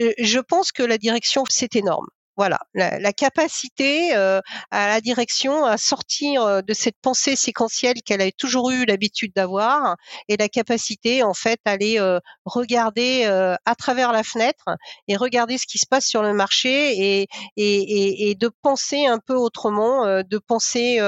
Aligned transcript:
je 0.00 0.38
pense 0.40 0.72
que 0.72 0.82
la 0.82 0.98
direction, 0.98 1.44
c'est 1.48 1.76
énorme. 1.76 2.06
Voilà, 2.36 2.58
la, 2.74 3.12
capacité 3.12 4.16
euh, 4.16 4.40
à 4.72 4.88
la 4.88 5.00
direction 5.00 5.64
à 5.64 5.76
sortir 5.76 6.42
euh, 6.42 6.62
de 6.62 6.74
cette 6.74 6.96
pensée 7.00 7.36
séquentielle 7.36 8.02
qu'elle 8.04 8.20
a 8.20 8.32
toujours 8.32 8.72
eu 8.72 8.84
l'habitude 8.86 9.32
d'avoir 9.36 9.94
et 10.28 10.36
la 10.36 10.48
capacité 10.48 11.22
en 11.22 11.32
fait 11.32 11.60
à 11.64 11.70
aller 11.70 12.00
euh, 12.00 12.18
regarder 12.44 13.24
à 13.24 13.74
travers 13.76 14.10
la 14.10 14.24
fenêtre 14.24 14.64
et 15.06 15.16
regarder 15.16 15.58
ce 15.58 15.66
qui 15.66 15.78
se 15.78 15.86
passe 15.86 16.06
sur 16.06 16.22
le 16.22 16.32
marché 16.34 17.20
et, 17.20 17.28
et, 17.56 18.30
et, 18.30 18.34
de 18.34 18.50
penser 18.62 19.06
un 19.06 19.20
peu 19.20 19.34
autrement, 19.34 20.22
de 20.22 20.38
penser 20.38 20.98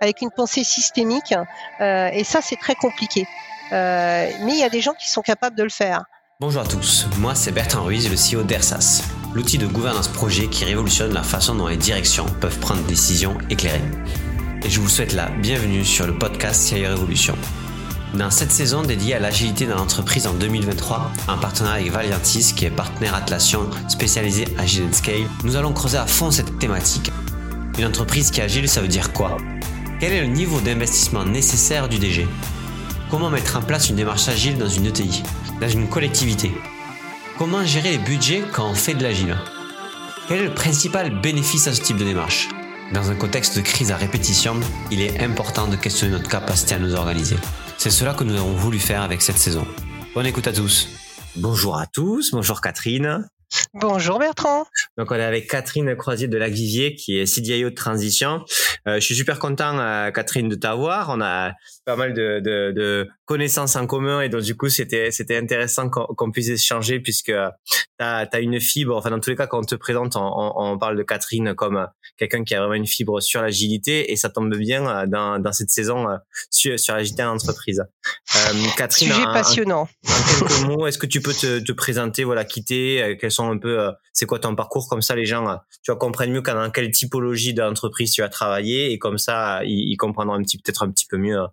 avec 0.00 0.20
une 0.20 0.30
pensée 0.30 0.64
systémique. 0.64 1.34
et 1.80 2.24
ça, 2.24 2.42
c'est 2.42 2.56
très 2.56 2.74
compliqué. 2.74 3.26
mais 3.70 4.52
il 4.52 4.58
y 4.58 4.64
a 4.64 4.70
des 4.70 4.80
gens 4.80 4.94
qui 4.94 5.08
sont 5.08 5.22
capables 5.22 5.56
de 5.56 5.62
le 5.62 5.70
faire. 5.70 6.04
Bonjour 6.40 6.62
à 6.62 6.66
tous, 6.66 7.06
moi 7.18 7.36
c'est 7.36 7.52
Bertrand 7.52 7.84
Ruiz, 7.84 8.10
le 8.10 8.16
CEO 8.16 8.42
d'ERSAS 8.42 9.04
l'outil 9.34 9.56
de 9.56 9.68
gouvernance 9.68 10.08
projet 10.08 10.48
qui 10.48 10.64
révolutionne 10.64 11.12
la 11.12 11.22
façon 11.22 11.54
dont 11.54 11.68
les 11.68 11.76
directions 11.76 12.26
peuvent 12.40 12.58
prendre 12.58 12.82
des 12.82 12.88
décisions 12.88 13.38
éclairées. 13.50 13.80
Et 14.64 14.68
je 14.68 14.80
vous 14.80 14.88
souhaite 14.88 15.12
la 15.12 15.28
bienvenue 15.28 15.84
sur 15.84 16.08
le 16.08 16.18
podcast 16.18 16.60
CIO 16.60 16.88
Révolution. 16.88 17.36
Dans 18.14 18.32
cette 18.32 18.50
saison 18.50 18.82
dédiée 18.82 19.14
à 19.14 19.20
l'agilité 19.20 19.66
dans 19.66 19.76
l'entreprise 19.76 20.26
en 20.26 20.34
2023, 20.34 21.12
en 21.28 21.38
partenariat 21.38 21.82
avec 21.82 21.92
Valiantis, 21.92 22.52
qui 22.56 22.64
est 22.64 22.70
partenaire 22.70 23.14
Atlassian 23.14 23.70
spécialisé 23.86 24.46
Agile 24.58 24.92
Scale, 24.92 25.28
nous 25.44 25.54
allons 25.54 25.72
creuser 25.72 25.98
à 25.98 26.06
fond 26.06 26.32
cette 26.32 26.58
thématique. 26.58 27.12
Une 27.78 27.86
entreprise 27.86 28.32
qui 28.32 28.40
est 28.40 28.44
agile, 28.44 28.68
ça 28.68 28.80
veut 28.80 28.88
dire 28.88 29.12
quoi? 29.12 29.36
Quel 30.00 30.12
est 30.12 30.20
le 30.22 30.28
niveau 30.28 30.60
d'investissement 30.60 31.24
nécessaire 31.24 31.88
du 31.88 32.00
DG 32.00 32.26
Comment 33.14 33.30
mettre 33.30 33.56
en 33.56 33.62
place 33.62 33.90
une 33.90 33.94
démarche 33.94 34.26
agile 34.26 34.58
dans 34.58 34.66
une 34.66 34.86
ETI, 34.86 35.22
dans 35.60 35.68
une 35.68 35.88
collectivité? 35.88 36.50
Comment 37.38 37.64
gérer 37.64 37.92
les 37.92 37.98
budgets 37.98 38.42
quand 38.52 38.68
on 38.68 38.74
fait 38.74 38.94
de 38.94 39.04
l'agile? 39.04 39.36
Quel 40.26 40.40
est 40.40 40.44
le 40.46 40.52
principal 40.52 41.20
bénéfice 41.20 41.68
à 41.68 41.74
ce 41.74 41.80
type 41.80 41.96
de 41.96 42.02
démarche? 42.02 42.48
Dans 42.92 43.12
un 43.12 43.14
contexte 43.14 43.56
de 43.56 43.62
crise 43.62 43.92
à 43.92 43.96
répétition, 43.96 44.58
il 44.90 45.00
est 45.00 45.22
important 45.22 45.68
de 45.68 45.76
questionner 45.76 46.10
notre 46.10 46.28
capacité 46.28 46.74
à 46.74 46.80
nous 46.80 46.96
organiser. 46.96 47.36
C'est 47.78 47.90
cela 47.90 48.14
que 48.14 48.24
nous 48.24 48.34
avons 48.34 48.54
voulu 48.54 48.80
faire 48.80 49.02
avec 49.02 49.22
cette 49.22 49.38
saison. 49.38 49.64
Bonne 50.16 50.26
écoute 50.26 50.48
à 50.48 50.52
tous. 50.52 50.88
Bonjour 51.36 51.78
à 51.78 51.86
tous, 51.86 52.32
bonjour 52.32 52.60
Catherine. 52.60 53.28
Bonjour 53.74 54.18
Bertrand. 54.18 54.66
Donc 54.98 55.10
on 55.10 55.14
est 55.14 55.24
avec 55.24 55.48
Catherine 55.48 55.94
Croisier 55.96 56.28
de 56.28 56.36
Laguivier 56.36 56.94
qui 56.94 57.18
est 57.18 57.26
CDIO 57.26 57.70
de 57.70 57.74
transition. 57.74 58.44
Euh, 58.86 58.96
je 58.96 59.00
suis 59.00 59.14
super 59.14 59.38
content 59.38 59.78
euh, 59.78 60.10
Catherine 60.10 60.48
de 60.48 60.54
t'avoir. 60.54 61.10
On 61.10 61.20
a 61.20 61.52
pas 61.84 61.96
mal 61.96 62.14
de, 62.14 62.40
de, 62.40 62.72
de, 62.72 63.08
connaissances 63.24 63.76
en 63.76 63.86
commun 63.86 64.20
et 64.20 64.28
donc 64.28 64.42
du 64.42 64.56
coup 64.56 64.68
c'était 64.68 65.10
c'était 65.10 65.36
intéressant 65.36 65.88
qu'on 65.88 66.30
puisse 66.30 66.48
échanger 66.48 67.00
puisque 67.00 67.26
tu 67.26 67.34
as, 67.98 68.28
as, 68.30 68.40
une 68.40 68.60
fibre. 68.60 68.96
Enfin 68.96 69.10
dans 69.10 69.20
tous 69.20 69.30
les 69.30 69.36
cas 69.36 69.46
quand 69.46 69.58
on 69.58 69.64
te 69.64 69.74
présente 69.74 70.16
on, 70.16 70.52
on 70.56 70.78
parle 70.78 70.96
de 70.96 71.02
Catherine 71.02 71.54
comme 71.54 71.86
quelqu'un 72.16 72.44
qui 72.44 72.54
a 72.54 72.60
vraiment 72.60 72.74
une 72.74 72.86
fibre 72.86 73.20
sur 73.20 73.42
l'agilité 73.42 74.12
et 74.12 74.16
ça 74.16 74.28
tombe 74.30 74.54
bien 74.56 74.86
euh, 74.86 75.06
dans, 75.06 75.38
dans 75.38 75.52
cette 75.52 75.70
saison 75.70 76.06
sur, 76.50 76.78
sur 76.78 76.94
l'agilité 76.94 77.22
en 77.22 77.34
entreprise. 77.34 77.84
Euh, 78.36 78.52
Catherine, 78.76 79.12
sujet 79.12 79.24
passionnant. 79.24 79.88
En, 80.06 80.38
quelques 80.38 80.66
mots, 80.66 80.86
est-ce 80.86 80.98
que 80.98 81.06
tu 81.06 81.20
peux 81.20 81.32
te, 81.32 81.60
te 81.60 81.72
présenter, 81.72 82.24
voilà, 82.24 82.44
quitter, 82.44 83.16
quels 83.20 83.30
sont 83.30 83.50
un 83.50 83.58
peu, 83.58 83.80
euh, 83.80 83.92
c'est 84.12 84.26
quoi 84.26 84.38
ton 84.38 84.54
parcours? 84.54 84.88
Comme 84.88 85.02
ça 85.02 85.14
les 85.14 85.26
gens, 85.26 85.48
euh, 85.48 85.56
tu 85.82 85.90
vas 85.90 85.96
comprendre 85.96 86.30
mieux 86.32 86.42
dans 86.42 86.70
quelle 86.70 86.90
typologie 86.90 87.54
d'entreprise 87.54 88.12
tu 88.12 88.22
as 88.22 88.28
travaillé 88.28 88.92
et 88.92 88.98
comme 88.98 89.18
ça 89.18 89.64
ils, 89.64 89.90
ils 89.92 89.96
comprendront 89.96 90.34
un 90.34 90.42
petit 90.42 90.58
peut-être 90.58 90.82
un 90.82 90.90
petit 90.90 91.06
peu 91.06 91.16
mieux 91.16 91.38
euh, 91.38 91.46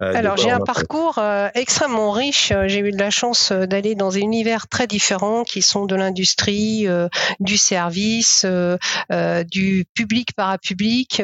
Alors 0.00 0.36
j'ai 0.36 0.50
un 0.50 0.60
parcours 0.60 1.18
euh, 1.18 1.48
extrêmement 1.54 2.12
riche. 2.12 2.52
J'ai 2.66 2.78
eu 2.78 2.92
de 2.92 2.98
la 2.98 3.10
chance 3.10 3.50
euh, 3.50 3.66
d'aller 3.66 3.96
dans 3.96 4.10
des 4.10 4.20
univers 4.20 4.68
très 4.68 4.86
différents 4.86 5.42
qui 5.42 5.60
sont 5.60 5.86
de 5.86 5.96
l'industrie, 5.96 6.86
du 7.40 7.56
service, 7.56 8.46
du 9.50 9.84
public 9.94 10.34
parapublic, 10.34 11.22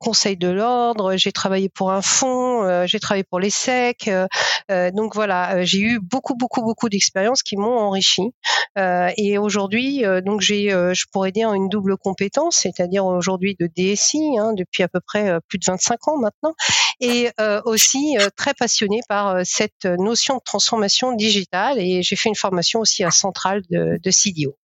conseil 0.00 0.36
de 0.36 0.48
l'ordre. 0.48 1.16
J'ai 1.16 1.32
travaillé 1.32 1.68
pour 1.68 1.92
un 1.92 2.02
fonds, 2.02 2.86
j'ai 2.86 2.98
travaillé 3.00 3.24
pour 3.24 3.40
les 3.40 3.50
SEC. 3.50 4.10
donc 4.68 5.14
voilà, 5.14 5.64
j'ai 5.64 5.80
eu 5.80 6.00
beaucoup 6.00 6.34
beaucoup 6.34 6.62
beaucoup 6.62 6.88
d'expériences 6.88 7.42
qui 7.42 7.56
m'ont 7.56 7.78
enrichi. 7.78 8.32
et 8.76 9.38
aujourd'hui, 9.38 10.04
donc 10.24 10.40
j'ai, 10.40 10.70
je 10.70 11.04
pourrais 11.12 11.32
dire 11.32 11.52
une 11.52 11.68
double 11.68 11.96
compétence, 11.96 12.56
c'est-à-dire 12.62 13.06
aujourd'hui 13.06 13.56
de 13.58 13.68
DSI 13.76 14.38
hein, 14.38 14.52
depuis 14.54 14.82
à 14.82 14.88
peu 14.88 15.00
près 15.00 15.38
plus 15.48 15.58
de 15.58 15.64
25 15.66 16.08
ans 16.08 16.18
maintenant, 16.18 16.54
et 17.00 17.30
aussi 17.64 18.15
euh, 18.16 18.28
très 18.34 18.54
passionnée 18.54 19.00
par 19.08 19.28
euh, 19.28 19.42
cette 19.44 19.84
notion 19.84 20.36
de 20.36 20.42
transformation 20.44 21.12
digitale 21.12 21.78
et 21.78 22.02
j'ai 22.02 22.16
fait 22.16 22.28
une 22.28 22.34
formation 22.34 22.80
aussi 22.80 23.04
à 23.04 23.10
Centrale 23.10 23.62
de, 23.70 23.98
de 24.02 24.10
CDO. 24.10 24.56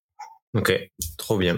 Ok, 0.55 0.73
trop 1.17 1.39
bien. 1.39 1.57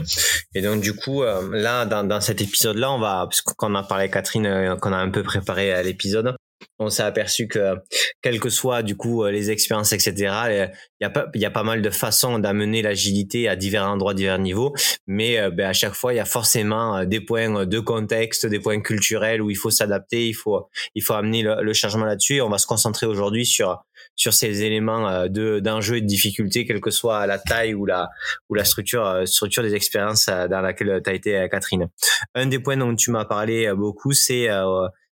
Et 0.54 0.62
donc 0.62 0.80
du 0.80 0.94
coup, 0.94 1.22
euh, 1.22 1.50
là, 1.52 1.84
dans, 1.84 2.04
dans 2.04 2.20
cet 2.20 2.40
épisode-là, 2.40 2.92
on 2.92 3.00
va, 3.00 3.26
parce 3.28 3.42
qu'on 3.42 3.74
a 3.74 3.82
parlé 3.82 4.08
Catherine, 4.08 4.76
qu'on 4.80 4.92
a 4.92 4.98
un 4.98 5.10
peu 5.10 5.22
préparé 5.22 5.72
à 5.72 5.82
l'épisode, 5.82 6.36
on 6.78 6.88
s'est 6.88 7.02
aperçu 7.02 7.48
que 7.48 7.76
quelles 8.22 8.40
que 8.40 8.50
soient 8.50 8.82
du 8.82 8.96
coup 8.96 9.24
les 9.26 9.50
expériences 9.50 9.92
etc 9.92 10.70
il 11.00 11.04
y 11.04 11.06
a 11.06 11.10
pas 11.10 11.26
il 11.34 11.40
y 11.40 11.44
a 11.44 11.50
pas 11.50 11.62
mal 11.62 11.82
de 11.82 11.90
façons 11.90 12.38
d'amener 12.38 12.82
l'agilité 12.82 13.48
à 13.48 13.56
divers 13.56 13.86
endroits 13.86 14.14
divers 14.14 14.38
niveaux. 14.38 14.74
Mais 15.06 15.38
euh, 15.38 15.50
ben, 15.50 15.68
à 15.68 15.72
chaque 15.72 15.94
fois 15.94 16.12
il 16.12 16.16
y 16.16 16.20
a 16.20 16.24
forcément 16.24 16.96
euh, 16.96 17.04
des 17.04 17.20
points 17.20 17.66
de 17.66 17.80
contexte 17.80 18.46
des 18.46 18.60
points 18.60 18.80
culturels 18.80 19.42
où 19.42 19.50
il 19.50 19.56
faut 19.56 19.70
s'adapter 19.70 20.28
il 20.28 20.34
faut 20.34 20.68
il 20.94 21.02
faut 21.02 21.14
amener 21.14 21.42
le, 21.42 21.72
changement 21.72 22.04
là-dessus. 22.04 22.40
On 22.40 22.48
va 22.48 22.58
se 22.58 22.66
concentrer 22.66 23.06
aujourd'hui 23.06 23.46
sur 23.46 23.84
sur 24.16 24.32
ces 24.32 24.62
éléments 24.62 25.08
euh, 25.08 25.28
de 25.28 25.60
d'enjeux 25.60 25.96
et 25.96 26.00
de 26.00 26.06
difficultés 26.06 26.64
quelle 26.64 26.80
que 26.80 26.90
soit 26.90 27.26
la 27.26 27.38
taille 27.38 27.74
ou 27.74 27.86
la 27.86 28.10
ou 28.48 28.54
la 28.54 28.64
structure 28.64 29.22
structure 29.26 29.62
des 29.62 29.74
expériences 29.74 30.26
dans 30.26 30.60
laquelle 30.60 31.00
tu 31.04 31.10
as 31.10 31.14
été 31.14 31.48
Catherine. 31.50 31.88
Un 32.34 32.46
des 32.46 32.58
points 32.58 32.76
dont 32.76 32.94
tu 32.94 33.10
m'as 33.10 33.24
parlé 33.24 33.72
beaucoup 33.74 34.12
c'est 34.12 34.48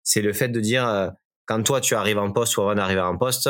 c'est 0.02 0.22
le 0.22 0.32
fait 0.32 0.48
de 0.48 0.60
dire 0.60 1.12
quand 1.46 1.62
toi 1.62 1.80
tu 1.80 1.94
arrives 1.94 2.18
en 2.18 2.32
poste 2.32 2.56
ou 2.56 2.62
avant 2.62 2.74
d'arriver 2.74 3.00
en 3.00 3.16
poste, 3.16 3.48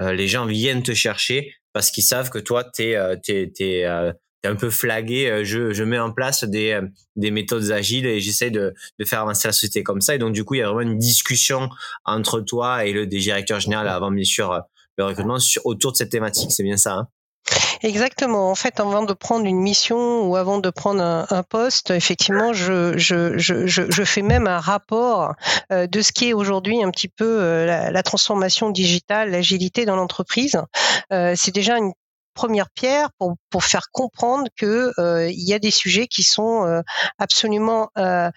euh, 0.00 0.12
les 0.12 0.28
gens 0.28 0.46
viennent 0.46 0.82
te 0.82 0.92
chercher 0.92 1.54
parce 1.72 1.90
qu'ils 1.90 2.04
savent 2.04 2.30
que 2.30 2.38
toi 2.38 2.64
tu 2.64 2.82
es, 2.82 2.96
euh, 2.96 3.16
euh, 3.60 4.12
un 4.44 4.56
peu 4.56 4.70
flagué. 4.70 5.42
Je, 5.44 5.72
je 5.72 5.84
mets 5.84 5.98
en 5.98 6.12
place 6.12 6.44
des, 6.44 6.80
des 7.16 7.30
méthodes 7.30 7.70
agiles 7.70 8.06
et 8.06 8.20
j'essaie 8.20 8.50
de, 8.50 8.74
de 8.98 9.04
faire 9.04 9.20
avancer 9.22 9.48
la 9.48 9.52
société 9.52 9.82
comme 9.82 10.00
ça. 10.00 10.14
Et 10.14 10.18
donc 10.18 10.32
du 10.32 10.44
coup 10.44 10.54
il 10.54 10.58
y 10.58 10.62
a 10.62 10.66
vraiment 10.66 10.92
une 10.92 10.98
discussion 10.98 11.68
entre 12.04 12.40
toi 12.40 12.84
et 12.84 12.92
le 12.92 13.06
directeur 13.06 13.60
général 13.60 13.88
avant 13.88 14.10
bien 14.10 14.24
sûr 14.24 14.62
le 14.98 15.04
recrutement 15.04 15.38
sur, 15.38 15.64
autour 15.66 15.92
de 15.92 15.96
cette 15.96 16.10
thématique. 16.10 16.52
C'est 16.52 16.62
bien 16.62 16.76
ça. 16.76 16.94
Hein? 16.94 17.08
Exactement. 17.82 18.50
En 18.50 18.54
fait, 18.54 18.80
avant 18.80 19.02
de 19.02 19.12
prendre 19.12 19.46
une 19.46 19.60
mission 19.60 20.28
ou 20.28 20.36
avant 20.36 20.58
de 20.58 20.70
prendre 20.70 21.02
un, 21.02 21.42
poste, 21.42 21.90
effectivement, 21.90 22.52
je, 22.52 22.96
je, 22.96 23.36
je, 23.38 23.66
je, 23.66 24.04
fais 24.04 24.22
même 24.22 24.46
un 24.46 24.58
rapport 24.58 25.34
euh, 25.72 25.86
de 25.86 26.00
ce 26.00 26.12
qui 26.12 26.28
est 26.28 26.32
aujourd'hui 26.32 26.82
un 26.82 26.90
petit 26.90 27.08
peu 27.08 27.40
euh, 27.40 27.90
la, 27.90 28.02
transformation 28.02 28.70
digitale, 28.70 29.30
l'agilité 29.30 29.84
dans 29.84 29.96
l'entreprise. 29.96 30.60
Euh, 31.12 31.34
c'est 31.36 31.54
déjà 31.54 31.78
une 31.78 31.92
première 32.34 32.70
pierre 32.70 33.08
pour, 33.18 33.34
pour 33.56 33.64
faire 33.64 33.90
comprendre 33.90 34.48
que 34.54 34.92
euh, 34.98 35.30
il 35.30 35.48
y 35.48 35.54
a 35.54 35.58
des 35.58 35.70
sujets 35.70 36.08
qui 36.08 36.24
sont 36.24 36.66
euh, 36.66 36.82
absolument 37.18 37.88
euh, 37.96 38.30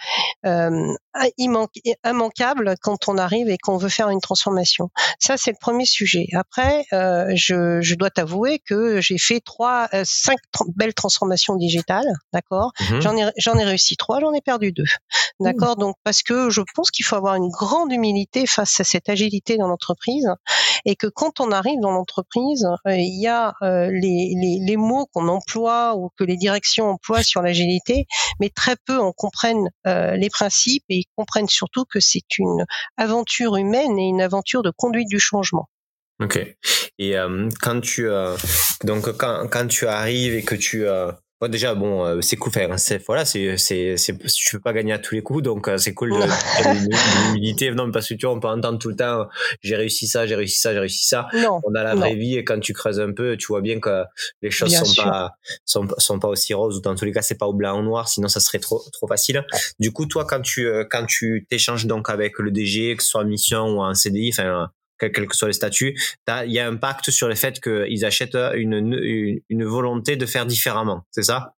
immanquables 1.37 2.75
quand 2.81 3.09
on 3.09 3.17
arrive 3.17 3.49
et 3.49 3.57
qu'on 3.57 3.75
veut 3.75 3.89
faire 3.89 4.07
une 4.07 4.21
transformation. 4.21 4.91
Ça, 5.19 5.35
c'est 5.35 5.51
le 5.51 5.57
premier 5.59 5.83
sujet. 5.83 6.27
Après, 6.33 6.85
je, 6.91 7.81
je, 7.81 7.95
dois 7.95 8.09
t'avouer 8.09 8.59
que 8.59 9.01
j'ai 9.01 9.17
fait 9.17 9.41
trois, 9.41 9.89
cinq 10.05 10.39
belles 10.77 10.93
transformations 10.93 11.55
digitales, 11.57 12.07
d'accord? 12.31 12.71
Mhm. 12.79 13.01
J'en 13.01 13.17
ai 13.17 13.29
j'en 13.35 13.57
ai 13.57 13.65
réussi 13.65 13.97
trois, 13.97 14.21
j'en 14.21 14.31
ai 14.31 14.39
perdu 14.39 14.71
deux, 14.71 14.85
d'accord? 15.41 15.75
Donc 15.75 15.97
parce 16.05 16.23
que 16.23 16.49
je 16.49 16.61
pense 16.75 16.91
qu'il 16.91 17.03
faut 17.03 17.17
avoir 17.17 17.35
une 17.35 17.49
grande 17.49 17.91
humilité 17.91 18.47
face 18.47 18.79
à 18.79 18.85
cette 18.85 19.09
agilité 19.09 19.57
dans 19.57 19.67
l'entreprise 19.67 20.29
et 20.85 20.95
que 20.95 21.07
quand 21.07 21.41
on 21.41 21.51
arrive 21.51 21.81
dans 21.81 21.91
l'entreprise, 21.91 22.65
il 22.85 23.21
y 23.21 23.27
a 23.27 23.55
les, 23.61 24.33
les, 24.35 24.59
les, 24.65 24.77
mots 24.77 25.08
qu'on 25.13 25.27
emploie 25.27 25.95
ou 25.95 26.09
que 26.17 26.23
les 26.23 26.37
directions 26.37 26.89
emploient 26.89 27.23
sur 27.23 27.41
l'agilité, 27.41 28.05
mais 28.39 28.49
très 28.49 28.75
peu 28.85 28.97
en 28.97 29.11
comprennent 29.11 29.69
euh, 29.87 30.15
les 30.15 30.29
principes 30.29 30.83
et 30.89 31.03
comprennent 31.15 31.47
surtout 31.47 31.85
que 31.85 31.99
c'est 31.99 32.37
une 32.37 32.65
aventure 32.97 33.55
humaine 33.55 33.97
et 33.97 34.07
une 34.07 34.21
aventure 34.21 34.63
de 34.63 34.71
conduite 34.75 35.07
du 35.09 35.19
changement. 35.19 35.69
Ok. 36.21 36.37
Et 36.97 37.17
euh, 37.17 37.47
quand 37.61 37.79
tu 37.79 38.09
euh, 38.09 38.35
donc 38.83 39.09
quand 39.17 39.67
tu 39.67 39.87
arrives 39.87 40.33
et 40.33 40.43
que 40.43 40.55
tu 40.55 40.85
Bon, 41.41 41.49
déjà, 41.49 41.73
bon, 41.73 42.05
euh, 42.05 42.21
c'est 42.21 42.35
cool. 42.35 42.51
Enfin, 42.53 42.77
c'est 42.77 43.05
voilà, 43.05 43.23
c'est 43.23 43.57
c'est 43.57 43.95
c'est 43.95 44.17
tu 44.17 44.57
peux 44.57 44.61
pas 44.61 44.73
gagner 44.73 44.91
à 44.91 44.99
tous 44.99 45.15
les 45.15 45.21
coups, 45.21 45.41
donc 45.41 45.69
euh, 45.69 45.77
c'est 45.77 45.93
cool 45.93 46.09
de 46.11 46.15
l'humilité. 47.27 47.71
Non, 47.71 47.91
parce 47.91 48.09
que 48.09 48.13
tu 48.15 48.25
vois, 48.25 48.35
on 48.35 48.41
peut 48.41 48.49
entendre 48.49 48.77
tout 48.77 48.89
le 48.89 48.97
temps, 48.97 49.27
j'ai 49.61 49.77
réussi 49.77 50.07
ça, 50.07 50.27
j'ai 50.27 50.35
réussi 50.35 50.59
ça, 50.59 50.73
j'ai 50.73 50.79
réussi 50.79 51.07
ça. 51.07 51.27
Non, 51.33 51.61
on 51.63 51.73
a 51.75 51.83
la 51.83 51.95
vraie 51.95 52.15
vie 52.15 52.35
et 52.35 52.43
quand 52.43 52.59
tu 52.59 52.73
creuses 52.73 52.99
un 52.99 53.13
peu, 53.13 53.37
tu 53.37 53.47
vois 53.47 53.61
bien 53.61 53.79
que 53.79 54.03
les 54.41 54.51
choses 54.51 54.75
sont 54.75 55.01
pas 55.01 55.31
sont, 55.65 55.87
sont 55.97 56.19
pas 56.19 56.27
aussi 56.27 56.53
roses 56.53 56.77
ou 56.77 56.81
dans 56.81 56.95
tous 56.95 57.05
les 57.05 57.13
cas, 57.13 57.21
c'est 57.21 57.37
pas 57.37 57.47
au 57.47 57.53
blanc 57.53 57.79
ou 57.79 57.83
noir, 57.83 58.09
sinon 58.09 58.27
ça 58.27 58.41
serait 58.41 58.59
trop 58.59 58.83
trop 58.91 59.07
facile. 59.07 59.45
Du 59.79 59.93
coup, 59.93 60.07
toi, 60.07 60.25
quand 60.25 60.41
tu 60.41 60.67
euh, 60.67 60.83
quand 60.89 61.05
tu 61.05 61.47
t'échanges 61.49 61.85
donc 61.85 62.09
avec 62.09 62.37
le 62.39 62.51
DG, 62.51 62.97
que 62.97 63.03
ce 63.03 63.09
soit 63.09 63.21
en 63.21 63.25
mission 63.25 63.65
ou 63.77 63.81
en 63.81 63.93
CDI, 63.93 64.31
enfin 64.33 64.69
quels 65.05 65.27
que 65.27 65.35
soient 65.35 65.49
les 65.49 65.53
statuts, 65.53 65.97
il 66.27 66.51
y 66.51 66.59
a 66.59 66.67
un 66.67 66.75
pacte 66.75 67.09
sur 67.11 67.27
le 67.27 67.35
fait 67.35 67.59
qu'ils 67.59 68.05
achètent 68.05 68.37
une, 68.55 69.41
une 69.49 69.65
volonté 69.65 70.15
de 70.15 70.25
faire 70.25 70.45
différemment. 70.45 71.05
C'est 71.11 71.23
ça? 71.23 71.55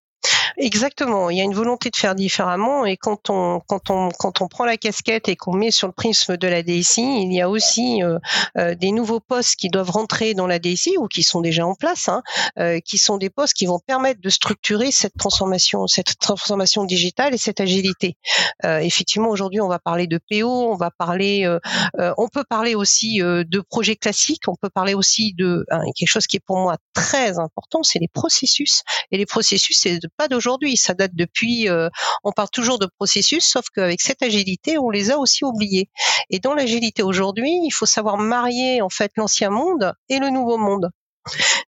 Exactement. 0.57 1.29
Il 1.29 1.37
y 1.37 1.41
a 1.41 1.43
une 1.43 1.53
volonté 1.53 1.89
de 1.89 1.95
faire 1.95 2.15
différemment 2.15 2.85
et 2.85 2.97
quand 2.97 3.29
on 3.29 3.61
quand 3.67 3.89
on 3.89 4.09
quand 4.09 4.41
on 4.41 4.47
prend 4.47 4.65
la 4.65 4.77
casquette 4.77 5.29
et 5.29 5.35
qu'on 5.35 5.53
met 5.53 5.71
sur 5.71 5.87
le 5.87 5.93
prisme 5.93 6.37
de 6.37 6.47
la 6.47 6.63
DSI, 6.63 7.21
il 7.23 7.33
y 7.33 7.41
a 7.41 7.49
aussi 7.49 8.03
euh, 8.03 8.19
euh, 8.57 8.75
des 8.75 8.91
nouveaux 8.91 9.19
postes 9.19 9.55
qui 9.55 9.69
doivent 9.69 9.91
rentrer 9.91 10.33
dans 10.33 10.47
la 10.47 10.59
DSI 10.59 10.97
ou 10.97 11.07
qui 11.07 11.23
sont 11.23 11.41
déjà 11.41 11.65
en 11.65 11.75
place, 11.75 12.09
hein, 12.09 12.21
euh, 12.59 12.79
qui 12.79 12.97
sont 12.97 13.17
des 13.17 13.29
postes 13.29 13.53
qui 13.53 13.65
vont 13.65 13.79
permettre 13.79 14.21
de 14.21 14.29
structurer 14.29 14.91
cette 14.91 15.15
transformation, 15.17 15.87
cette 15.87 16.17
transformation 16.19 16.83
digitale 16.83 17.33
et 17.33 17.37
cette 17.37 17.59
agilité. 17.59 18.17
effectivement, 18.63 19.29
aujourd'hui, 19.29 19.61
on 19.61 19.67
va 19.67 19.79
parler 19.79 20.07
de 20.07 20.19
PO, 20.29 20.47
on 20.47 20.75
va 20.75 20.91
parler, 20.91 21.47
on 22.17 22.27
peut 22.27 22.43
parler 22.47 22.75
aussi 22.75 23.19
de 23.19 23.59
projets 23.61 23.95
classiques, 23.95 24.43
on 24.47 24.55
peut 24.55 24.69
parler 24.69 24.93
aussi 24.93 25.33
de 25.33 25.65
hein, 25.71 25.81
quelque 25.95 26.09
chose 26.09 26.27
qui 26.27 26.37
est 26.37 26.45
pour 26.45 26.57
moi 26.57 26.77
très 26.93 27.39
important, 27.39 27.83
c'est 27.83 27.99
les 27.99 28.07
processus. 28.07 28.83
Et 29.11 29.17
les 29.17 29.25
processus, 29.25 29.79
c'est 29.79 29.99
pas 30.17 30.27
de 30.27 30.39
aujourd'hui, 30.41 30.75
ça 30.75 30.95
date 30.95 31.11
depuis. 31.13 31.69
Euh, 31.69 31.89
on 32.23 32.31
parle 32.31 32.49
toujours 32.49 32.79
de 32.79 32.87
processus, 32.87 33.45
sauf 33.45 33.65
qu'avec 33.75 34.01
cette 34.01 34.23
agilité, 34.23 34.79
on 34.79 34.89
les 34.89 35.11
a 35.11 35.19
aussi 35.19 35.45
oubliés. 35.45 35.89
Et 36.31 36.39
dans 36.39 36.55
l'agilité 36.55 37.03
aujourd'hui, 37.03 37.51
il 37.63 37.69
faut 37.69 37.85
savoir 37.85 38.17
marier 38.17 38.81
en 38.81 38.89
fait 38.89 39.11
l'ancien 39.17 39.51
monde 39.51 39.93
et 40.09 40.17
le 40.17 40.29
nouveau 40.29 40.57
monde. 40.57 40.89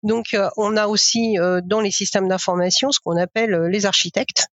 Donc, 0.03 0.33
euh, 0.33 0.49
on 0.57 0.79
a 0.79 0.87
aussi 0.87 1.39
euh, 1.39 1.61
dans 1.63 1.83
les 1.83 1.91
systèmes 1.91 2.29
d'information 2.29 2.91
ce 2.91 3.01
qu'on 3.05 3.19
appelle 3.19 3.55
les 3.71 3.85
architectes, 3.87 4.47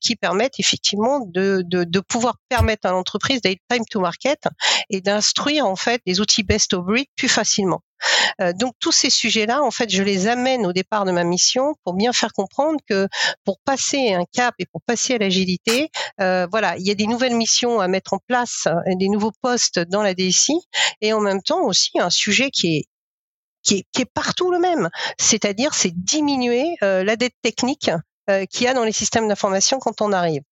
qui 0.00 0.16
permettent 0.16 0.58
effectivement 0.58 1.20
de, 1.26 2.00
pouvoir 2.00 2.36
permettre 2.48 2.86
à 2.86 2.92
l'entreprise 2.92 3.42
d'être 3.42 3.60
time 3.68 3.84
to 3.90 4.00
market 4.00 4.44
et 4.88 5.02
d'instruire 5.02 5.66
en 5.66 5.76
fait 5.76 6.00
des 6.06 6.20
outils 6.20 6.44
best 6.44 6.72
of 6.72 6.86
breed 6.86 7.08
plus 7.14 7.28
facilement. 7.28 7.82
Euh, 8.40 8.52
donc 8.52 8.74
tous 8.80 8.92
ces 8.92 9.10
sujets-là, 9.10 9.62
en 9.62 9.70
fait, 9.70 9.90
je 9.90 10.02
les 10.02 10.28
amène 10.28 10.66
au 10.66 10.72
départ 10.72 11.04
de 11.04 11.12
ma 11.12 11.24
mission 11.24 11.74
pour 11.84 11.94
bien 11.94 12.12
faire 12.12 12.32
comprendre 12.32 12.78
que 12.88 13.08
pour 13.44 13.58
passer 13.64 14.12
un 14.12 14.24
cap 14.32 14.54
et 14.58 14.66
pour 14.66 14.82
passer 14.82 15.14
à 15.14 15.18
l'agilité, 15.18 15.90
euh, 16.20 16.46
voilà, 16.50 16.76
il 16.78 16.86
y 16.86 16.90
a 16.90 16.94
des 16.94 17.06
nouvelles 17.06 17.34
missions 17.34 17.80
à 17.80 17.88
mettre 17.88 18.12
en 18.12 18.18
place, 18.26 18.66
euh, 18.66 18.94
des 18.96 19.08
nouveaux 19.08 19.32
postes 19.42 19.78
dans 19.78 20.02
la 20.02 20.14
DSI, 20.14 20.60
et 21.00 21.12
en 21.12 21.20
même 21.20 21.42
temps 21.42 21.62
aussi 21.62 21.98
un 21.98 22.10
sujet 22.10 22.50
qui 22.50 22.86
est 23.70 24.04
partout 24.14 24.50
le 24.50 24.58
même, 24.58 24.88
c'est-à-dire 25.18 25.74
c'est 25.74 25.92
diminuer 25.92 26.76
la 26.80 27.16
dette 27.16 27.34
technique 27.42 27.90
qu'il 28.50 28.62
y 28.62 28.68
a 28.68 28.74
dans 28.74 28.84
les 28.84 28.92
systèmes 28.92 29.28
d'information 29.28 29.78
quand 29.78 30.00
on 30.00 30.12
arrive. 30.12 30.42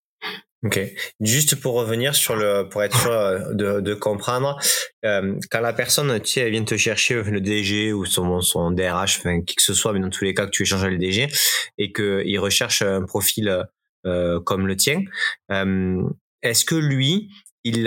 Ok. 0.65 0.81
Juste 1.21 1.61
pour 1.61 1.75
revenir 1.75 2.15
sur 2.15 2.37
le, 2.37 2.67
pour 2.69 2.83
être 2.83 2.99
sûr 2.99 3.13
euh, 3.13 3.53
de, 3.53 3.81
de 3.81 3.95
comprendre, 3.95 4.59
euh, 5.05 5.35
quand 5.51 5.61
la 5.61 5.75
personne, 5.75 6.19
tu 6.21 6.33
sais, 6.33 6.49
vient 6.49 6.65
te 6.65 6.77
chercher 6.77 7.23
le 7.23 7.41
DG 7.41 7.93
ou 7.93 8.07
son, 8.07 8.41
son 8.41 8.71
DRH, 8.71 9.19
enfin 9.19 9.43
qui 9.43 9.57
que 9.57 9.63
ce 9.63 9.75
soit, 9.75 9.93
mais 9.93 10.01
dans 10.01 10.09
tous 10.09 10.25
les 10.25 10.33
cas 10.33 10.47
que 10.47 10.51
tu 10.51 10.63
échanges 10.63 10.83
avec 10.83 10.95
le 10.95 11.07
DG 11.07 11.29
et 11.77 11.93
qu'il 11.93 12.39
recherche 12.39 12.81
un 12.81 13.03
profil 13.03 13.67
euh, 14.07 14.41
comme 14.41 14.67
le 14.67 14.77
tien, 14.77 15.03
euh, 15.51 16.03
est-ce 16.43 16.65
que 16.65 16.75
lui, 16.75 17.31
il 17.65 17.85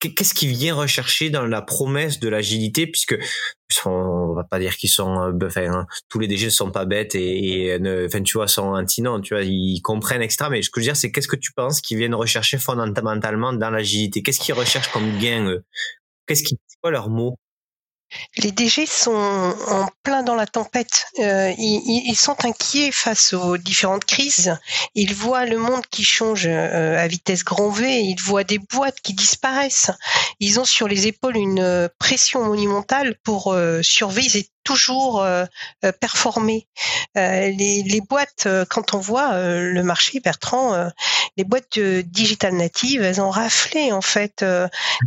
qu'est-ce 0.00 0.34
qu'il 0.34 0.50
vient 0.50 0.74
rechercher 0.74 1.30
dans 1.30 1.46
la 1.46 1.62
promesse 1.62 2.20
de 2.20 2.28
l'agilité 2.28 2.86
puisque 2.86 3.16
on 3.86 4.34
va 4.34 4.44
pas 4.44 4.58
dire 4.58 4.76
qu'ils 4.76 4.90
sont 4.90 5.18
euh, 5.18 5.46
enfin, 5.46 5.66
hein, 5.72 5.86
tous 6.10 6.18
les 6.18 6.26
DG 6.28 6.44
ne 6.46 6.50
sont 6.50 6.70
pas 6.70 6.84
bêtes 6.84 7.14
et, 7.14 7.68
et 7.68 8.04
enfin 8.06 8.22
tu 8.22 8.34
vois 8.34 8.46
sont 8.48 8.74
intinents 8.74 9.20
tu 9.20 9.34
vois 9.34 9.42
ils 9.44 9.80
comprennent 9.80 10.20
extra 10.20 10.50
mais 10.50 10.60
ce 10.60 10.68
que 10.68 10.80
je 10.80 10.84
veux 10.84 10.88
dire 10.88 10.96
c'est 10.96 11.10
qu'est-ce 11.10 11.28
que 11.28 11.36
tu 11.36 11.52
penses 11.52 11.80
qu'ils 11.80 11.96
viennent 11.96 12.14
rechercher 12.14 12.58
fondamentalement 12.58 13.54
dans 13.54 13.70
l'agilité? 13.70 14.22
Qu'est-ce 14.22 14.40
qu'ils 14.40 14.54
recherchent 14.54 14.92
comme 14.92 15.18
gain 15.18 15.56
qu'est-ce 16.26 16.42
qui 16.42 16.58
c'est 16.66 16.78
quoi 16.80 16.90
leur 16.90 17.08
mot 17.08 17.36
les 18.36 18.52
DG 18.52 18.86
sont 18.86 19.12
en 19.12 19.86
plein 20.02 20.22
dans 20.22 20.34
la 20.34 20.46
tempête. 20.46 21.06
Euh, 21.18 21.52
ils, 21.58 22.16
sont 22.16 22.44
inquiets 22.44 22.92
face 22.92 23.32
aux 23.32 23.56
différentes 23.56 24.04
crises. 24.04 24.56
Ils 24.94 25.14
voient 25.14 25.44
le 25.44 25.58
monde 25.58 25.86
qui 25.90 26.04
change 26.04 26.46
euh, 26.46 26.98
à 26.98 27.06
vitesse 27.06 27.44
grand 27.44 27.70
V. 27.70 28.00
Ils 28.00 28.20
voient 28.20 28.44
des 28.44 28.58
boîtes 28.58 29.00
qui 29.00 29.14
disparaissent. 29.14 29.90
Ils 30.40 30.60
ont 30.60 30.64
sur 30.64 30.88
les 30.88 31.06
épaules 31.06 31.36
une 31.36 31.88
pression 31.98 32.44
monumentale 32.44 33.16
pour 33.22 33.52
euh, 33.52 33.82
survivre 33.82 34.38
toujours 34.62 35.22
euh, 35.22 35.44
euh. 35.84 35.92
Euh, 37.16 37.50
les, 37.50 37.82
les, 37.82 38.00
boîtes, 38.00 38.48
quand 38.68 38.94
on 38.94 38.98
voit 38.98 39.32
le 39.34 39.82
marché, 39.82 40.20
Bertrand, 40.20 40.90
les 41.36 41.44
boîtes 41.44 41.78
digital 41.78 42.54
natives, 42.54 43.02
elles 43.02 43.20
ont 43.20 43.30
raflé 43.30 43.92
en 43.92 44.00
fait 44.00 44.44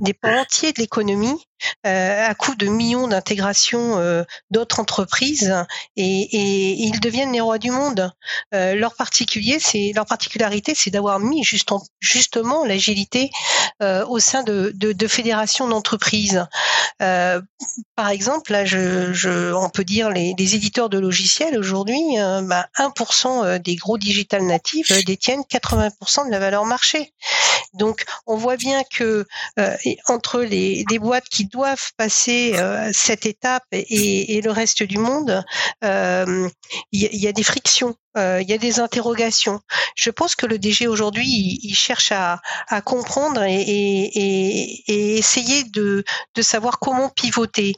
des 0.01 0.13
pans 0.13 0.39
entiers 0.41 0.71
de 0.71 0.81
l'économie 0.81 1.47
à 1.83 2.33
coup 2.35 2.55
de 2.55 2.67
millions 2.67 3.07
d'intégrations 3.07 4.23
d'autres 4.51 4.79
entreprises 4.79 5.53
et, 5.95 6.83
ils 6.85 6.99
deviennent 6.99 7.31
les 7.31 7.41
rois 7.41 7.57
du 7.57 7.71
monde. 7.71 8.11
leur 8.51 8.95
particularité, 8.95 10.73
c'est 10.75 10.91
d'avoir 10.91 11.19
mis 11.19 11.43
juste 11.43 11.69
justement 11.99 12.65
l'agilité 12.65 13.31
au 13.81 14.19
sein 14.19 14.43
de, 14.43 15.07
fédérations 15.07 15.67
d'entreprises. 15.67 16.45
par 16.99 18.09
exemple, 18.09 18.51
là, 18.51 18.65
je 18.65 19.44
on 19.53 19.69
peut 19.69 19.83
dire 19.83 20.09
les, 20.09 20.33
éditeurs 20.37 20.89
de 20.89 20.97
logiciels 20.97 21.57
aujourd'hui, 21.57 22.01
euh, 22.17 22.41
bah, 22.41 22.67
1% 22.77 23.45
euh, 23.45 23.59
des 23.59 23.75
gros 23.75 23.97
digital 23.97 24.43
natifs 24.43 24.91
euh, 24.91 25.01
détiennent 25.05 25.41
80% 25.41 26.27
de 26.27 26.31
la 26.31 26.39
valeur 26.39 26.65
marché. 26.65 27.13
Donc 27.73 28.05
on 28.25 28.37
voit 28.37 28.55
bien 28.55 28.83
que 28.83 29.25
entre 30.07 30.41
les, 30.41 30.85
boîtes 30.99 31.27
qui 31.29 31.45
doivent 31.45 31.91
passer 31.97 32.53
cette 32.93 33.25
étape 33.25 33.65
et, 33.73 34.39
le 34.41 34.51
reste 34.51 34.83
du 34.83 34.97
monde, 34.97 35.43
il 35.81 36.51
y, 36.91 37.27
a 37.27 37.31
des 37.33 37.43
frictions. 37.43 37.95
Il 38.15 38.45
y 38.47 38.53
a 38.53 38.57
des 38.57 38.79
interrogations. 38.79 39.59
Je 39.95 40.09
pense 40.09 40.35
que 40.35 40.45
le 40.45 40.57
DG 40.57 40.87
aujourd'hui, 40.87 41.59
il, 41.61 41.75
cherche 41.75 42.11
à, 42.11 42.41
comprendre 42.83 43.43
et, 43.43 45.17
essayer 45.17 45.63
de, 45.65 46.03
savoir 46.41 46.79
comment 46.79 47.09
pivoter. 47.09 47.75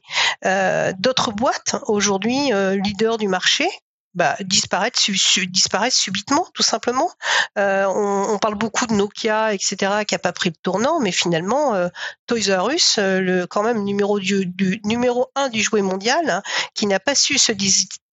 D'autres 1.00 1.32
boîtes 1.32 1.76
aujourd'hui 1.88 2.38
euh, 2.54 2.76
leader 2.76 3.18
du 3.18 3.28
marché, 3.28 3.68
bah, 4.14 4.36
disparaissent, 4.42 5.96
subitement, 5.96 6.48
tout 6.54 6.64
simplement. 6.64 7.12
Euh, 7.58 7.86
on, 7.86 8.38
parle 8.40 8.56
beaucoup 8.56 8.88
de 8.88 8.94
Nokia, 8.94 9.54
etc., 9.54 10.04
qui 10.08 10.16
a 10.16 10.20
pas 10.20 10.34
pris 10.34 10.50
le 10.50 10.56
tournant, 10.62 11.00
mais 11.00 11.12
finalement, 11.12 11.76
euh, 11.76 11.88
Toys 12.26 12.56
R 12.58 12.70
Us, 12.70 12.98
le 12.98 13.46
quand 13.46 13.64
même 13.64 13.84
numéro 13.84 14.20
du, 14.20 14.82
numéro 14.84 15.28
un 15.36 15.50
du 15.50 15.62
jouet 15.62 15.82
mondial, 15.82 16.30
hein, 16.30 16.42
qui 16.74 16.88
n'a 16.88 17.00
pas 17.00 17.16
su 17.16 17.38
se, 17.38 17.52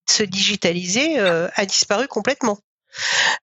se 0.07 0.23
digitaliser, 0.25 1.19
a 1.55 1.65
disparu 1.67 2.07
complètement. 2.09 2.59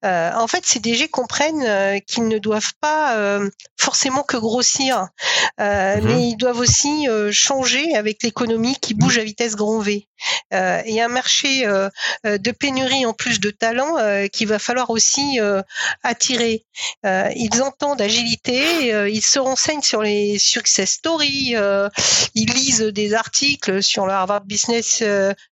Euh, 0.03 0.31
en 0.33 0.47
fait, 0.47 0.65
ces 0.65 0.79
DG 0.79 1.07
comprennent 1.07 1.63
euh, 1.63 1.99
qu'ils 1.99 2.27
ne 2.27 2.37
doivent 2.37 2.73
pas 2.79 3.17
euh, 3.17 3.49
forcément 3.77 4.23
que 4.23 4.37
grossir, 4.37 5.07
mhm. 5.59 6.01
mais 6.03 6.29
ils 6.29 6.37
doivent 6.37 6.59
aussi 6.59 7.07
changer 7.31 7.95
avec 7.95 8.23
l'économie 8.23 8.75
qui 8.79 8.93
bouge 8.93 9.17
à 9.17 9.23
vitesse 9.23 9.55
grand 9.55 9.79
V. 9.79 10.07
et 10.51 11.01
un 11.01 11.07
marché 11.07 11.65
de 12.23 12.51
pénurie 12.51 13.05
en 13.05 13.13
plus 13.13 13.39
de 13.39 13.49
talents 13.49 13.95
qu'il 14.31 14.47
va 14.47 14.59
falloir 14.59 14.91
aussi 14.91 15.39
attirer. 16.03 16.65
ils 17.03 17.61
entendent 17.63 18.01
agilité, 18.01 19.09
ils 19.09 19.25
se 19.25 19.39
renseignent 19.39 19.81
sur 19.81 20.03
les 20.03 20.37
success 20.37 20.91
stories, 20.91 21.55
ils 22.35 22.53
lisent 22.53 22.81
des 22.81 23.13
articles 23.13 23.81
sur 23.81 24.05
le 24.05 24.13
Harvard 24.13 24.45
Business 24.45 25.01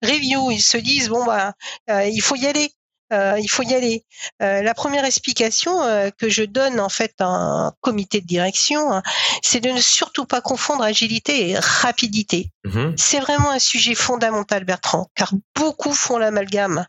Review, 0.01 0.51
ils 0.51 0.61
se 0.61 0.77
disent 0.77 1.09
bon 1.09 1.25
bah 1.25 1.53
il 1.87 2.21
faut 2.21 2.35
y 2.35 2.47
aller. 2.47 2.71
Euh, 3.13 3.37
il 3.39 3.47
faut 3.47 3.63
y 3.63 3.73
aller. 3.73 4.03
Euh, 4.41 4.63
la 4.63 4.73
première 4.73 5.05
explication 5.05 5.83
euh, 5.83 6.09
que 6.17 6.27
je 6.27 6.43
donne 6.43 6.79
en 6.79 6.89
fait 6.89 7.13
à 7.19 7.25
un 7.25 7.73
comité 7.81 8.19
de 8.19 8.25
direction, 8.25 8.91
hein, 8.91 9.03
c'est 9.43 9.59
de 9.59 9.69
ne 9.69 9.79
surtout 9.79 10.25
pas 10.25 10.41
confondre 10.41 10.83
agilité 10.83 11.49
et 11.49 11.59
rapidité. 11.59 12.49
Mhm. 12.63 12.95
C'est 12.97 13.19
vraiment 13.19 13.51
un 13.51 13.59
sujet 13.59 13.93
fondamental, 13.93 14.63
Bertrand, 14.63 15.07
car 15.13 15.33
beaucoup 15.55 15.93
font 15.93 16.17
l'amalgame. 16.17 16.87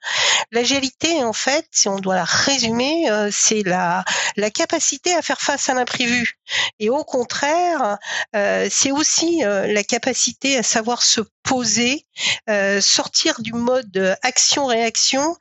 L'agilité, 0.53 1.23
en 1.23 1.35
fait, 1.35 1.67
si 1.71 1.89
on 1.89 1.99
doit 1.99 2.15
la 2.15 2.25
résumer, 2.25 3.07
c'est 3.31 3.63
la, 3.63 4.05
la 4.37 4.51
capacité 4.51 5.13
à 5.15 5.21
faire 5.21 5.41
face 5.41 5.69
à 5.69 5.75
l'imprévu. 5.75 6.39
Et 6.79 6.89
au 6.89 7.05
contraire, 7.05 7.99
c'est 8.33 8.93
aussi 8.93 9.41
la 9.43 9.83
capacité 9.83 10.57
à 10.57 10.63
savoir 10.63 11.03
se 11.03 11.21
poser, 11.47 12.07
sortir 12.81 13.41
du 13.41 13.53
mode 13.53 14.17
action-réaction 14.23 15.37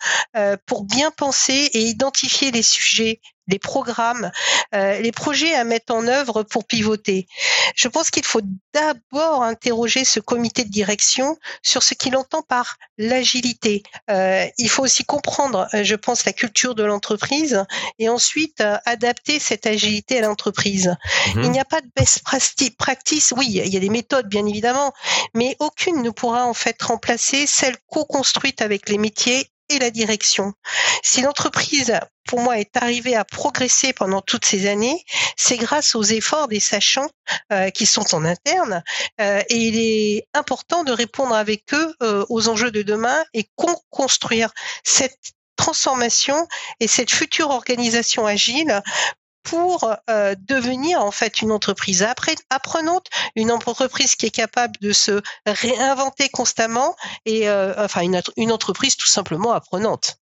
pour 0.66 0.86
bien 0.86 1.12
penser 1.12 1.70
et 1.74 1.82
identifier 1.82 2.52
les 2.52 2.64
sujets 2.64 3.20
les 3.48 3.60
programmes, 3.60 4.32
euh, 4.74 5.00
les 5.00 5.12
projets 5.12 5.54
à 5.54 5.64
mettre 5.64 5.94
en 5.94 6.08
œuvre 6.08 6.44
pour 6.44 6.66
pivoter. 6.66 7.28
Je 7.76 7.88
pense 7.88 8.10
qu'il 8.10 8.26
faut 8.26 8.42
d'abord 8.74 9.44
interroger 9.44 10.04
ce 10.04 10.20
comité 10.20 10.64
de 10.64 10.70
direction 10.70 11.38
sur 11.62 11.84
ce 11.84 11.94
qu'il 11.94 12.16
entend 12.16 12.42
par 12.42 12.78
l'agilité. 12.98 13.84
Euh, 14.10 14.46
il 14.58 14.70
faut 14.70 14.84
aussi 14.84 15.06
comprendre, 15.06 15.68
euh, 15.74 15.84
je 15.84 15.96
pense, 15.96 16.26
la 16.26 16.34
culture 16.34 16.76
de 16.76 16.84
l'entreprise 16.84 17.64
et 18.00 18.10
ensuite 18.10 18.64
adapter 18.86 19.40
cette 19.40 19.66
agilité 19.66 20.20
à 20.20 20.22
l'entreprise. 20.22 20.96
Mhm. 21.36 21.44
Il 21.44 21.52
n'y 21.52 21.60
a 21.60 21.66
pas 21.66 21.82
de 21.82 21.90
best 21.96 22.24
practice. 22.78 23.34
Oui, 23.38 23.46
il 23.48 23.74
y 23.74 23.78
a 23.78 23.80
des 23.80 23.90
méthodes, 23.90 24.28
bien 24.28 24.46
évidemment, 24.46 24.94
mais 25.34 25.56
aucune 25.60 26.02
ne 26.02 26.10
pourra 26.10 26.46
en 26.46 26.54
fait 26.54 26.82
remplacer 26.82 27.46
celle 27.48 27.76
co-construite 27.88 28.62
avec 28.62 28.90
les 28.90 28.98
métiers 28.98 29.50
et 29.70 29.80
la 29.80 29.92
direction. 29.92 30.54
Si 31.04 31.22
l'entreprise, 31.22 32.00
pour 32.28 32.40
moi, 32.40 32.60
est 32.60 32.78
arrivée 32.78 33.16
à 33.16 33.26
progresser 33.26 33.94
pendant 33.94 34.22
toutes 34.22 34.46
ces 34.46 34.68
années, 34.68 35.04
c'est 35.38 35.58
grâce 35.58 35.96
aux 35.96 36.04
efforts 36.04 36.48
des 36.48 36.60
sachants 36.60 37.10
euh, 37.52 37.70
qui 37.70 37.86
sont 37.86 38.16
en 38.16 38.26
interne. 38.26 38.84
Euh, 39.22 39.42
et 39.50 39.58
il 39.58 39.78
est 39.80 40.28
important 40.34 40.84
de 40.84 40.92
répondre 40.92 41.36
avec 41.36 41.74
eux 41.74 41.96
euh, 42.02 42.26
aux 42.30 42.48
enjeux 42.48 42.72
de 42.72 42.82
demain 42.82 43.24
et 43.34 43.48
construire 43.90 44.52
cette 44.84 45.34
transformation 45.56 46.48
et 46.80 46.88
cette 46.88 47.12
future 47.12 47.50
organisation 47.50 48.26
agile 48.26 48.82
pour 49.46 49.96
euh, 50.10 50.36
devenir 50.48 51.02
en 51.02 51.12
fait 51.12 51.42
une 51.42 51.52
entreprise 51.52 52.06
apprenante, 52.50 53.08
une 53.36 53.52
entreprise 53.52 54.16
qui 54.16 54.26
est 54.26 54.36
capable 54.36 54.76
de 54.82 54.92
se 54.92 55.22
réinventer 55.46 56.28
constamment 56.30 56.96
et 57.26 57.48
euh, 57.48 57.74
enfin 57.78 58.02
une, 58.02 58.22
une, 58.36 58.52
entreprise 58.52 58.98
tout 58.98 59.08
simplement 59.08 59.54
apprenante. 59.54 60.18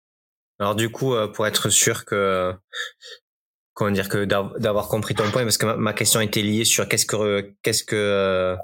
Alors 0.60 0.76
du 0.76 0.92
coup, 0.92 1.16
euh, 1.16 1.28
pour 1.28 1.48
être 1.48 1.70
sûr 1.70 2.06
que 2.06 2.54
comment 3.74 3.92
dire 3.92 4.10
que 4.10 4.26
d'avoir 4.26 4.88
compris 4.88 5.16
ton 5.16 5.32
point, 5.32 5.44
parce 5.44 5.58
que 5.58 5.66
ma, 5.66 5.76
ma, 5.78 5.94
question 5.94 6.22
était 6.22 6.42
liée 6.42 6.66
sur 6.66 6.88
qu'est-ce 6.88 7.06
que 7.06 7.54
qu'est-ce 7.64 7.84
que 7.84 8.56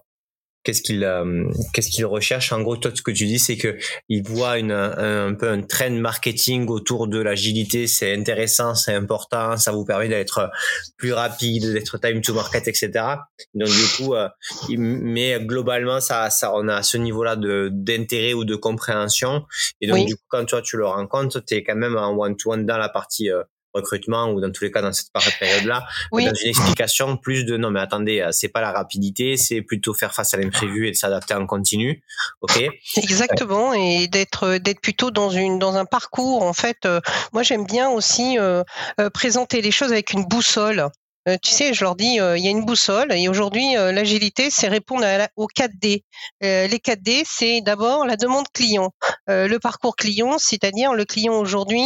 qu'est-ce 0.63 0.81
qu'il 0.81 1.03
euh, 1.03 1.45
qu'est-ce 1.73 1.89
qu'il 1.89 2.05
recherche. 2.05 2.51
En 2.51 2.61
gros 2.61 2.77
toi 2.77 2.91
ce 2.93 3.01
que 3.01 3.11
tu 3.11 3.25
dis 3.25 3.39
c'est 3.39 3.57
que 3.57 3.77
il 4.09 4.23
voit 4.23 4.59
une 4.59 4.71
un, 4.71 5.33
peu 5.33 5.49
un 5.49 5.61
trend 5.61 5.91
marketing 5.91 6.67
autour 6.67 7.07
de 7.07 7.19
l'agilité. 7.19 7.87
C'est 7.87 8.13
intéressant 8.15 8.75
c'est 8.75 8.93
important 8.93 9.57
ça 9.57 9.71
vous 9.71 9.85
permet 9.85 10.07
d'être 10.09 10.49
plus 10.97 11.13
rapide 11.13 11.73
d'être 11.73 11.97
time 11.97 12.21
to 12.21 12.33
market 12.33 12.67
etc 12.67 12.91
donc 13.53 13.69
du 13.69 13.97
coup 13.97 14.15
euh, 14.15 14.27
mais 14.69 15.39
globalement 15.39 15.99
ça 15.99 16.29
ça 16.29 16.53
on 16.53 16.67
a 16.67 16.83
ce 16.83 16.97
niveau 16.97 17.23
là 17.23 17.35
de 17.35 17.69
d'intérêt 17.71 18.33
ou 18.33 18.45
de 18.45 18.55
compréhension. 18.55 19.45
Et 19.81 19.87
donc 19.87 20.05
du 20.05 20.15
coup 20.15 20.25
quand 20.27 20.45
toi 20.45 20.61
tu 20.61 20.77
le 20.77 20.85
rencontres 20.85 21.43
tu 21.45 21.55
es 21.55 21.63
quand 21.63 21.75
même 21.75 21.97
en 21.97 22.15
one 22.15 22.35
to 22.35 22.51
one 22.51 22.65
dans 22.65 22.77
la 22.77 22.89
partie 22.89 23.29
euh, 23.29 23.43
recrutement 23.73 24.31
ou 24.31 24.41
dans 24.41 24.51
tous 24.51 24.63
les 24.63 24.71
cas 24.71 24.81
dans 24.81 24.91
cette 24.91 25.11
période-là, 25.39 25.85
oui. 26.11 26.25
dans 26.25 26.33
une 26.33 26.49
explication 26.49 27.17
plus 27.17 27.43
de 27.45 27.57
non 27.57 27.71
mais 27.71 27.79
attendez, 27.79 28.21
euh, 28.21 28.31
c'est 28.31 28.47
pas 28.47 28.61
la 28.61 28.71
rapidité, 28.71 29.37
c'est 29.37 29.61
plutôt 29.61 29.93
faire 29.93 30.13
face 30.13 30.33
à 30.33 30.37
l'imprévu 30.37 30.87
et 30.87 30.91
de 30.91 30.95
s'adapter 30.95 31.33
en 31.33 31.45
continu, 31.45 32.03
ok? 32.41 32.63
Exactement 32.97 33.73
et 33.73 34.07
d'être 34.07 34.57
d'être 34.57 34.81
plutôt 34.81 35.11
dans 35.11 35.29
une 35.29 35.59
dans 35.59 35.75
un 35.75 35.85
parcours 35.85 36.43
en 36.43 36.53
fait. 36.53 36.85
Euh, 36.85 36.99
moi 37.33 37.43
j'aime 37.43 37.65
bien 37.65 37.89
aussi 37.89 38.37
euh, 38.39 38.63
présenter 39.13 39.61
les 39.61 39.71
choses 39.71 39.91
avec 39.91 40.13
une 40.13 40.25
boussole. 40.25 40.89
Euh, 41.27 41.37
tu 41.41 41.51
sais, 41.51 41.73
je 41.73 41.83
leur 41.83 41.95
dis, 41.95 42.19
euh, 42.19 42.37
il 42.37 42.43
y 42.43 42.47
a 42.47 42.51
une 42.51 42.65
boussole 42.65 43.11
et 43.11 43.27
aujourd'hui, 43.27 43.75
euh, 43.75 43.91
l'agilité, 43.91 44.49
c'est 44.49 44.69
répondre 44.69 45.03
à 45.03 45.27
aux 45.35 45.47
4D. 45.47 46.03
les 46.41 46.79
4D, 46.79 47.23
c'est 47.25 47.61
d'abord 47.61 48.05
la 48.05 48.15
demande 48.15 48.47
client, 48.53 48.93
le 49.27 49.57
parcours 49.57 49.95
client, 49.95 50.37
c'est-à-dire 50.37 50.93
le 50.93 51.05
client 51.05 51.33
aujourd'hui. 51.33 51.83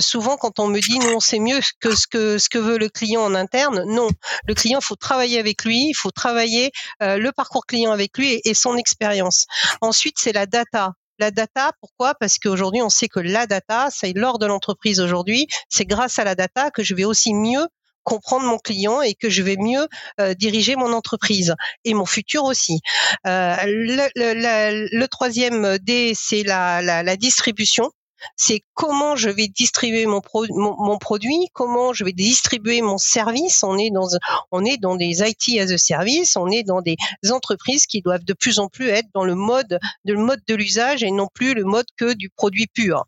souvent, 0.00 0.36
quand 0.36 0.58
on 0.58 0.66
me 0.66 0.80
dit 0.80 0.98
non, 0.98 1.20
c'est 1.20 1.38
mieux 1.38 1.60
que 1.80 1.94
ce 1.94 2.06
que 2.06 2.38
ce 2.38 2.48
que 2.48 2.58
veut 2.58 2.78
le 2.78 2.88
client 2.88 3.22
en 3.22 3.34
interne, 3.34 3.84
non. 3.86 4.08
Le 4.46 4.54
client, 4.54 4.80
il 4.82 4.84
faut 4.84 4.96
travailler 4.96 5.38
avec 5.38 5.64
lui, 5.64 5.90
il 5.90 5.94
faut 5.94 6.10
travailler 6.10 6.72
le 7.00 7.30
parcours 7.30 7.66
client 7.66 7.92
avec 7.92 8.16
lui 8.18 8.32
et, 8.32 8.50
et 8.50 8.54
son 8.54 8.76
expérience. 8.76 9.46
Ensuite, 9.80 10.16
c'est 10.18 10.32
la 10.32 10.46
data. 10.46 10.92
La 11.20 11.30
data, 11.30 11.70
pourquoi? 11.80 12.14
Parce 12.14 12.38
qu'aujourd'hui, 12.38 12.82
on 12.82 12.88
sait 12.88 13.08
que 13.08 13.20
la 13.20 13.46
data, 13.46 13.88
c'est 13.90 14.12
l'or 14.12 14.40
de 14.40 14.46
l'entreprise 14.46 15.00
aujourd'hui. 15.00 15.46
C'est 15.68 15.84
grâce 15.84 16.18
à 16.18 16.24
la 16.24 16.34
data 16.34 16.70
que 16.72 16.82
je 16.82 16.94
vais 16.94 17.04
aussi 17.04 17.34
mieux 17.34 17.66
comprendre 18.04 18.44
mon 18.44 18.58
client 18.58 19.02
et 19.02 19.14
que 19.14 19.28
je 19.28 19.42
vais 19.42 19.56
mieux 19.56 19.88
euh, 20.20 20.34
diriger 20.34 20.76
mon 20.76 20.92
entreprise 20.92 21.54
et 21.84 21.94
mon 21.94 22.06
futur 22.06 22.44
aussi. 22.44 22.80
Euh, 23.26 23.56
le, 23.66 25.06
troisième 25.06 25.78
D, 25.78 26.12
c'est 26.14 26.42
la 26.42 27.16
distribution 27.16 27.90
c'est 28.36 28.62
comment 28.74 29.16
je 29.16 29.30
vais 29.30 29.48
distribuer 29.48 30.06
mon, 30.06 30.20
produit, 30.20 31.48
comment 31.52 31.92
je 31.92 32.04
vais 32.04 32.12
distribuer 32.12 32.82
mon 32.82 32.98
service. 32.98 33.62
On 33.62 33.78
est 33.78 33.90
dans 33.90 34.08
on 34.50 34.64
est 34.64 34.76
dans 34.76 34.96
des 34.96 35.22
IT 35.22 35.60
as 35.60 35.70
a 35.70 35.78
service, 35.78 36.36
on 36.36 36.48
est 36.48 36.62
dans 36.62 36.82
des 36.82 36.96
entreprises 37.30 37.86
qui 37.86 38.02
doivent 38.02 38.24
de 38.24 38.34
plus 38.34 38.58
en 38.58 38.68
plus 38.68 38.88
être 38.88 39.08
dans 39.14 39.24
le 39.24 39.34
mode 39.34 39.78
de 40.04 40.12
le 40.12 40.20
mode 40.20 40.40
de 40.46 40.54
l'usage 40.54 41.02
et 41.02 41.10
non 41.10 41.28
plus 41.32 41.54
le 41.54 41.64
mode 41.64 41.86
que 41.96 42.12
du 42.12 42.30
produit 42.30 42.66
pur. 42.66 43.04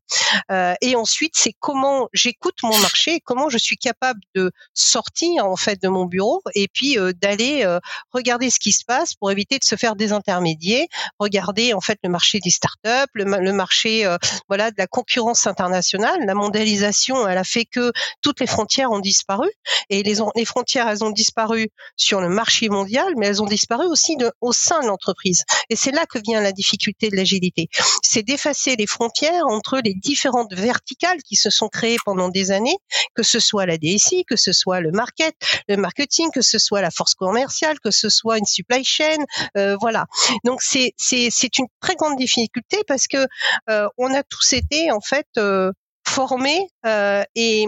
Euh, 0.50 0.74
et 0.80 0.96
ensuite, 0.96 1.34
c'est 1.36 1.54
comment 1.58 2.08
j'écoute 2.12 2.56
mon 2.62 2.76
marché, 2.78 3.20
comment 3.24 3.48
je 3.48 3.58
suis 3.58 3.76
capable 3.76 4.20
de 4.34 4.50
sortir 4.74 5.46
en 5.46 5.56
fait 5.56 5.80
de 5.82 5.88
mon 5.88 6.04
bureau 6.04 6.42
et 6.54 6.68
puis 6.72 6.98
euh, 6.98 7.12
d'aller 7.12 7.64
euh, 7.64 7.78
regarder 8.12 8.50
ce 8.50 8.58
qui 8.58 8.72
se 8.72 8.84
passe 8.84 9.14
pour 9.14 9.30
éviter 9.30 9.58
de 9.58 9.64
se 9.64 9.76
faire 9.76 9.96
des 9.96 10.12
intermédiaires, 10.12 10.86
regarder 11.18 11.72
en 11.74 11.80
fait 11.80 11.98
le 12.02 12.10
marché 12.10 12.38
des 12.40 12.50
startups, 12.50 13.10
le, 13.14 13.24
le 13.24 13.52
marché 13.52 14.06
euh, 14.06 14.16
voilà 14.48 14.70
de 14.70 14.76
la 14.78 14.86
concurrence 15.06 15.46
internationale. 15.46 16.24
La 16.26 16.34
mondialisation, 16.34 17.26
elle 17.28 17.38
a 17.38 17.44
fait 17.44 17.64
que 17.64 17.92
toutes 18.22 18.40
les 18.40 18.46
frontières 18.46 18.90
ont 18.90 18.98
disparu 18.98 19.48
et 19.88 20.02
les, 20.02 20.44
frontières, 20.44 20.88
elles 20.88 21.04
ont 21.04 21.10
disparu 21.10 21.68
sur 21.96 22.20
le 22.20 22.28
marché 22.28 22.68
mondial, 22.68 23.12
mais 23.16 23.26
elles 23.26 23.42
ont 23.42 23.46
disparu 23.46 23.86
aussi 23.86 24.16
au 24.40 24.52
sein 24.52 24.80
de 24.80 24.86
l'entreprise. 24.86 25.44
Et 25.70 25.76
c'est 25.76 25.92
là 25.92 26.06
que 26.06 26.18
vient 26.18 26.40
la 26.40 26.52
difficulté 26.52 27.08
de 27.08 27.16
l'agilité. 27.16 27.68
C'est 28.02 28.22
d'effacer 28.22 28.76
les 28.76 28.86
frontières 28.86 29.46
entre 29.46 29.80
les 29.84 29.94
différentes 29.94 30.52
verticales 30.54 31.22
qui 31.22 31.36
se 31.36 31.50
sont 31.50 31.68
créées 31.68 31.98
pendant 32.04 32.28
des 32.28 32.50
années, 32.50 32.76
que 33.14 33.22
ce 33.22 33.38
soit 33.38 33.66
la 33.66 33.78
DSI, 33.78 34.24
que 34.24 34.36
ce 34.36 34.52
soit 34.52 34.80
le 34.80 34.90
market, 34.90 35.34
le 35.68 35.76
marketing, 35.76 36.30
que 36.32 36.42
ce 36.42 36.58
soit 36.58 36.80
la 36.80 36.90
force 36.90 37.14
commerciale, 37.14 37.78
que 37.80 37.90
ce 37.90 38.08
soit 38.08 38.38
une 38.38 38.44
supply 38.44 38.84
chain, 38.84 39.18
euh, 39.56 39.76
voilà. 39.80 40.06
Donc 40.44 40.62
c'est 40.62 40.94
une 41.58 41.66
très 41.80 41.94
grande 41.94 42.16
difficulté 42.16 42.78
parce 42.88 43.06
que 43.06 43.26
euh, 43.70 43.88
on 43.98 44.12
a 44.12 44.22
tous 44.22 44.52
été 44.52 44.90
en 44.96 45.00
fait 45.00 45.26
euh, 45.38 45.72
formés 46.08 46.68
euh, 46.86 47.24
et 47.34 47.66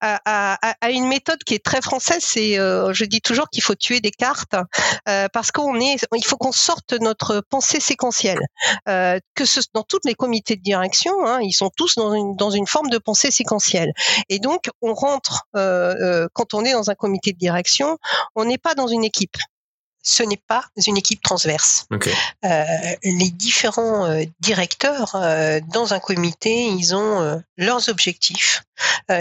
à, 0.00 0.56
une 0.90 1.06
méthode 1.06 1.44
qui 1.44 1.54
est 1.54 1.62
très 1.62 1.82
française. 1.82 2.22
C'est, 2.22 2.58
euh, 2.58 2.94
je 2.94 3.04
dis 3.04 3.20
toujours 3.20 3.50
qu'il 3.50 3.62
faut 3.62 3.74
tuer 3.74 4.00
des 4.00 4.10
cartes 4.10 4.56
parce 5.04 5.52
qu'on 5.52 5.78
est, 5.78 5.96
il 6.14 6.24
faut 6.24 6.38
qu'on 6.38 6.52
sorte 6.52 6.94
notre 6.94 7.42
pensée 7.50 7.80
séquentielle. 7.80 8.40
que 8.86 9.72
dans 9.74 9.82
tous 9.82 10.00
les 10.04 10.14
comités 10.14 10.56
de 10.56 10.62
direction, 10.62 11.12
hein, 11.26 11.38
ils 11.42 11.52
sont 11.52 11.70
tous 11.76 11.96
dans 11.96 12.14
une 12.14 12.34
dans 12.36 12.50
une 12.50 12.66
forme 12.66 12.88
de 12.88 12.98
pensée 12.98 13.30
séquentielle. 13.30 13.92
Et 14.30 14.38
donc 14.38 14.70
on 14.80 14.94
rentre 14.94 15.42
quand 15.52 16.54
on 16.54 16.64
est 16.64 16.72
dans 16.72 16.90
un 16.90 16.94
comité 16.94 17.32
de 17.34 17.38
direction, 17.38 17.98
on 18.34 18.46
n'est 18.46 18.58
pas 18.58 18.74
dans 18.74 18.88
une 18.88 19.04
équipe 19.04 19.36
ce 20.06 20.22
n'est 20.22 20.40
pas 20.46 20.64
une 20.86 20.96
équipe 20.96 21.20
transverse. 21.20 21.86
Euh, 22.44 22.64
les 23.02 23.30
différents 23.30 24.06
euh, 24.06 24.22
directeurs 24.38 25.16
euh, 25.16 25.60
dans 25.66 25.94
un 25.94 25.98
comité, 25.98 26.68
ils 26.68 26.94
ont 26.94 27.42
leurs 27.56 27.88
objectifs. 27.88 28.62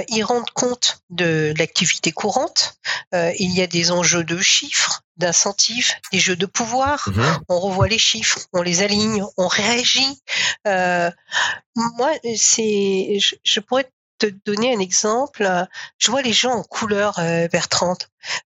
ils 0.09 0.23
rendent 0.23 0.49
compte 0.51 0.99
de 1.09 1.53
l'activité 1.57 2.11
courante. 2.11 2.77
il 3.13 3.51
y 3.51 3.61
a 3.61 3.67
des 3.67 3.91
enjeux 3.91 4.23
de 4.23 4.39
chiffres, 4.39 5.01
d'incentives, 5.17 5.91
des 6.11 6.19
jeux 6.19 6.35
de 6.35 6.45
pouvoir. 6.45 7.07
Mhm. 7.07 7.39
On 7.49 7.59
revoit 7.59 7.87
les 7.87 7.97
chiffres, 7.97 8.39
on 8.53 8.61
les 8.61 8.83
aligne, 8.83 9.23
on 9.37 9.47
réagit. 9.47 10.21
moi, 10.65 12.11
c'est, 12.35 13.17
je, 13.19 13.35
je 13.43 13.59
pourrais 13.59 13.89
te 14.19 14.27
donner 14.45 14.75
un 14.75 14.79
exemple. 14.79 15.67
Je 15.97 16.11
vois 16.11 16.21
les 16.21 16.33
gens 16.33 16.53
en 16.53 16.63
couleur, 16.63 17.19
Bertrand. 17.51 17.97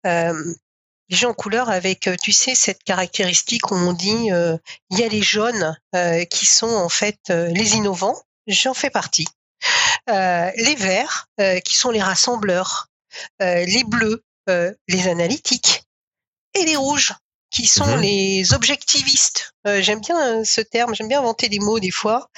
Euh, 0.07 0.55
les 1.09 1.17
gens 1.17 1.31
en 1.31 1.35
couleur 1.35 1.71
avec, 1.71 2.07
euh, 2.07 2.17
tu 2.23 2.33
sais, 2.33 2.55
cette 2.55 2.83
caractéristique 2.85 3.71
où 3.71 3.75
on 3.75 3.93
dit 3.93 4.31
euh, 4.31 4.57
il 4.91 4.99
y 4.99 5.05
a 5.05 5.09
les 5.09 5.23
jaunes 5.23 5.77
euh, 5.95 6.25
qui 6.25 6.47
sont 6.47 6.69
en 6.69 6.89
fait 6.89 7.19
les 7.29 7.77
innovants, 7.77 8.21
j'en 8.47 8.75
fais 8.75 8.91
partie. 8.91 9.29
les 10.07 10.75
verts 10.77 11.27
qui 11.65 11.75
sont 11.75 11.91
les 11.91 12.03
rassembleurs, 12.03 12.89
les 13.41 13.85
bleus, 13.85 14.23
les 14.47 15.09
analytiques, 15.09 15.85
et 16.55 16.65
les 16.65 16.77
rouges 16.77 17.13
qui 17.51 17.67
sont 17.67 17.87
mhm. 17.87 18.01
les 18.01 18.53
objectivistes. 18.53 19.55
Euh, 19.67 19.81
j'aime 19.83 20.01
bien 20.01 20.41
euh, 20.41 20.45
ce 20.45 20.61
terme, 20.61 20.95
j'aime 20.95 21.09
bien 21.09 21.21
inventer 21.21 21.49
des 21.49 21.59
mots 21.59 21.81
des 21.81 21.91
fois. 21.91 22.29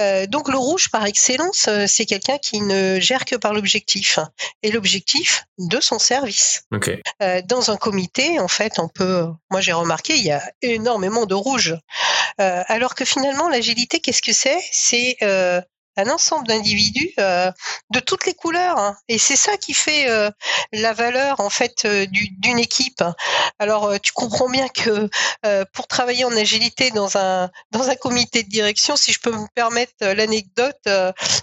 Euh, 0.00 0.26
donc 0.26 0.48
le 0.48 0.56
rouge 0.56 0.90
par 0.90 1.04
excellence, 1.04 1.68
c'est 1.86 2.06
quelqu'un 2.06 2.38
qui 2.38 2.60
ne 2.60 2.98
gère 3.00 3.24
que 3.24 3.36
par 3.36 3.52
l'objectif 3.52 4.18
et 4.62 4.70
l'objectif 4.70 5.44
de 5.58 5.80
son 5.80 5.98
service. 5.98 6.62
dans 7.44 7.70
un 7.70 7.76
comité, 7.76 8.40
en 8.40 8.48
fait, 8.48 8.78
on 8.78 8.88
peut, 8.88 9.26
moi 9.50 9.60
j'ai 9.60 9.72
remarqué, 9.72 10.16
il 10.16 10.24
y 10.24 10.32
a 10.32 10.42
énormément 10.62 11.26
de 11.26 11.34
rouge, 11.34 11.76
alors 12.38 12.94
que 12.94 13.04
finalement 13.04 13.48
l'agilité, 13.48 14.00
qu'est-ce 14.00 14.22
que 14.22 14.32
c'est? 14.32 14.58
C'est 14.72 15.16
un 15.96 16.08
ensemble 16.08 16.46
d'individus 16.46 17.14
de 17.16 18.00
toutes 18.00 18.26
les 18.26 18.34
couleurs. 18.34 18.78
Hein. 18.78 18.96
Et 19.08 19.18
c'est 19.18 19.36
ça 19.36 19.56
qui 19.56 19.74
fait 19.74 20.06
la 20.72 20.92
valeur 20.92 21.40
en 21.40 21.50
fait 21.50 21.86
d'une 21.86 22.58
équipe. 22.58 23.02
Alors 23.58 24.00
tu 24.00 24.12
comprends 24.12 24.48
bien 24.48 24.68
que 24.68 25.08
pour 25.72 25.86
travailler 25.86 26.24
en 26.24 26.36
agilité 26.36 26.90
dans 26.90 27.16
un 27.16 27.50
dans 27.70 27.88
un 27.88 27.94
comité 27.94 28.42
de 28.42 28.48
direction, 28.48 28.96
si 28.96 29.12
je 29.12 29.20
peux 29.20 29.32
me 29.32 29.46
permettre 29.54 29.92
l'anecdote, 30.00 30.88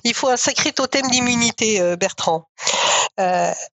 il 0.04 0.14
faut 0.14 0.30
un 0.30 0.38
sacré 0.38 0.72
totem 0.72 1.10
d'immunité, 1.10 1.96
Bertrand. 1.98 2.48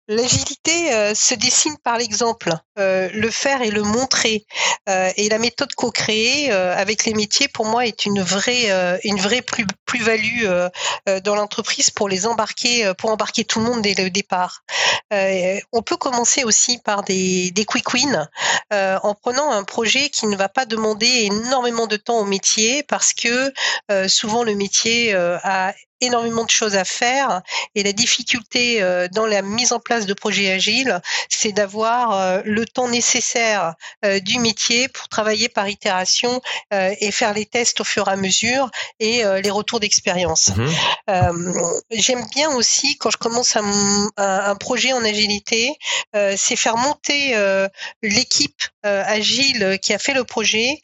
L'agilité 0.09 1.15
se 1.15 1.35
dessine 1.35 1.77
par 1.85 1.99
l'exemple, 1.99 2.53
le 2.77 3.31
faire 3.31 3.63
et 3.63 3.71
le 3.71 3.83
montrer. 3.83 4.45
et 4.89 5.29
la 5.29 5.39
méthode 5.39 5.75
co-créée 5.75 6.51
avec 6.51 7.05
les 7.05 7.15
métiers, 7.15 7.49
pour 7.49 7.67
moi, 7.67 7.87
est 7.87 8.07
une 8.07 8.23
vraie 8.23 8.99
une 9.05 9.19
vraie 9.19 9.43
plus 9.43 9.67
plus 9.85 10.03
value 10.03 10.47
dans 11.25 11.35
l'entreprise 11.35 11.91
pour 11.91 12.09
les 12.09 12.27
embarquer, 12.27 12.93
pour 12.99 13.11
embarquer 13.11 13.45
tout 13.45 13.61
le 13.61 13.67
monde 13.67 13.83
dès 13.83 13.95
le 13.95 14.11
départ. 14.11 14.63
on 15.11 15.83
peut 15.83 15.97
commencer 15.97 16.45
aussi 16.45 16.79
par 16.79 17.03
des 17.03 17.51
des 17.53 17.65
quick 17.65 17.93
wins 17.95 18.29
en 18.73 19.15
prenant 19.15 19.51
un 19.53 19.65
projet 19.65 20.09
qui 20.09 20.27
ne 20.27 20.37
va 20.37 20.49
pas 20.49 20.67
demander 20.67 21.07
énormément 21.07 21.87
de 21.87 21.97
temps 21.97 22.19
au 22.19 22.25
métier 22.25 22.83
parce 22.83 23.13
que 23.13 23.53
souvent 24.09 24.43
le 24.43 24.55
métier 24.55 25.15
a 25.15 25.73
énormément 26.01 26.45
de 26.45 26.51
choses 26.51 26.77
à 26.77 26.85
faire 26.85 27.43
et 27.75 27.83
la 27.83 27.93
difficulté 27.93 28.83
euh, 28.83 29.09
dans 29.13 29.27
la 29.27 29.43
mise 29.43 29.73
en 29.73 29.81
place 29.81 30.07
de 30.07 30.15
projets 30.15 30.53
agiles, 30.53 31.01
c'est 31.29 31.53
d'avoir 31.53 32.13
euh, 32.13 32.43
le 32.45 32.67
temps 32.67 32.89
nécessaire 32.89 33.75
euh, 34.05 34.21
du 34.21 34.39
métier 34.39 34.89
pour 34.89 35.09
travailler 35.09 35.49
par 35.49 35.69
itération 35.69 36.41
et 36.73 37.11
faire 37.11 37.33
les 37.33 37.47
tests 37.47 37.81
au 37.81 37.85
fur 37.85 38.09
et 38.09 38.13
à 38.13 38.17
mesure 38.17 38.71
et 39.01 39.23
les 39.43 39.51
retours 39.51 39.81
d'expérience. 39.81 40.51
Mmh. 40.57 41.83
J'aime 41.91 42.25
bien 42.35 42.51
aussi 42.51 42.97
quand 42.99 43.11
je 43.11 43.17
commence 43.17 43.57
un, 43.57 44.11
un 44.17 44.55
projet 44.57 44.93
en 44.93 45.05
agilité, 45.05 45.77
c'est 46.37 46.57
faire 46.57 46.77
monter 46.77 47.37
l'équipe 48.03 48.63
agile 48.83 49.79
qui 49.81 49.95
a 49.95 49.99
fait 49.99 50.15
le 50.15 50.25
projet 50.25 50.81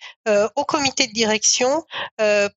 au 0.57 0.64
comité 0.64 1.07
de 1.07 1.12
direction 1.12 1.85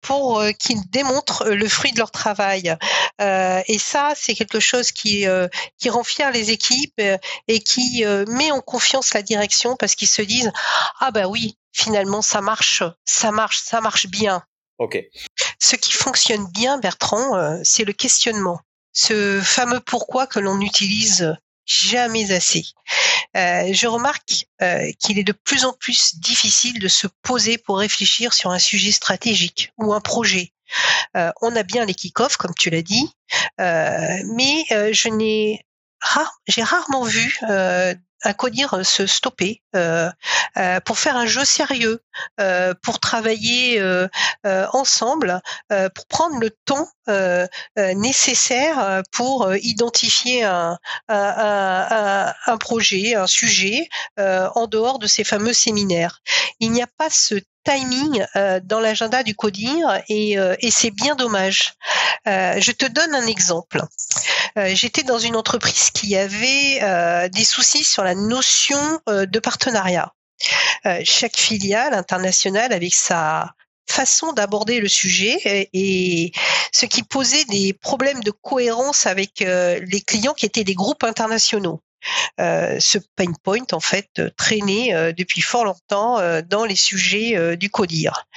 pour 0.01 0.43
qu'ils 0.59 0.89
démontrent 0.89 1.49
le 1.49 1.67
fruit 1.67 1.91
de 1.91 1.97
leur 1.97 2.11
travail 2.11 2.77
euh, 3.21 3.61
et 3.67 3.79
ça, 3.79 4.13
c'est 4.15 4.35
quelque 4.35 4.59
chose 4.59 4.91
qui, 4.91 5.27
euh, 5.27 5.47
qui 5.77 5.89
rend 5.89 6.03
fier 6.03 6.31
les 6.31 6.51
équipes 6.51 6.99
euh, 6.99 7.17
et 7.47 7.61
qui 7.61 8.03
met 8.27 8.51
en 8.51 8.61
confiance 8.61 9.13
la 9.13 9.21
direction 9.21 9.75
parce 9.75 9.95
qu'ils 9.95 10.07
se 10.07 10.21
disent 10.21 10.51
ah 10.99 11.11
bah 11.11 11.27
oui, 11.27 11.57
finalement 11.71 12.21
ça 12.21 12.41
marche, 12.41 12.83
ça 13.05 13.31
marche, 13.31 13.61
ça 13.63 13.81
marche 13.81 14.07
bien. 14.07 14.43
Ok. 14.77 14.97
Ce 15.59 15.75
qui 15.75 15.93
fonctionne 15.93 16.45
bien, 16.51 16.77
Bertrand, 16.77 17.61
c'est 17.63 17.85
le 17.85 17.93
questionnement. 17.93 18.59
Ce 18.91 19.41
fameux 19.41 19.79
pourquoi 19.79 20.27
que 20.27 20.39
l'on 20.39 20.59
utilise 20.59 21.35
jamais 21.65 22.31
assez. 22.31 22.63
je 23.33 23.87
remarque 23.87 24.47
qu'il 24.99 25.19
est 25.19 25.23
de 25.23 25.33
plus 25.33 25.65
en 25.65 25.73
plus 25.73 26.15
difficile 26.19 26.79
de 26.79 26.87
se 26.87 27.07
poser 27.21 27.57
pour 27.57 27.79
réfléchir 27.79 28.33
sur 28.33 28.51
un 28.51 28.59
sujet 28.59 28.91
stratégique 28.91 29.71
ou 29.77 29.93
un 29.93 30.01
projet. 30.01 30.53
Euh, 31.15 31.31
on 31.41 31.55
a 31.55 31.63
bien 31.63 31.85
les 31.85 31.93
kick-offs, 31.93 32.37
comme 32.37 32.53
tu 32.55 32.69
l'as 32.69 32.81
dit, 32.81 33.09
euh, 33.59 34.17
mais 34.33 34.65
euh, 34.71 34.89
je 34.91 35.09
n'ai 35.09 35.65
j'ai 36.47 36.61
rarement 36.61 37.03
vu 37.03 37.39
un 38.23 38.33
codir 38.33 38.85
se 38.85 39.05
stopper 39.05 39.61
pour 40.85 40.99
faire 40.99 41.17
un 41.17 41.25
jeu 41.25 41.45
sérieux, 41.45 42.01
pour 42.81 42.99
travailler 42.99 43.81
ensemble, 44.73 45.41
pour 45.93 46.05
prendre 46.07 46.39
le 46.39 46.49
temps 46.49 46.87
nécessaire 47.77 49.03
pour 49.11 49.53
identifier 49.55 50.43
un, 50.43 50.77
un, 51.09 52.57
projet, 52.59 53.15
un 53.15 53.27
sujet 53.27 53.89
en 54.17 54.67
dehors 54.67 54.99
de 54.99 55.07
ces 55.07 55.23
fameux 55.23 55.53
séminaires. 55.53 56.21
Il 56.59 56.71
n'y 56.71 56.81
a 56.81 56.87
pas 56.87 57.09
ce 57.09 57.35
timing 57.65 58.23
euh, 58.35 58.59
dans 58.63 58.79
l'agenda 58.79 59.23
du 59.23 59.35
CODIR 59.35 60.01
et, 60.07 60.37
euh, 60.37 60.55
et 60.59 60.71
c'est 60.71 60.91
bien 60.91 61.15
dommage. 61.15 61.73
Euh, 62.27 62.55
je 62.59 62.71
te 62.71 62.85
donne 62.85 63.13
un 63.13 63.27
exemple. 63.27 63.81
J'étais 64.67 65.03
dans 65.03 65.19
une 65.19 65.35
entreprise 65.35 65.91
qui 65.91 66.15
avait 66.15 66.79
des 67.29 67.43
soucis 67.43 67.83
sur 67.83 68.05
la 68.05 68.15
notion 68.15 68.79
de 69.05 69.39
partenariat. 69.39 70.13
chaque 71.03 71.35
filiale 71.35 71.93
internationale 71.93 72.71
avec 72.71 72.93
sa 72.93 73.53
façon 73.85 74.31
d'aborder 74.31 74.79
le 74.79 74.87
sujet 74.87 75.67
et, 75.73 76.31
ce 76.71 76.85
qui 76.85 77.03
posait 77.03 77.43
des 77.45 77.73
problèmes 77.73 78.23
de 78.23 78.31
cohérence 78.31 79.05
avec 79.07 79.41
les 79.41 80.01
clients 80.07 80.33
qui 80.33 80.45
étaient 80.45 80.63
des 80.63 80.73
groupes 80.73 81.03
internationaux. 81.03 81.81
Euh, 82.39 82.77
ce 82.79 82.97
pain 83.15 83.31
point 83.43 83.65
en 83.71 83.79
fait 83.79 84.09
euh, 84.19 84.29
traîné 84.37 84.93
euh, 84.93 85.13
depuis 85.13 85.41
fort 85.41 85.65
longtemps 85.65 86.19
dans 86.43 86.65
les 86.65 86.75
sujets 86.75 87.57
du 87.57 87.69
CODIR. 87.69 88.27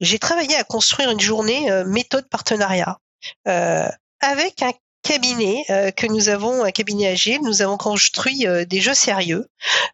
J'ai 0.00 0.18
travaillé 0.18 0.56
à 0.56 0.64
construire 0.64 1.10
une 1.10 1.20
journée 1.20 1.68
méthode 1.86 2.28
partenariat 2.28 2.98
avec 3.44 4.62
un 4.62 4.72
cabinet 5.04 5.64
que 5.96 6.06
nous 6.06 6.28
avons, 6.28 6.64
un 6.64 6.70
cabinet 6.70 7.08
agile, 7.08 7.40
nous 7.42 7.62
avons 7.62 7.76
construit 7.76 8.46
des 8.66 8.80
jeux 8.80 8.94
sérieux 8.94 9.46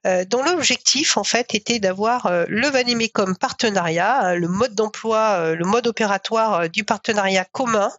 dont 0.04 0.42
l'objectif 0.42 1.16
en 1.16 1.24
fait 1.24 1.54
était 1.54 1.78
d'avoir 1.78 2.30
le 2.48 2.68
Vanemecum 2.68 3.36
partenariat, 3.36 4.34
le 4.34 4.48
mode 4.48 4.74
d'emploi, 4.74 5.54
le 5.54 5.64
mode 5.64 5.86
opératoire 5.86 6.68
du 6.68 6.84
partenariat 6.84 7.44
commun 7.44 7.90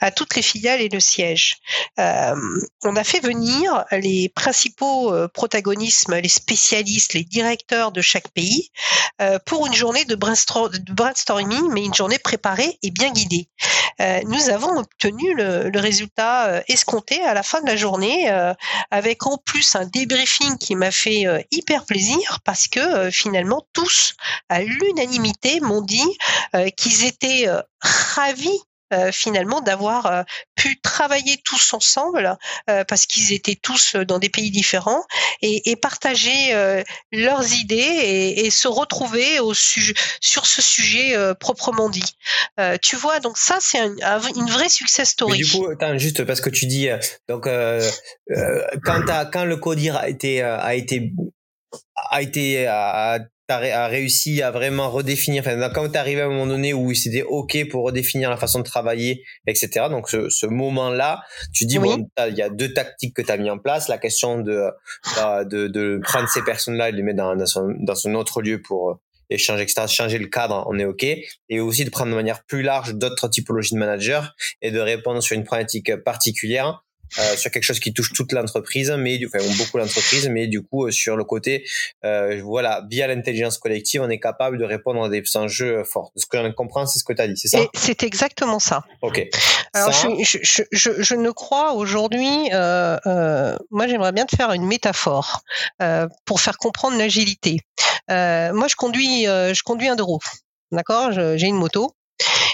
à 0.00 0.10
toutes 0.10 0.36
les 0.36 0.42
filiales 0.42 0.80
et 0.80 0.88
le 0.88 1.00
siège. 1.00 1.58
Euh, 1.98 2.34
on 2.84 2.96
a 2.96 3.04
fait 3.04 3.20
venir 3.20 3.84
les 3.92 4.28
principaux 4.28 5.12
euh, 5.12 5.28
protagonismes, 5.28 6.16
les 6.16 6.28
spécialistes, 6.28 7.14
les 7.14 7.24
directeurs 7.24 7.92
de 7.92 8.00
chaque 8.00 8.28
pays 8.28 8.70
euh, 9.20 9.38
pour 9.46 9.66
une 9.66 9.74
journée 9.74 10.04
de, 10.04 10.14
brainstorming, 10.14 11.70
mais 11.72 11.84
une 11.84 11.94
journée 11.94 12.18
préparée 12.18 12.78
et 12.82 12.90
bien 12.90 13.10
guidée. 13.10 13.48
nous 14.26 14.50
avons 14.50 14.78
obtenu 14.78 15.34
le, 15.34 15.70
le, 15.70 15.80
résultat 15.80 16.55
escompté 16.68 17.22
à 17.22 17.34
la 17.34 17.42
fin 17.42 17.60
de 17.60 17.66
la 17.66 17.76
journée, 17.76 18.30
avec 18.90 19.26
en 19.26 19.38
plus 19.38 19.74
un 19.76 19.84
débriefing 19.84 20.58
qui 20.58 20.74
m'a 20.74 20.90
fait 20.90 21.24
hyper 21.50 21.84
plaisir 21.84 22.40
parce 22.44 22.68
que 22.68 23.10
finalement 23.10 23.66
tous, 23.72 24.14
à 24.48 24.60
l'unanimité, 24.60 25.60
m'ont 25.60 25.82
dit 25.82 26.18
qu'ils 26.76 27.04
étaient 27.04 27.46
ravis 27.80 28.60
euh, 28.92 29.10
finalement 29.10 29.60
d'avoir 29.60 30.06
euh, 30.06 30.22
pu 30.54 30.78
travailler 30.80 31.40
tous 31.44 31.74
ensemble 31.74 32.38
euh, 32.70 32.84
parce 32.84 33.06
qu'ils 33.06 33.32
étaient 33.32 33.56
tous 33.60 33.96
dans 33.96 34.20
des 34.20 34.28
pays 34.28 34.52
différents 34.52 35.02
et, 35.42 35.70
et 35.70 35.74
partager 35.74 36.84
leurs 37.12 37.52
idées 37.52 37.74
et, 37.74 38.46
et, 38.46 38.50
se 38.50 38.68
retrouver 38.68 39.40
au 39.40 39.54
sur 39.54 40.46
ce 40.46 40.62
sujet 40.62 41.16
proprement 41.40 41.88
dit. 41.88 42.16
tu 42.80 42.96
vois, 42.96 43.18
donc 43.20 43.38
ça 43.38 43.58
c'est 43.60 43.80
un, 43.80 44.20
une 44.36 44.48
vraie 44.48 44.68
success 44.68 45.10
story. 45.10 45.38
Mais 45.38 45.44
du 45.44 45.50
coup, 45.50 45.68
attends, 45.68 45.98
juste 45.98 46.24
parce 46.24 46.40
que 46.40 46.50
tu 46.50 46.66
dis 46.66 46.88
donc 47.28 47.48
quand, 48.84 49.30
quand 49.32 49.44
le 49.44 49.56
codir 49.56 49.96
a 49.96 50.08
été 50.08 50.42
a 50.42 50.74
été 50.74 51.12
a 52.10 52.22
été 52.22 52.66
a, 52.66 53.18
as 53.48 53.86
réussi 53.86 54.42
à 54.42 54.50
vraiment 54.50 54.90
redéfinir, 54.90 55.42
enfin, 55.46 55.70
quand 55.70 55.88
tu 55.88 55.98
arrivé 55.98 56.20
à 56.20 56.26
un 56.26 56.28
moment 56.28 56.46
donné 56.46 56.74
où 56.74 56.92
c'était 56.94 57.22
OK 57.22 57.56
pour 57.70 57.84
redéfinir 57.84 58.30
la 58.30 58.36
façon 58.36 58.58
de 58.58 58.64
travailler, 58.64 59.24
etc. 59.46 59.86
Donc, 59.90 60.08
ce, 60.08 60.28
ce 60.28 60.46
moment-là, 60.46 61.22
tu 61.52 61.66
dis, 61.66 61.78
bon, 61.78 62.08
il 62.28 62.34
y 62.34 62.42
a 62.42 62.48
deux 62.48 62.72
tactiques 62.72 63.14
que 63.14 63.22
tu 63.22 63.30
as 63.30 63.36
mis 63.36 63.50
en 63.50 63.58
place. 63.58 63.88
La 63.88 63.98
question 63.98 64.40
de, 64.40 64.70
euh, 65.18 65.44
de, 65.44 65.68
de 65.68 66.00
prendre 66.02 66.28
ces 66.28 66.42
personnes-là 66.42 66.88
et 66.88 66.92
les 66.92 67.02
mettre 67.02 67.18
dans, 67.18 67.36
dans, 67.36 67.46
son, 67.46 67.74
dans 67.78 68.06
un 68.06 68.14
autre 68.14 68.42
lieu 68.42 68.60
pour 68.60 68.90
euh, 68.90 68.94
échanger, 69.30 69.62
etc., 69.62 69.86
changer 69.88 70.18
le 70.18 70.28
cadre, 70.28 70.64
on 70.68 70.78
est 70.78 70.84
OK. 70.84 71.04
Et 71.04 71.60
aussi 71.60 71.84
de 71.84 71.90
prendre 71.90 72.10
de 72.10 72.16
manière 72.16 72.44
plus 72.44 72.62
large 72.62 72.94
d'autres 72.94 73.28
typologies 73.28 73.74
de 73.74 73.78
managers 73.78 74.22
et 74.62 74.70
de 74.70 74.80
répondre 74.80 75.22
sur 75.22 75.36
une 75.36 75.44
problématique 75.44 75.96
particulière 75.96 76.82
euh, 77.18 77.36
sur 77.36 77.50
quelque 77.50 77.62
chose 77.62 77.80
qui 77.80 77.92
touche 77.92 78.12
toute 78.12 78.32
l'entreprise, 78.32 78.90
mais 78.90 79.18
enfin 79.26 79.38
beaucoup 79.56 79.78
l'entreprise, 79.78 80.28
mais 80.28 80.48
du 80.48 80.62
coup 80.62 80.86
euh, 80.86 80.90
sur 80.90 81.16
le 81.16 81.24
côté, 81.24 81.64
euh, 82.04 82.40
voilà, 82.42 82.84
via 82.90 83.06
l'intelligence 83.06 83.58
collective, 83.58 84.02
on 84.02 84.10
est 84.10 84.20
capable 84.20 84.58
de 84.58 84.64
répondre 84.64 85.04
à 85.04 85.08
des 85.08 85.22
enjeux 85.34 85.84
forts. 85.84 86.12
Ce 86.16 86.26
que 86.26 86.36
j'en 86.36 86.52
comprends, 86.52 86.86
c'est 86.86 86.98
ce 86.98 87.04
que 87.04 87.12
tu 87.12 87.22
as 87.22 87.28
dit, 87.28 87.36
c'est 87.36 87.48
ça? 87.48 87.58
C'est 87.74 88.02
exactement 88.02 88.58
ça. 88.58 88.84
Ok. 89.02 89.26
Alors 89.72 89.92
je, 89.92 90.38
je, 90.42 90.62
je, 90.70 91.02
je, 91.02 91.14
ne 91.14 91.30
crois 91.30 91.72
aujourd'hui, 91.72 92.50
moi 92.50 93.86
j'aimerais 93.86 94.12
bien 94.12 94.26
te 94.26 94.36
faire 94.36 94.52
une 94.52 94.66
métaphore 94.66 95.42
pour 96.24 96.40
faire 96.40 96.58
comprendre 96.58 96.98
l'agilité. 96.98 97.60
moi 98.08 98.66
je 98.68 98.74
conduis, 98.76 99.24
je 99.24 99.62
conduis 99.62 99.88
un 99.88 99.96
deux 99.96 100.02
roues, 100.02 100.18
d'accord? 100.72 101.12
J'ai 101.12 101.46
une 101.46 101.56
moto. 101.56 101.92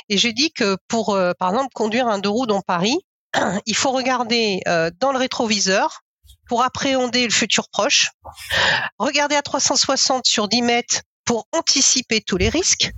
Et 0.09 0.19
je 0.19 0.29
dis 0.29 0.53
que 0.53 0.77
pour, 0.88 1.17
par 1.38 1.51
exemple, 1.51 1.71
conduire 1.75 2.07
un 2.07 2.19
deux 2.19 2.29
roues 2.29 2.47
dans 2.47 2.61
Paris, 2.61 2.99
il 3.66 3.77
faut 3.77 3.90
regarder 3.90 4.61
euh, 4.68 4.90
dans 4.99 5.12
le 5.12 5.18
rétroviseur 5.18 6.01
pour 6.49 6.62
appréhender 6.62 7.25
le 7.25 7.33
futur 7.33 7.68
proche, 7.68 8.11
regarder 8.99 9.37
à 9.37 9.42
360 9.42 10.27
sur 10.27 10.49
10 10.49 10.62
mètres 10.62 11.03
pour 11.25 11.47
anticiper 11.53 12.21
tous 12.21 12.37
les 12.37 12.49
risques, 12.49 12.90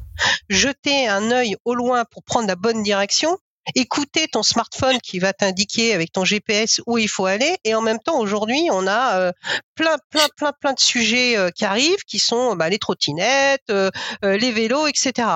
jeter 0.48 1.08
un 1.08 1.30
œil 1.30 1.56
au 1.64 1.74
loin 1.74 2.04
pour 2.04 2.24
prendre 2.24 2.48
la 2.48 2.56
bonne 2.56 2.82
direction 2.82 3.38
écouter 3.74 4.28
ton 4.28 4.42
smartphone 4.42 4.98
qui 5.00 5.18
va 5.18 5.32
t'indiquer 5.32 5.94
avec 5.94 6.12
ton 6.12 6.24
GPS 6.24 6.80
où 6.86 6.98
il 6.98 7.08
faut 7.08 7.26
aller. 7.26 7.56
Et 7.64 7.74
en 7.74 7.82
même 7.82 7.98
temps, 7.98 8.18
aujourd'hui, 8.18 8.68
on 8.70 8.86
a 8.86 9.18
euh, 9.18 9.32
plein, 9.74 9.96
plein, 10.10 10.26
plein, 10.36 10.52
plein 10.52 10.72
de 10.72 10.80
sujets 10.80 11.36
euh, 11.36 11.50
qui 11.50 11.64
arrivent, 11.64 12.04
qui 12.06 12.18
sont 12.18 12.56
bah, 12.56 12.68
les 12.68 12.78
trottinettes, 12.78 13.70
euh, 13.70 13.90
les 14.22 14.52
vélos, 14.52 14.86
etc. 14.86 15.28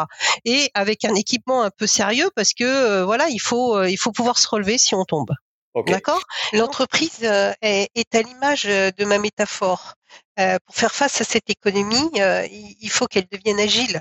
Et 0.45 0.71
avec 0.75 1.05
un 1.05 1.14
équipement 1.14 1.62
un 1.62 1.71
peu 1.71 1.87
sérieux, 1.87 2.31
parce 2.35 2.53
que 2.53 3.03
voilà, 3.03 3.29
il 3.29 3.41
faut, 3.41 3.83
il 3.85 3.97
faut 3.97 4.12
pouvoir 4.12 4.38
se 4.38 4.49
relever 4.49 4.79
si 4.79 4.95
on 4.95 5.05
tombe. 5.05 5.31
D'accord? 5.87 6.23
L'entreprise 6.53 7.23
est, 7.23 7.88
est, 7.95 8.14
à 8.14 8.23
l'image 8.23 8.64
de 8.64 9.05
ma 9.05 9.19
métaphore. 9.19 9.95
pour 10.37 10.75
faire 10.75 10.95
face 10.95 11.21
à 11.21 11.25
cette 11.25 11.51
économie, 11.51 12.11
il 12.81 12.91
faut 12.91 13.07
qu'elle 13.07 13.29
devienne 13.31 13.61
agile. 13.61 14.01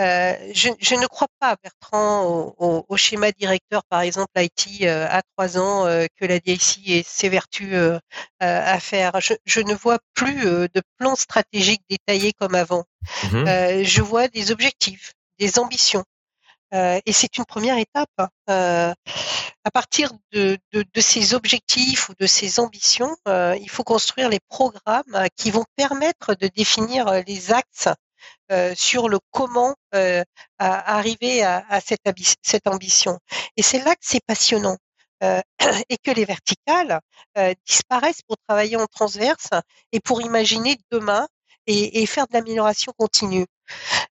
Euh, 0.00 0.34
je, 0.54 0.70
je, 0.80 0.94
ne 0.94 1.06
crois 1.06 1.28
pas, 1.38 1.56
Bertrand, 1.62 2.24
au, 2.58 2.84
au, 2.88 2.96
schéma 2.96 3.30
directeur, 3.32 3.82
par 3.84 4.00
exemple, 4.00 4.32
IT 4.36 4.82
euh, 4.82 5.06
à 5.10 5.20
trois 5.22 5.58
ans, 5.58 5.86
euh, 5.86 6.06
que 6.18 6.24
la 6.24 6.38
DSI 6.38 6.94
ait 6.94 7.04
ses 7.06 7.28
vertus 7.28 7.74
à 8.40 8.80
faire. 8.80 9.20
Je, 9.20 9.34
je, 9.44 9.60
ne 9.60 9.74
vois 9.74 9.98
plus 10.14 10.44
de 10.44 10.82
plan 10.98 11.14
stratégique 11.14 11.82
détaillé 11.88 12.32
comme 12.32 12.54
avant. 12.54 12.84
Mmh 13.24 13.82
je 13.84 14.02
vois 14.02 14.28
des 14.28 14.50
objectifs, 14.50 15.12
des 15.38 15.58
ambitions. 15.58 16.04
et 16.72 17.12
c'est 17.12 17.36
une 17.36 17.44
première 17.44 17.78
étape. 17.78 18.10
À 18.48 19.70
partir 19.72 20.10
de, 20.32 20.58
de, 20.72 20.84
de, 20.92 21.00
ces 21.00 21.34
objectifs 21.34 22.08
ou 22.08 22.14
de 22.18 22.26
ces 22.26 22.58
ambitions, 22.58 23.14
il 23.26 23.68
faut 23.68 23.84
construire 23.84 24.28
les 24.28 24.40
programmes 24.48 25.28
qui 25.36 25.50
vont 25.50 25.64
permettre 25.76 26.34
de 26.34 26.48
définir 26.48 27.22
les 27.26 27.52
axes 27.52 27.88
euh, 28.52 28.74
sur 28.76 29.08
le 29.08 29.18
comment 29.30 29.74
euh, 29.94 30.22
arriver 30.58 31.42
à, 31.42 31.64
à 31.70 31.80
cette, 31.80 32.00
cette, 32.42 32.66
ambition. 32.66 33.18
Et 33.56 33.62
c'est 33.62 33.82
là 33.82 33.94
que 33.94 34.02
c'est 34.02 34.22
passionnant. 34.26 34.76
Euh, 35.22 35.40
et 35.88 35.96
que 35.96 36.10
les 36.10 36.24
verticales 36.24 37.00
disparaissent 37.64 38.22
pour 38.26 38.36
travailler 38.46 38.76
en 38.76 38.86
transverse 38.86 39.50
et 39.92 40.00
pour 40.00 40.20
imaginer 40.20 40.76
demain 40.90 41.26
et, 41.66 42.02
et 42.02 42.06
faire 42.06 42.26
de 42.26 42.34
l'amélioration 42.34 42.92
continue. 42.98 43.46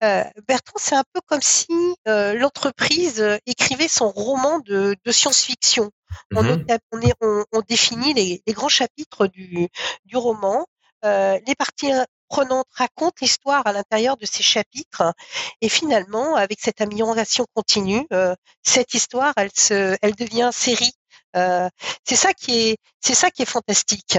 Bertrand, 0.01 0.77
c'est 0.77 0.95
un 0.95 1.03
peu 1.13 1.21
comme 1.27 1.41
si 1.41 1.95
l'entreprise 2.05 3.23
écrivait 3.45 3.87
son 3.87 4.09
roman 4.09 4.59
de, 4.59 4.95
de 5.05 5.11
science-fiction. 5.11 5.91
On, 6.35 6.43
mmh 6.43 6.65
on, 6.91 6.99
on, 7.21 7.45
on, 7.51 7.61
définit 7.61 8.13
les, 8.13 8.43
les, 8.45 8.53
grands 8.53 8.69
chapitres 8.69 9.27
du, 9.27 9.69
du 10.05 10.17
roman, 10.17 10.65
les 11.03 11.55
parties 11.57 11.91
prenante 12.27 12.67
raconte 12.71 13.19
l'histoire 13.21 13.65
à 13.65 13.73
l'intérieur 13.73 14.17
de 14.17 14.25
ces 14.25 14.43
chapitres. 14.43 15.13
Et 15.61 15.69
finalement 15.69 16.35
avec 16.35 16.59
cette 16.61 16.81
amélioration 16.81 17.45
continue 17.53 18.05
euh, 18.13 18.35
cette 18.63 18.93
histoire 18.93 19.33
elle 19.37 19.51
se 19.55 19.97
elle 20.01 20.15
devient 20.15 20.49
série. 20.53 20.93
Euh, 21.35 21.69
c'est 22.03 22.15
ça 22.15 22.33
qui 22.33 22.69
est 22.69 22.77
c'est 23.01 23.15
ça 23.15 23.29
qui 23.31 23.43
est 23.43 23.49
fantastique. 23.49 24.17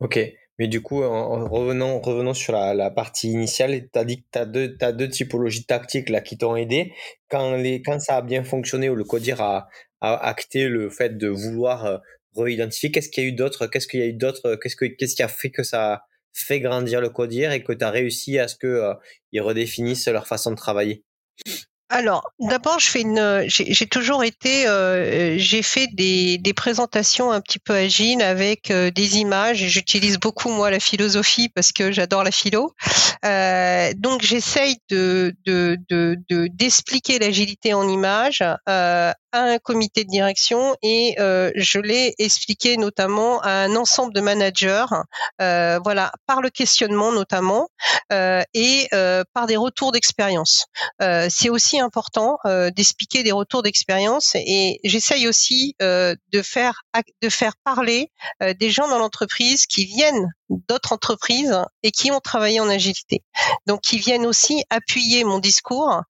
Ok. 0.00 0.18
Mais 0.58 0.68
du 0.68 0.80
coup 0.80 1.02
en, 1.02 1.48
revenant 1.48 2.00
revenons 2.00 2.32
sur 2.34 2.54
la, 2.54 2.72
la 2.72 2.90
partie 2.90 3.30
initiale 3.30 3.88
tu 3.92 3.98
as 3.98 4.04
dit 4.04 4.22
que 4.22 4.26
tu 4.32 4.38
as 4.38 4.46
deux 4.46 4.76
as 4.80 4.92
deux 4.92 5.08
typologies 5.08 5.66
tactiques 5.66 6.08
là 6.08 6.20
qui 6.20 6.38
t'ont 6.38 6.56
aidé. 6.56 6.92
Quand 7.28 7.56
les 7.56 7.82
quand 7.82 8.00
ça 8.00 8.16
a 8.16 8.22
bien 8.22 8.42
fonctionné 8.44 8.88
ou 8.88 8.94
le 8.94 9.04
codir 9.04 9.40
a, 9.40 9.68
a 10.00 10.16
acté 10.26 10.68
le 10.68 10.90
fait 10.90 11.18
de 11.18 11.28
vouloir 11.28 11.84
euh, 11.84 11.98
réidentifier 12.36 12.90
qu'est-ce 12.90 13.08
qu'il 13.08 13.24
y 13.24 13.26
a 13.26 13.30
eu 13.30 13.32
d'autre? 13.32 13.66
Qu'est-ce 13.66 13.86
qu'il 13.86 14.00
y 14.00 14.02
a 14.02 14.06
eu 14.06 14.12
d'autre? 14.12 14.56
Qu'est-ce 14.56 14.76
que 14.76 14.86
qu'est-ce 14.86 15.14
qui 15.14 15.22
a 15.22 15.28
fait 15.28 15.50
que 15.50 15.62
ça 15.62 16.04
fait 16.44 16.60
grandir 16.60 17.00
le 17.00 17.08
codir 17.08 17.52
et 17.52 17.62
que 17.62 17.72
tu 17.72 17.84
as 17.84 17.90
réussi 17.90 18.38
à 18.38 18.48
ce 18.48 18.56
qu'ils 18.56 18.68
euh, 18.68 19.42
redéfinissent 19.42 20.08
leur 20.08 20.26
façon 20.26 20.50
de 20.50 20.56
travailler? 20.56 21.02
Alors, 21.88 22.32
d'abord, 22.40 22.80
je 22.80 22.88
fais 22.88 23.02
une. 23.02 23.44
J'ai 23.46 23.86
toujours 23.86 24.24
été. 24.24 24.66
Euh, 24.66 25.36
j'ai 25.38 25.62
fait 25.62 25.86
des, 25.92 26.40
présentations 26.56 27.30
un 27.30 27.40
petit 27.40 27.60
peu 27.60 27.74
agiles 27.74 28.22
avec 28.22 28.72
euh, 28.72 28.90
des 28.90 29.18
images. 29.18 29.58
J'utilise 29.58 30.18
beaucoup 30.18 30.48
moi 30.48 30.70
la 30.70 30.80
philosophie 30.80 31.48
parce 31.48 31.70
que 31.70 31.92
j'adore 31.92 32.24
la 32.24 32.32
philo. 32.32 32.72
Donc, 33.22 34.22
j'essaye 34.22 34.78
de 34.90 35.32
d'expliquer 36.58 37.14
de, 37.14 37.18
de, 37.18 37.24
l'agilité 37.24 37.72
en 37.72 37.88
images 37.88 38.42
à 39.36 39.52
un 39.54 39.58
comité 39.58 40.04
de 40.04 40.10
direction 40.10 40.76
et 40.82 41.16
euh, 41.18 41.50
je 41.54 41.78
l'ai 41.78 42.14
expliqué 42.18 42.76
notamment 42.76 43.40
à 43.40 43.50
un 43.50 43.76
ensemble 43.76 44.12
de 44.12 44.20
managers. 44.20 44.86
voilà, 45.38 46.12
par 46.26 46.40
le 46.42 46.50
questionnement 46.50 47.12
notamment 47.12 47.68
et 48.10 48.88
par 49.32 49.46
des 49.46 49.56
retours 49.56 49.92
d'expérience. 49.92 50.66
C'est 51.28 51.48
aussi 51.48 51.80
important 51.80 52.38
euh, 52.46 52.70
d'expliquer 52.70 53.22
des 53.22 53.32
retours 53.32 53.62
d'expérience 53.62 54.34
et 54.34 54.80
j'essaye 54.84 55.28
aussi 55.28 55.74
euh, 55.82 56.14
de 56.32 56.42
faire 56.42 56.82
de 57.22 57.28
faire 57.28 57.54
parler 57.64 58.10
euh, 58.42 58.54
des 58.54 58.70
gens 58.70 58.88
dans 58.88 58.98
l'entreprise 58.98 59.66
qui 59.66 59.84
viennent 59.84 60.32
d'autres 60.48 60.92
entreprises 60.92 61.56
et 61.82 61.90
qui 61.90 62.10
ont 62.10 62.20
travaillé 62.20 62.60
en 62.60 62.68
agilité. 62.68 63.22
Donc 63.66 63.80
qui 63.82 63.98
viennent 63.98 64.26
aussi 64.26 64.64
appuyer 64.70 65.24
mon 65.24 65.38
discours 65.38 66.02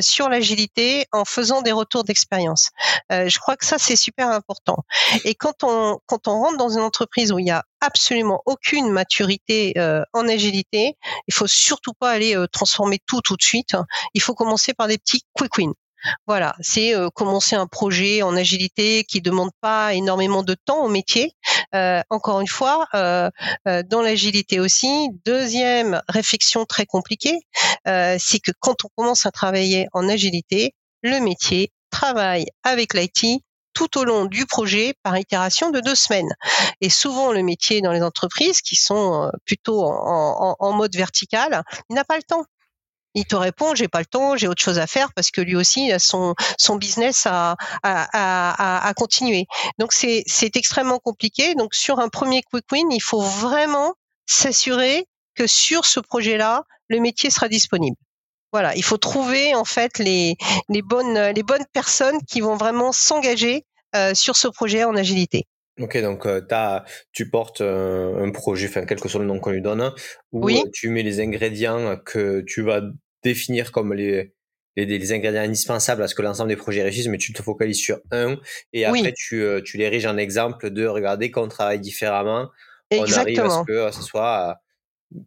sur 0.00 0.28
l'agilité 0.28 1.06
en 1.12 1.24
faisant 1.24 1.62
des 1.62 1.72
retours 1.72 2.04
d'expérience. 2.04 2.70
je 3.10 3.38
crois 3.38 3.56
que 3.56 3.64
ça 3.64 3.78
c'est 3.78 3.96
super 3.96 4.28
important. 4.28 4.84
Et 5.24 5.34
quand 5.34 5.64
on 5.64 5.98
quand 6.06 6.28
on 6.28 6.40
rentre 6.40 6.58
dans 6.58 6.70
une 6.70 6.82
entreprise 6.82 7.32
où 7.32 7.38
il 7.38 7.46
y 7.46 7.50
a 7.50 7.64
absolument 7.80 8.42
aucune 8.46 8.90
maturité 8.90 9.72
euh, 9.78 10.02
en 10.12 10.28
agilité, 10.28 10.96
il 11.26 11.34
faut 11.34 11.46
surtout 11.46 11.92
pas 11.92 12.10
aller 12.10 12.36
euh, 12.36 12.46
transformer 12.46 12.98
tout 13.06 13.20
tout 13.20 13.36
de 13.36 13.42
suite. 13.42 13.76
Il 14.14 14.22
faut 14.22 14.34
commencer 14.34 14.74
par 14.74 14.88
des 14.88 14.98
petits 14.98 15.22
quick 15.32 15.56
wins. 15.58 15.74
Voilà, 16.26 16.54
c'est 16.60 16.94
euh, 16.94 17.08
commencer 17.10 17.56
un 17.56 17.66
projet 17.66 18.22
en 18.22 18.36
agilité 18.36 19.04
qui 19.04 19.20
demande 19.20 19.50
pas 19.60 19.94
énormément 19.94 20.42
de 20.42 20.54
temps 20.54 20.84
au 20.84 20.88
métier. 20.88 21.32
encore 22.10 22.40
une 22.40 22.48
fois, 22.48 22.86
dans 22.94 24.02
l'agilité 24.02 24.60
aussi, 24.60 25.08
deuxième 25.24 26.00
réflexion 26.08 26.64
très 26.64 26.86
compliquée, 26.86 27.40
c'est 27.84 28.40
que 28.40 28.52
quand 28.60 28.84
on 28.84 28.88
commence 28.96 29.26
à 29.26 29.30
travailler 29.30 29.86
en 29.92 30.08
agilité, 30.08 30.74
le 31.02 31.20
métier 31.20 31.72
travaille 31.90 32.46
avec 32.64 32.94
l'IT 32.94 33.42
tout 33.78 33.96
au 33.96 34.04
long 34.04 34.24
du 34.24 34.44
projet 34.44 34.94
par 35.04 35.16
itération 35.16 35.70
de 35.70 35.78
deux 35.80 35.94
semaines. 35.94 36.34
Et 36.80 36.90
souvent, 36.90 37.30
le 37.30 37.44
métier 37.44 37.80
dans 37.80 37.92
les 37.92 38.02
entreprises 38.02 38.60
qui 38.60 38.74
sont 38.74 39.22
euh, 39.22 39.30
plutôt 39.44 39.84
en, 39.84 40.72
mode 40.72 40.96
vertical, 40.96 41.62
il 41.88 41.94
n'a 41.94 42.04
pas 42.04 42.16
le 42.16 42.24
temps 42.24 42.44
il 43.18 43.24
te 43.24 43.36
répond 43.36 43.74
j'ai 43.74 43.88
pas 43.88 44.00
le 44.00 44.06
temps, 44.06 44.36
j'ai 44.36 44.48
autre 44.48 44.62
chose 44.62 44.78
à 44.78 44.86
faire 44.86 45.12
parce 45.14 45.30
que 45.30 45.40
lui 45.40 45.56
aussi 45.56 45.86
il 45.86 45.92
a 45.92 45.98
son 45.98 46.34
son 46.58 46.76
business 46.76 47.26
à 47.26 47.56
à, 47.82 48.88
à, 48.88 48.94
continuer. 48.94 49.46
Donc 49.78 49.92
c'est 49.92 50.22
c'est 50.26 50.56
extrêmement 50.56 50.98
compliqué. 50.98 51.54
Donc 51.54 51.74
sur 51.74 51.98
un 52.00 52.08
premier 52.08 52.42
quick 52.42 52.64
win, 52.72 52.90
il 52.90 53.02
faut 53.02 53.20
vraiment 53.20 53.94
s'assurer 54.26 55.06
que 55.34 55.46
sur 55.46 55.84
ce 55.84 56.00
projet-là, 56.00 56.64
le 56.88 57.00
métier 57.00 57.30
sera 57.30 57.48
disponible. 57.48 57.96
Voilà, 58.52 58.74
il 58.76 58.82
faut 58.82 58.96
trouver 58.96 59.54
en 59.54 59.64
fait 59.64 59.98
les 59.98 60.36
les 60.68 60.82
bonnes 60.82 61.18
les 61.34 61.42
bonnes 61.42 61.66
personnes 61.72 62.18
qui 62.26 62.40
vont 62.40 62.56
vraiment 62.56 62.92
s'engager 62.92 63.64
euh, 63.96 64.14
sur 64.14 64.36
ce 64.36 64.48
projet 64.48 64.84
en 64.84 64.96
agilité. 64.96 65.46
Ok, 65.80 65.96
donc 66.02 66.26
euh, 66.26 66.42
as, 66.50 66.84
tu 67.12 67.30
portes 67.30 67.60
euh, 67.60 68.22
un 68.22 68.30
projet, 68.32 68.66
enfin 68.68 68.84
quel 68.84 69.00
que 69.00 69.08
soit 69.08 69.20
le 69.20 69.26
nom 69.26 69.38
qu'on 69.38 69.50
lui 69.50 69.62
donne, 69.62 69.92
où 70.32 70.50
tu 70.72 70.88
mets 70.88 71.02
les 71.02 71.20
ingrédients 71.20 71.96
que 72.04 72.40
tu 72.40 72.62
vas 72.62 72.82
définir 73.22 73.72
comme 73.72 73.94
les, 73.94 74.32
les, 74.76 75.12
ingrédients 75.12 75.42
indispensables 75.42 76.02
à 76.02 76.08
ce 76.08 76.14
que 76.14 76.22
l'ensemble 76.22 76.48
des 76.48 76.56
projets 76.56 76.82
réussissent, 76.82 77.08
mais 77.08 77.18
tu 77.18 77.32
te 77.32 77.42
focalises 77.42 77.80
sur 77.80 78.00
un, 78.10 78.36
et 78.72 78.84
après 78.84 79.12
tu, 79.16 79.44
tu 79.64 79.76
les 79.76 80.06
en 80.06 80.16
exemple 80.16 80.70
de 80.70 80.86
regarder 80.86 81.30
qu'on 81.30 81.48
travaille 81.48 81.80
différemment, 81.80 82.48
Exactement. 82.90 83.46
on 83.46 83.62
arrive 83.62 83.80
à 83.80 83.92
ce 83.92 83.98
que 83.98 84.02
ce 84.02 84.08
soit 84.08 84.60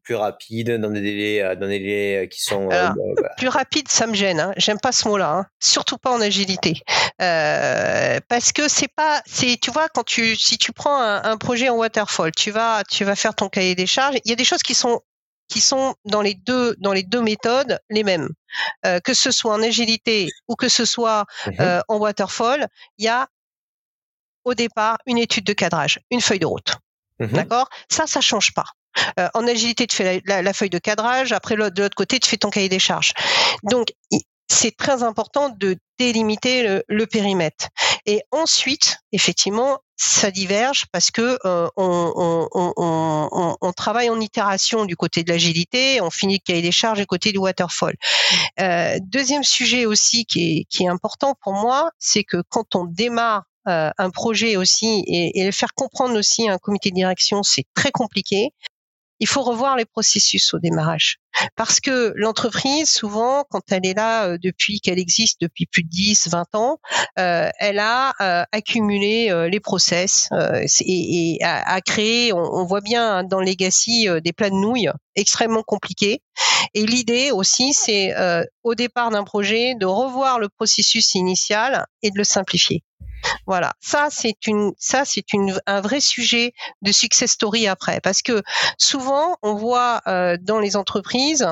plus 0.04 0.16
rapide 0.16 0.78
dans 0.80 0.92
des 0.92 1.02
délais 1.02 1.42
euh, 1.42 1.56
dans 1.56 1.68
des 1.68 1.80
délais 1.80 2.24
euh, 2.24 2.28
qui 2.28 2.42
sont 2.42 2.70
euh, 2.72 2.90
bah, 2.90 3.30
plus 3.38 3.48
rapide 3.48 3.88
ça 3.90 4.06
me 4.06 4.14
gêne 4.14 4.40
hein. 4.40 4.54
j'aime 4.58 4.80
pas 4.80 4.92
ce 4.92 5.08
mot 5.08 5.18
là 5.18 5.34
hein. 5.34 5.46
surtout 5.60 5.98
pas 5.98 6.12
en 6.12 6.22
agilité 6.22 6.82
euh, 7.22 8.20
parce 8.28 8.52
que 8.52 8.68
c'est 8.68 8.88
pas 8.88 9.22
c'est 9.26 9.58
tu 9.60 9.72
vois 9.72 9.90
quand 9.90 10.04
tu 10.04 10.36
si 10.36 10.58
tu 10.58 10.72
prends 10.72 11.02
un, 11.02 11.24
un, 11.24 11.38
projet 11.38 11.70
en 11.70 11.78
waterfall 11.78 12.32
tu 12.32 12.52
vas 12.52 12.84
tu 12.90 13.04
vas 13.04 13.16
faire 13.16 13.34
ton 13.34 13.50
cahier 13.50 13.74
des 13.74 13.88
charges 13.88 14.18
il 14.24 14.30
y 14.30 14.34
a 14.34 14.36
des 14.36 14.44
choses 14.44 14.62
qui 14.62 14.76
sont 14.76 15.02
qui 15.52 15.62
sont 15.62 15.96
dans 16.06 16.22
les 16.22 16.34
deux 16.34 16.76
dans 16.80 16.94
les 16.94 17.04
deux 17.04 17.22
méthodes 17.22 17.80
les 17.90 18.04
mêmes 18.04 18.30
euh, 18.86 19.00
que 19.00 19.14
ce 19.14 19.32
soit 19.32 19.54
en 19.54 19.62
agilité 19.62 20.30
ou 20.48 20.56
que 20.56 20.70
ce 20.70 20.86
soit 20.86 21.26
mmh 21.46 21.82
en 21.88 21.98
waterfall 21.98 22.68
il 22.98 23.06
y 23.06 23.08
a 23.08 23.28
au 24.46 24.54
départ 24.54 24.98
une 25.06 25.18
étude 25.18 25.46
de 25.46 25.54
cadrage 25.54 26.00
une 26.10 26.22
feuille 26.22 26.40
de 26.40 26.46
route 26.46 26.74
mmh 27.20 27.28
d'accord? 27.28 27.68
Ça 27.90 28.08
ça 28.08 28.22
change 28.22 28.54
pas 28.54 28.66
euh, 29.20 29.30
en 29.34 29.48
agilité, 29.48 29.88
tu 29.88 29.96
fais 29.96 30.22
la, 30.26 30.54
feuille 30.54 30.70
de 30.70 30.78
cadrage. 30.78 31.32
Après, 31.32 31.56
de 31.56 31.82
l'autre 31.82 31.96
côté, 31.96 32.20
tu 32.20 32.30
fais 32.30 32.38
ton 32.38 32.50
cahier 32.50 32.70
des 32.70 32.80
charges. 32.80 33.14
Donc, 33.64 33.94
c'est 34.48 34.76
très 34.76 35.02
important 35.04 35.50
de 35.50 35.78
délimiter 35.98 36.82
le, 36.88 37.06
périmètre. 37.06 37.70
Et 38.06 38.22
ensuite, 38.32 38.98
effectivement, 39.12 39.80
ça 40.04 40.32
diverge 40.32 40.86
parce 40.92 41.12
que 41.12 41.38
on, 41.78 42.48
travaille 43.74 44.10
en 44.10 44.20
itération 44.20 44.86
du 44.86 44.96
côté 44.96 45.24
de 45.24 45.32
l'agilité, 45.32 46.02
on 46.02 46.10
finit 46.10 46.36
le 46.36 46.44
cahier 46.44 46.64
des 46.64 46.72
charges 46.72 47.00
du 47.00 47.06
côté 47.06 47.32
du 47.32 47.38
waterfall. 47.38 47.94
deuxième 49.02 49.44
sujet 49.44 49.86
aussi 49.86 50.26
qui 50.26 50.66
est, 50.80 50.88
important 50.88 51.36
pour 51.44 51.54
moi, 51.54 51.92
c'est 52.00 52.24
que 52.24 52.42
quand 52.50 52.76
on 52.76 52.86
démarre 52.86 53.44
un 53.66 54.10
projet 54.10 54.58
aussi 54.58 55.04
et, 55.06 55.40
et, 55.40 55.46
le 55.46 55.52
faire 55.52 55.74
comprendre 55.76 56.18
aussi 56.18 56.50
à 56.50 56.54
un 56.54 56.58
comité 56.58 56.90
de 56.90 56.96
direction, 56.96 57.44
c'est 57.44 57.66
très 57.76 57.92
compliqué 57.92 58.54
il 59.22 59.28
faut 59.28 59.44
revoir 59.44 59.78
les 59.78 59.86
processus 59.86 60.52
au 60.56 60.60
démarrage. 60.60 61.20
Parce 61.56 61.80
que 61.80 62.12
l'entreprise, 62.16 62.90
souvent, 62.90 63.46
quand 63.50 63.62
elle 63.72 63.86
est 63.86 63.94
là 63.94 64.26
euh, 64.26 64.38
depuis 64.42 64.82
qu'elle 64.82 65.00
existe 65.00 65.40
depuis 65.40 65.68
plus 65.68 65.84
de 65.84 65.90
10, 65.90 66.30
20 66.30 66.56
ans, 66.56 66.80
euh, 67.20 67.50
elle 67.60 67.78
a 67.78 68.14
euh, 68.20 68.44
accumulé 68.52 69.32
les 69.50 69.60
process 69.60 70.30
et, 70.82 71.38
a, 71.44 71.80
créé, 71.82 72.34
on, 72.34 72.66
voit 72.66 72.82
bien 72.82 73.18
hein, 73.18 73.24
dans 73.24 73.40
Legacy, 73.40 74.08
des 74.24 74.34
plats 74.34 74.50
de 74.50 74.56
nouilles 74.56 74.90
extrêmement 75.16 75.64
compliqués. 75.64 76.22
Et 76.74 76.86
l'idée 76.86 77.32
aussi, 77.32 77.74
c'est 77.74 78.14
au 78.64 78.74
départ 78.74 79.12
d'un 79.12 79.24
projet 79.24 79.76
de 79.76 79.86
revoir 79.86 80.40
le 80.40 80.50
processus 80.50 81.14
initial 81.14 81.86
et 82.02 82.10
de 82.10 82.18
le 82.18 82.24
simplifier. 82.24 82.84
Voilà, 83.48 83.74
ça 83.80 84.08
c'est 84.10 84.48
une, 84.48 84.74
ça 84.78 85.04
c'est 85.06 85.34
une, 85.34 85.60
un 85.66 85.82
vrai 85.82 86.00
sujet 86.00 86.54
de 86.82 86.92
success 86.92 87.32
story 87.32 87.68
après, 87.68 88.00
parce 88.02 88.22
que 88.22 88.42
souvent 88.78 89.38
on 89.42 89.56
voit 89.56 90.02
euh, 90.08 90.38
dans 90.42 90.60
les 90.60 90.76
entreprises, 90.76 91.48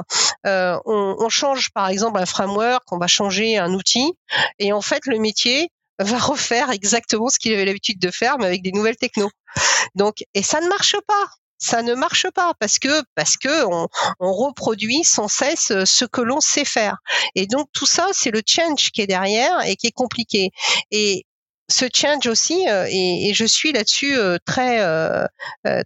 euh, 0.45 0.77
on, 0.85 1.15
on, 1.19 1.29
change 1.29 1.69
par 1.71 1.89
exemple 1.89 2.19
un 2.19 2.25
framework, 2.25 2.83
on 2.91 2.97
va 2.97 3.07
changer 3.07 3.57
un 3.57 3.73
outil, 3.73 4.13
et 4.59 4.73
en 4.73 4.81
fait 4.81 5.05
le 5.05 5.19
métier 5.19 5.71
va 5.99 6.17
refaire 6.17 6.71
exactement 6.71 7.29
ce 7.29 7.39
qu'il 7.39 7.53
avait 7.53 7.65
l'habitude 7.65 7.99
de 7.99 8.11
faire, 8.11 8.37
mais 8.39 8.45
avec 8.45 8.61
des 8.61 8.71
nouvelles 8.71 8.97
technos. 8.97 9.31
Donc, 9.95 10.23
et 10.33 10.43
ça 10.43 10.61
ne 10.61 10.67
marche 10.67 10.95
pas 11.07 11.25
ça 11.59 11.81
ne 11.81 11.93
marche 11.93 12.25
pas 12.31 12.53
parce 12.57 12.79
que 12.79 13.03
parce 13.15 13.35
que 13.35 13.65
on, 13.65 13.87
on, 14.19 14.31
reproduit 14.31 15.03
sans 15.03 15.27
cesse 15.27 15.73
ce 15.83 16.05
que 16.05 16.21
l'on 16.21 16.39
sait 16.39 16.65
faire. 16.65 16.97
Et 17.35 17.47
donc 17.47 17.67
tout 17.73 17.85
ça, 17.85 18.07
c'est 18.13 18.31
le 18.31 18.41
change 18.45 18.91
qui 18.91 19.01
est 19.01 19.07
derrière 19.07 19.59
et 19.67 19.75
qui 19.75 19.87
est 19.87 19.91
compliqué. 19.91 20.51
Et 20.89 21.25
ce 21.69 21.85
change 21.93 22.27
aussi, 22.27 22.67
euh, 22.67 22.85
et, 22.89 23.31
je 23.33 23.45
suis 23.45 23.71
là-dessus 23.71 24.17
euh, 24.17 24.37
très 24.45 24.81
euh, 24.81 25.25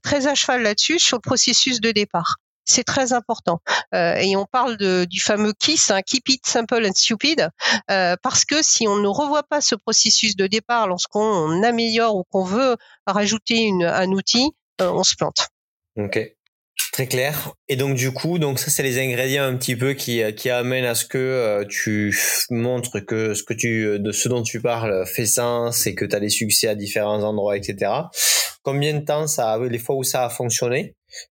très 0.01 0.27
à 0.27 0.35
cheval 0.35 0.63
là-dessus 0.63 0.99
sur 0.99 1.17
le 1.17 1.21
processus 1.21 1.81
de 1.81 1.91
départ. 1.91 2.37
C'est 2.65 2.85
très 2.85 3.11
important. 3.11 3.59
et 3.93 4.37
on 4.37 4.45
parle 4.45 4.77
de, 4.77 5.05
du 5.09 5.19
fameux 5.19 5.51
KISS, 5.51 5.91
hein, 5.91 6.01
Keep 6.01 6.29
It 6.29 6.45
Simple 6.45 6.85
and 6.85 6.93
Stupid, 6.95 7.49
parce 7.87 8.45
que 8.45 8.63
si 8.63 8.87
on 8.87 8.95
ne 8.95 9.07
revoit 9.09 9.43
pas 9.43 9.59
ce 9.59 9.75
processus 9.75 10.37
de 10.37 10.47
départ 10.47 10.87
lorsqu'on 10.87 11.61
améliore 11.61 12.15
ou 12.15 12.23
qu'on 12.23 12.45
veut 12.45 12.77
rajouter 13.05 13.57
une, 13.57 13.83
un 13.83 14.09
outil, 14.13 14.53
on 14.79 15.03
se 15.03 15.15
plante. 15.15 15.49
Ok. 15.97 16.17
Très 16.93 17.07
clair. 17.07 17.53
Et 17.69 17.75
donc 17.75 17.95
du 17.95 18.11
coup, 18.11 18.37
donc 18.37 18.59
ça 18.59 18.69
c'est 18.69 18.83
les 18.83 18.99
ingrédients 18.99 19.45
un 19.45 19.57
petit 19.57 19.75
peu 19.75 19.93
qui 19.93 20.21
qui 20.35 20.51
amènent 20.51 20.85
à 20.85 20.93
ce 20.93 21.05
que 21.05 21.17
euh, 21.17 21.65
tu 21.67 22.15
montres 22.51 23.03
que 23.03 23.33
ce 23.33 23.41
que 23.41 23.55
tu 23.55 23.99
de 23.99 24.11
ce 24.11 24.29
dont 24.29 24.43
tu 24.43 24.61
parles 24.61 25.03
fait 25.07 25.25
sens 25.25 25.87
et 25.87 25.95
que 25.95 26.05
tu 26.05 26.15
as 26.15 26.19
des 26.19 26.29
succès 26.29 26.67
à 26.67 26.75
différents 26.75 27.23
endroits, 27.23 27.57
etc. 27.57 27.91
Combien 28.61 28.93
de 28.93 29.03
temps 29.03 29.25
ça 29.25 29.53
a 29.53 29.67
les 29.67 29.79
fois 29.79 29.95
où 29.95 30.03
ça 30.03 30.23
a 30.23 30.29
fonctionné 30.29 30.93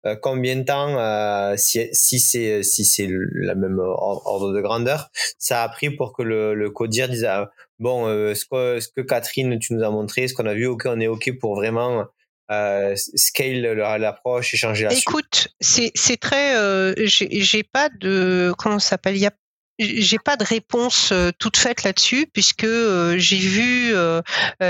euh, 0.07 0.17
Combien 0.21 0.57
de 0.57 0.65
temps 0.65 0.99
euh, 0.99 1.55
si 1.57 1.87
si 1.93 2.19
c'est 2.19 2.65
si 2.65 2.85
c'est 2.85 3.09
la 3.09 3.55
même 3.55 3.79
ordre 3.79 4.53
de 4.53 4.61
grandeur 4.61 5.09
ça 5.39 5.63
a 5.63 5.69
pris 5.69 5.91
pour 5.91 6.17
que 6.17 6.25
le 6.25 6.55
le 6.55 6.71
codir 6.71 7.09
dise 7.09 7.27
ah, 7.27 7.53
bon 7.79 8.07
ce 8.09 8.45
que 8.45 8.81
ce 8.81 8.89
que 8.89 9.03
Catherine 9.03 9.57
tu 9.61 9.75
nous 9.75 9.85
as 9.85 9.91
montré, 9.91 10.27
ce 10.27 10.35
qu'on 10.35 10.47
a 10.47 10.55
vu, 10.55 10.67
ok 10.67 10.83
on 10.87 10.99
est 10.99 11.07
ok 11.07 11.39
pour 11.39 11.55
vraiment 11.55 12.07
euh, 12.51 12.95
scale 12.97 13.63
l'approche, 13.99 14.55
échanger 14.55 14.85
là-dessus 14.85 15.03
Écoute, 15.09 15.49
c'est 15.61 16.17
très, 16.21 16.57
euh, 16.57 16.95
j'ai 17.07 17.63
pas 17.63 17.89
de 17.89 18.53
comment 18.59 18.79
ça 18.79 18.91
s'appelle, 18.91 19.17
il 19.17 19.23
y 19.23 19.27
a 19.27 19.33
j'ai 19.79 20.19
pas 20.19 20.37
de 20.37 20.45
réponse 20.45 21.11
euh, 21.13 21.31
toute 21.39 21.57
faite 21.57 21.83
là-dessus 21.83 22.29
puisque 22.33 22.65
euh, 22.65 23.19
j'ai 23.19 23.39
vu, 23.39 23.95
euh, 23.95 24.23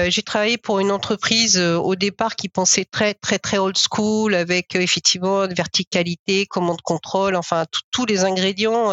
j'ai 0.09 0.23
travaillé 0.23 0.57
pour 0.57 0.81
une 0.81 0.90
entreprise 0.90 1.59
au 1.59 1.95
départ 1.95 2.37
qui 2.37 2.49
pensait 2.49 2.85
très 2.85 3.14
très 3.14 3.38
très 3.38 3.59
old 3.59 3.77
school 3.77 4.35
avec 4.35 4.75
effectivement 4.75 5.47
verticalité, 5.49 6.47
commande 6.47 6.81
contrôle, 6.83 7.37
enfin 7.37 7.64
tous 7.90 8.07
les 8.07 8.25
ingrédients 8.25 8.90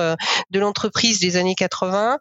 de 0.50 0.60
l'entreprise 0.60 1.19
des 1.19 1.38
années 1.38 1.56
80. 1.56 2.19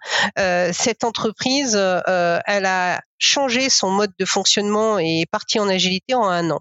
cette 0.73 1.05
entreprise, 1.05 1.75
elle 1.75 2.67
a 2.67 3.01
changé 3.19 3.71
son 3.71 3.91
mode 3.91 4.13
de 4.19 4.25
fonctionnement 4.25 4.99
et 4.99 5.23
est 5.23 5.31
partie 5.31 5.59
en 5.59 5.69
agilité 5.69 6.15
en 6.15 6.29
un 6.29 6.51
an. 6.51 6.61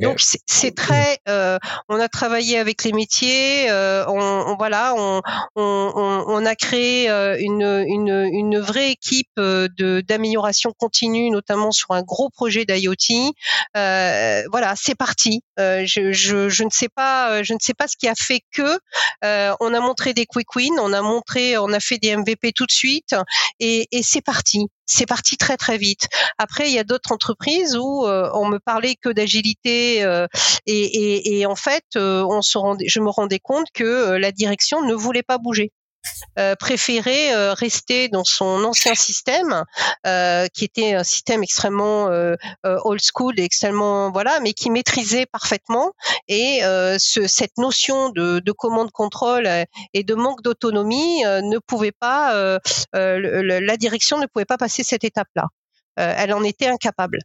Donc 0.00 0.20
c'est 0.46 0.74
très, 0.74 1.18
euh, 1.28 1.58
on 1.88 1.98
a 1.98 2.08
travaillé 2.08 2.58
avec 2.58 2.84
les 2.84 2.92
métiers, 2.92 3.70
euh, 3.70 4.04
on, 4.08 4.56
voilà, 4.56 4.94
on, 4.96 5.22
on, 5.56 6.24
on, 6.26 6.46
a 6.46 6.54
créé 6.54 7.10
euh, 7.10 7.36
une, 7.38 7.84
une, 7.86 8.28
une 8.32 8.58
vraie 8.58 8.90
équipe 8.90 9.28
euh, 9.38 9.68
de 9.76 10.00
d'amélioration 10.00 10.72
continue, 10.76 11.30
notamment 11.30 11.70
sur 11.70 11.92
un 11.92 12.02
gros 12.02 12.30
projet 12.30 12.64
d'IoT. 12.64 13.32
Euh, 13.76 14.42
voilà, 14.50 14.74
c'est 14.76 14.94
parti. 14.94 15.42
Euh, 15.58 15.84
je, 15.86 16.12
je, 16.12 16.48
je, 16.48 16.64
ne 16.64 16.70
sais 16.70 16.88
pas, 16.88 17.42
je 17.42 17.52
ne 17.54 17.58
sais 17.60 17.74
pas 17.74 17.88
ce 17.88 17.96
qui 17.96 18.08
a 18.08 18.14
fait 18.14 18.40
que 18.52 18.78
on 19.22 19.74
a 19.74 19.80
montré 19.80 20.14
des 20.14 20.26
quick 20.26 20.54
wins, 20.54 20.78
on 20.80 20.92
a 20.92 21.02
montré, 21.02 21.58
on 21.58 21.72
a 21.72 21.80
fait 21.80 21.98
des 21.98 22.16
MVP 22.16 22.52
tout 22.52 22.66
de 22.66 22.72
suite, 22.72 23.14
et, 23.60 23.88
et 23.92 24.02
c'est 24.02 24.22
parti 24.22 24.68
c'est 24.88 25.06
parti 25.06 25.36
très 25.36 25.56
très 25.56 25.76
vite. 25.76 26.08
Après, 26.38 26.68
il 26.68 26.74
y 26.74 26.78
a 26.78 26.84
d'autres 26.84 27.12
entreprises 27.12 27.76
où 27.76 28.06
euh, 28.06 28.30
on 28.32 28.48
me 28.48 28.58
parlait 28.58 28.96
que 28.96 29.10
d'agilité 29.10 29.77
euh, 30.02 30.26
et, 30.66 31.46
en 31.46 31.56
fait, 31.56 31.84
euh, 31.96 32.24
je 32.86 33.00
me 33.00 33.10
rendais 33.10 33.40
compte 33.40 33.66
que 33.74 34.16
la 34.16 34.32
direction 34.32 34.82
ne 34.82 34.94
voulait 34.94 35.22
pas 35.22 35.38
bouger 35.38 35.72
euh, 36.38 36.54
préférait 36.54 37.34
euh, 37.34 37.52
rester 37.54 38.08
dans 38.08 38.24
son 38.24 38.64
ancien 38.64 38.94
système, 38.94 39.64
euh, 40.06 40.46
qui 40.54 40.64
était 40.64 40.94
un 40.94 41.04
système 41.04 41.42
extrêmement 41.42 42.08
euh, 42.08 42.36
old 42.64 43.00
school 43.02 43.38
extrêmement 43.38 44.10
voilà, 44.12 44.40
mais 44.40 44.52
qui 44.52 44.70
maîtrisait 44.70 45.26
parfaitement. 45.26 45.92
Et 46.28 46.60
ce, 46.98 47.26
cette 47.26 47.56
notion 47.58 48.10
de, 48.10 48.40
de 48.40 48.52
commande 48.52 48.90
contrôle 48.90 49.48
et 49.94 50.04
de 50.04 50.14
manque 50.14 50.42
d'autonomie 50.42 51.22
ne 51.22 51.58
pouvait 51.58 51.92
pas, 51.92 52.58
la 52.92 53.76
direction 53.76 54.18
ne 54.18 54.26
pouvait 54.26 54.44
pas 54.44 54.58
passer 54.58 54.84
cette 54.84 55.04
étape-là. 55.04 55.46
elle 55.96 56.32
en 56.32 56.44
était 56.44 56.68
incapable. 56.68 57.18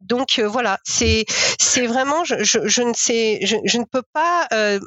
Donc 0.00 0.40
voilà, 0.40 0.78
c'est 0.84 1.24
c'est 1.58 1.86
vraiment 1.86 2.24
je, 2.24 2.42
je, 2.42 2.66
je, 2.66 2.82
ne 2.82 2.94
sais 2.94 3.40
je, 3.42 3.56
je 3.64 3.78
ne 3.78 3.84
peux 3.84 4.02
pas 4.12 4.46
euh, 4.52 4.78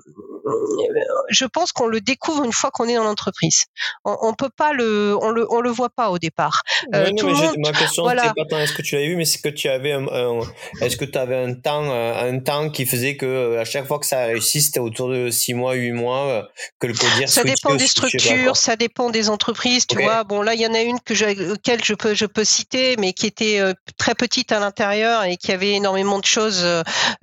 je 1.29 1.45
pense 1.45 1.71
qu'on 1.71 1.87
le 1.87 2.01
découvre 2.01 2.43
une 2.43 2.53
fois 2.53 2.71
qu'on 2.71 2.87
est 2.87 2.95
dans 2.95 3.03
l'entreprise. 3.03 3.65
On, 4.05 4.17
on, 4.21 4.33
peut 4.33 4.49
pas 4.55 4.73
le, 4.73 5.17
on 5.21 5.29
le, 5.29 5.45
on 5.51 5.61
le 5.61 5.69
voit 5.69 5.89
pas 5.89 6.09
au 6.09 6.19
départ. 6.19 6.61
Euh, 6.93 7.09
tout 7.17 7.29
ma 7.57 7.71
question 7.71 8.03
voilà. 8.03 8.33
pas 8.33 8.45
tant 8.49 8.59
est-ce 8.59 8.73
que 8.73 8.81
tu 8.81 8.95
l'as 8.95 9.03
eu, 9.03 9.15
mais 9.15 9.25
c'est 9.25 9.41
que 9.41 9.49
tu 9.49 9.67
avais, 9.67 9.91
un, 9.91 10.05
est-ce 10.81 10.97
que 10.97 11.05
tu 11.05 11.17
avais 11.17 11.35
un 11.35 11.53
temps, 11.53 11.89
euh, 11.91 12.31
un 12.31 12.39
temps 12.39 12.69
qui 12.69 12.85
faisait 12.85 13.15
que 13.15 13.25
euh, 13.25 13.61
à 13.61 13.65
chaque 13.65 13.87
fois 13.87 13.99
que 13.99 14.05
ça 14.05 14.25
réussit, 14.25 14.61
c'était 14.63 14.79
autour 14.79 15.09
de 15.09 15.29
6 15.29 15.53
mois, 15.53 15.73
8 15.73 15.91
mois, 15.91 16.27
euh, 16.27 16.43
que 16.79 16.87
le 16.87 16.93
codir. 16.93 17.29
Ça 17.29 17.43
dépend 17.43 17.75
des 17.75 17.87
structures, 17.87 18.55
ça 18.55 18.75
dépend 18.75 19.09
des 19.09 19.29
entreprises. 19.29 19.85
Tu 19.87 20.01
vois, 20.01 20.23
bon 20.23 20.41
là, 20.41 20.53
il 20.53 20.61
y 20.61 20.67
en 20.67 20.73
a 20.73 20.81
une 20.81 20.99
que 20.99 21.13
je, 21.13 21.25
je 21.25 21.93
peux, 21.93 22.13
je 22.13 22.25
peux 22.25 22.43
citer, 22.43 22.95
mais 22.97 23.13
qui 23.13 23.27
était 23.27 23.61
très 23.97 24.15
petite 24.15 24.51
à 24.51 24.59
l'intérieur 24.59 24.78
et 24.79 25.37
qui 25.37 25.51
avait 25.51 25.73
énormément 25.73 26.19
de 26.19 26.25
choses. 26.25 26.65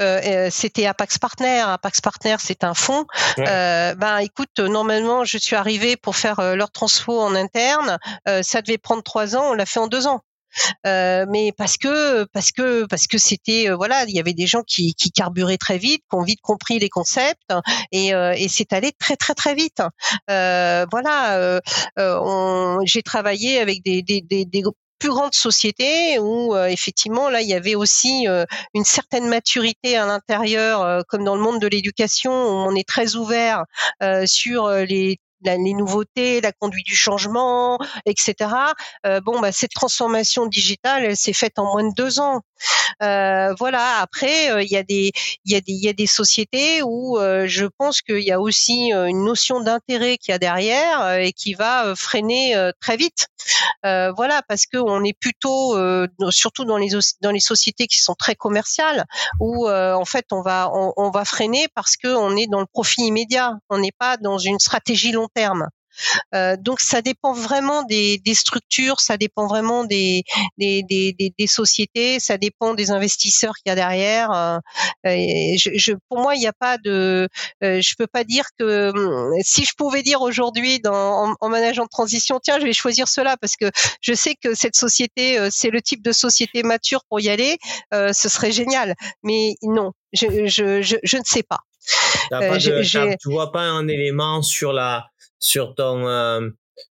Euh, 0.01 0.49
c'était 0.51 0.87
Apax 0.87 1.19
Partner. 1.19 1.61
Apax 1.67 2.01
Partner, 2.01 2.37
c'est 2.39 2.65
un 2.65 2.75
fonds 2.75 3.07
euh, 3.39 3.95
ben 3.95 4.19
écoute, 4.19 4.59
normalement, 4.59 5.25
je 5.25 5.39
suis 5.39 5.57
arrivée 5.57 5.97
pour 5.97 6.17
faire 6.17 6.41
euh, 6.41 6.55
leur 6.55 6.71
transfo 6.71 7.21
en 7.21 7.35
interne. 7.35 7.99
Euh, 8.29 8.43
ça 8.43 8.63
devait 8.63 8.79
prendre 8.79 9.03
trois 9.03 9.37
ans, 9.37 9.51
on 9.51 9.55
l'a 9.55 9.67
fait 9.67 9.81
en 9.81 9.87
deux 9.87 10.07
ans. 10.07 10.21
Euh, 10.87 11.27
mais 11.29 11.53
parce 11.53 11.77
que 11.77 12.25
parce 12.33 12.51
que 12.51 12.87
parce 12.87 13.07
que 13.07 13.19
c'était 13.19 13.69
voilà 13.77 14.05
il 14.05 14.17
y 14.17 14.19
avait 14.19 14.33
des 14.33 14.47
gens 14.47 14.63
qui, 14.63 14.95
qui 14.95 15.11
carburaient 15.11 15.59
très 15.59 15.77
vite 15.77 16.03
qui 16.11 16.17
ont 16.17 16.23
vite 16.23 16.41
compris 16.41 16.79
les 16.79 16.89
concepts 16.89 17.53
et, 17.93 18.13
et 18.13 18.49
c'est 18.49 18.73
allé 18.73 18.93
très 18.99 19.17
très 19.17 19.35
très 19.35 19.55
vite 19.55 19.83
voilà 20.29 21.61
j'ai 22.87 23.03
travaillé 23.03 23.59
avec 23.59 23.83
des, 23.85 24.01
des, 24.01 24.23
des, 24.23 24.47
des, 24.47 24.63
plus 24.99 25.11
grande 25.11 25.35
société 25.35 26.19
où 26.19 26.55
euh, 26.55 26.67
effectivement 26.67 27.29
là 27.29 27.41
il 27.43 27.49
y 27.49 27.55
avait 27.55 27.75
aussi 27.75 28.27
euh, 28.29 28.45
une 28.75 28.85
certaine 28.85 29.29
maturité 29.29 29.97
à 29.97 30.07
l'intérieur, 30.07 30.83
euh, 30.83 31.01
comme 31.09 31.25
dans 31.25 31.37
le 31.37 31.43
monde 31.43 31.61
de 31.61 31.67
l'éducation 31.67 32.33
où 32.33 32.55
on 32.69 32.75
est 32.75 32.89
très 32.89 33.17
ouvert 33.17 33.65
sur 34.27 34.69
les 34.71 35.19
les 35.43 35.75
nouveautés, 35.75 36.41
la 36.41 36.53
conduite 36.53 36.87
du 36.87 36.97
changement, 36.97 37.79
etc. 38.05 38.51
bon, 39.25 39.41
bah, 39.41 39.53
cette 39.53 39.73
transformation 39.73 40.47
digitale, 40.47 41.05
elle 41.05 41.17
s'est 41.17 41.33
faite 41.33 41.59
en 41.59 41.73
moins 41.73 41.85
de 41.85 41.95
deux 41.95 42.21
ans. 42.21 42.43
voilà. 43.01 43.99
Après, 44.01 44.65
il 44.65 44.71
y 44.71 44.77
a 44.77 44.83
des, 44.83 45.13
il 45.45 45.53
y 45.53 45.57
a 45.57 45.61
des, 45.61 45.73
il 45.73 45.85
y 45.85 45.89
a 45.89 45.93
des 45.93 46.07
sociétés 46.07 46.83
où 46.83 47.19
je 47.19 47.67
pense 47.79 48.03
qu'il 48.03 48.23
y 48.23 48.33
a 48.33 48.41
aussi 48.41 48.91
une 48.93 49.25
notion 49.25 49.61
d'intérêt 49.61 50.19
qu'il 50.19 50.33
y 50.33 50.35
a 50.35 50.39
derrière 50.39 51.19
et 51.19 51.33
qui 51.33 51.55
va 51.55 51.95
freiner 51.97 52.71
très 52.81 52.97
vite. 52.97 53.29
voilà, 53.83 54.43
parce 54.49 54.67
que 54.67 54.79
on 54.79 55.05
est 55.05 55.19
plutôt, 55.19 55.77
surtout 56.31 56.65
dans 56.65 56.79
les 56.79 56.89
dans 57.21 57.31
les 57.31 57.41
sociétés 57.41 57.87
qui 57.87 57.99
sont 57.99 58.15
très 58.15 58.35
commerciales, 58.35 59.05
où 59.41 59.69
en 59.69 60.05
fait 60.05 60.27
on 60.33 60.43
va 60.43 60.71
on, 60.73 61.11
va 61.11 61.25
freiner 61.25 61.67
parce 61.75 61.97
que 61.97 62.09
on 62.09 62.37
est 62.37 62.47
dans 62.47 62.61
le 62.61 62.67
profit 62.67 63.03
immédiat. 63.03 63.55
On 63.71 63.79
n'est 63.79 63.93
pas 63.93 64.17
dans 64.17 64.39
une 64.39 64.59
stratégie 64.59 65.13
long 65.13 65.26
terme. 65.29 65.69
Euh, 66.35 66.57
donc 66.59 66.81
ça 66.81 67.03
dépend 67.03 67.33
vraiment 67.33 67.83
des, 67.83 68.19
des, 68.19 68.35
structures, 68.35 69.01
ça 69.01 69.17
dépend 69.17 69.47
vraiment 69.47 69.85
des, 69.85 70.25
des, 70.59 71.47
sociétés, 71.47 72.21
ça 72.21 72.37
dépend 72.39 72.75
des 72.75 72.91
investisseurs 72.91 73.55
qu'il 73.55 73.71
y 73.71 73.73
a 73.73 73.75
derrière. 73.75 74.31
Euh, 74.31 74.59
je, 75.05 75.71
je, 75.75 75.93
pour 76.09 76.21
moi, 76.21 76.35
il 76.35 76.41
n'y 76.41 76.47
a 76.47 76.53
pas 76.53 76.79
de, 76.79 77.29
euh, 77.63 77.81
je 77.81 77.95
peux 77.97 78.07
pas 78.07 78.25
dire 78.25 78.45
que 78.59 78.91
hum, 78.91 79.33
si 79.43 79.65
je 79.65 79.73
pouvais 79.77 80.03
dire 80.03 80.21
aujourd'hui 80.23 80.81
en, 80.87 81.35
en 81.41 81.49
manageant 81.49 81.85
de 81.85 81.91
transition, 81.91 82.41
tiens, 82.43 82.59
je 82.61 82.65
vais 82.65 82.73
choisir 82.73 83.09
cela 83.09 83.37
parce 83.37 83.57
que 83.57 83.71
je 84.01 84.13
sais 84.13 84.35
que 84.35 84.55
cette 84.55 84.77
société, 84.77 85.39
c'est 85.51 85.71
le 85.71 85.81
type 85.81 86.03
de 86.03 86.13
société 86.13 86.63
mature 86.63 87.01
pour 87.09 87.21
y 87.21 87.29
aller, 87.29 87.59
ce 87.93 88.29
serait 88.29 88.53
génial. 88.53 88.95
Mais 89.23 89.55
non, 89.63 89.93
je, 90.13 90.47
je, 90.47 90.83
je, 90.83 90.97
je 91.03 91.17
ne 91.17 91.25
sais 91.25 91.43
pas. 91.43 91.59
Pas 92.31 92.59
de, 92.59 93.17
tu 93.17 93.31
vois 93.31 93.53
pas 93.53 93.63
un 93.63 93.87
élément 93.87 94.43
sur 94.43 94.73
la 94.73 95.07
sur 95.39 95.75
ton 95.75 96.07
euh, 96.09 96.49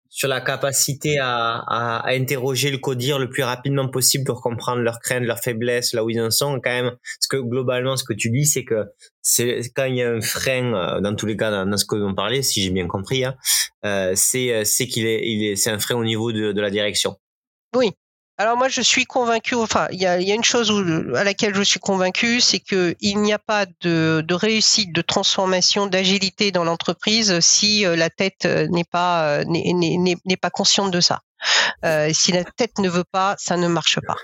sur 0.08 0.28
la 0.28 0.42
capacité 0.42 1.18
à, 1.18 1.56
à, 1.66 2.06
à, 2.06 2.12
interroger 2.12 2.70
le 2.70 2.76
codir 2.76 3.18
le 3.18 3.30
plus 3.30 3.42
rapidement 3.42 3.88
possible 3.88 4.24
pour 4.24 4.42
comprendre 4.42 4.82
leurs 4.82 5.00
craintes, 5.00 5.22
leurs 5.22 5.40
faiblesses, 5.40 5.94
là 5.94 6.04
où 6.04 6.10
ils 6.10 6.20
en 6.20 6.30
sont. 6.30 6.60
Quand 6.62 6.70
même, 6.70 6.92
ce 7.18 7.28
que 7.28 7.38
globalement, 7.38 7.96
ce 7.96 8.04
que 8.04 8.12
tu 8.12 8.28
dis, 8.30 8.44
c'est 8.44 8.64
que 8.64 8.84
c'est 9.22 9.62
quand 9.74 9.86
il 9.86 9.96
y 9.96 10.02
a 10.02 10.10
un 10.10 10.20
frein, 10.20 10.74
euh, 10.74 11.00
dans 11.00 11.14
tous 11.14 11.24
les 11.24 11.36
cas, 11.36 11.64
dans, 11.64 11.76
ce 11.78 11.86
que 11.86 11.96
l'on 11.96 12.14
parlait, 12.14 12.42
si 12.42 12.62
j'ai 12.62 12.70
bien 12.70 12.86
compris, 12.88 13.24
hein, 13.24 13.34
euh, 13.86 14.12
c'est 14.14 14.64
c'est 14.66 14.86
qu'il 14.86 15.06
est, 15.06 15.26
il 15.26 15.44
est, 15.46 15.56
c'est 15.56 15.70
un 15.70 15.78
frein 15.78 15.96
au 15.96 16.04
niveau 16.04 16.30
de, 16.30 16.52
de 16.52 16.60
la 16.60 16.70
direction. 16.70 17.16
Oui, 17.74 17.92
alors 18.38 18.56
moi, 18.56 18.68
je 18.68 18.80
suis 18.80 19.04
convaincu. 19.04 19.54
Enfin, 19.54 19.86
il 19.92 20.00
y 20.00 20.06
a, 20.06 20.18
y 20.18 20.32
a, 20.32 20.34
une 20.34 20.42
chose 20.42 20.72
à 21.14 21.22
laquelle 21.22 21.54
je 21.54 21.62
suis 21.62 21.78
convaincu, 21.78 22.40
c'est 22.40 22.60
que 22.60 22.96
il 23.00 23.18
n'y 23.20 23.32
a 23.32 23.38
pas 23.38 23.66
de, 23.82 24.24
de, 24.26 24.34
réussite, 24.34 24.92
de 24.92 25.02
transformation, 25.02 25.86
d'agilité 25.86 26.50
dans 26.50 26.64
l'entreprise 26.64 27.38
si 27.40 27.84
euh, 27.84 27.94
la 27.94 28.10
tête 28.10 28.46
euh, 28.46 28.66
n'est 28.68 28.84
pas 28.84 29.40
euh, 29.40 29.44
n'est 29.44 30.36
pas 30.40 30.50
consciente 30.50 30.90
de 30.90 31.00
ça. 31.00 31.20
Euh, 31.84 32.10
si 32.12 32.32
la 32.32 32.44
tête 32.44 32.78
ne 32.78 32.88
veut 32.88 33.04
pas, 33.04 33.34
ça 33.38 33.56
ne 33.56 33.68
marche 33.68 33.98
pas. 34.06 34.16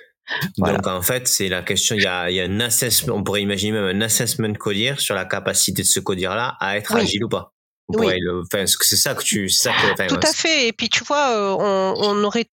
Donc 0.58 0.86
en 0.86 1.02
fait, 1.02 1.26
c'est 1.28 1.48
la 1.48 1.62
question. 1.62 1.94
Il 1.94 2.02
y 2.02 2.06
a, 2.06 2.30
il 2.30 2.36
y 2.36 2.40
a 2.40 2.44
un 2.44 2.60
assessment. 2.60 3.14
On 3.14 3.22
pourrait 3.22 3.42
imaginer 3.42 3.72
même 3.72 3.96
un 3.96 4.00
assessment 4.00 4.52
codir 4.54 5.00
sur 5.00 5.14
la 5.14 5.24
capacité 5.24 5.82
de 5.82 5.86
ce 5.86 6.00
codir-là 6.00 6.56
à 6.60 6.76
être 6.76 6.94
agile 6.96 7.24
ou 7.24 7.28
pas. 7.28 7.52
Oui. 7.88 8.20
c'est 8.82 8.96
ça 8.96 9.14
que 9.14 9.22
tu, 9.22 9.48
ça 9.48 9.72
Tout 10.08 10.20
à 10.22 10.32
fait. 10.32 10.68
Et 10.68 10.72
puis 10.72 10.90
tu 10.90 11.04
vois, 11.04 11.30
euh, 11.30 11.56
on, 11.58 11.94
on 11.96 12.24
aurait, 12.24 12.46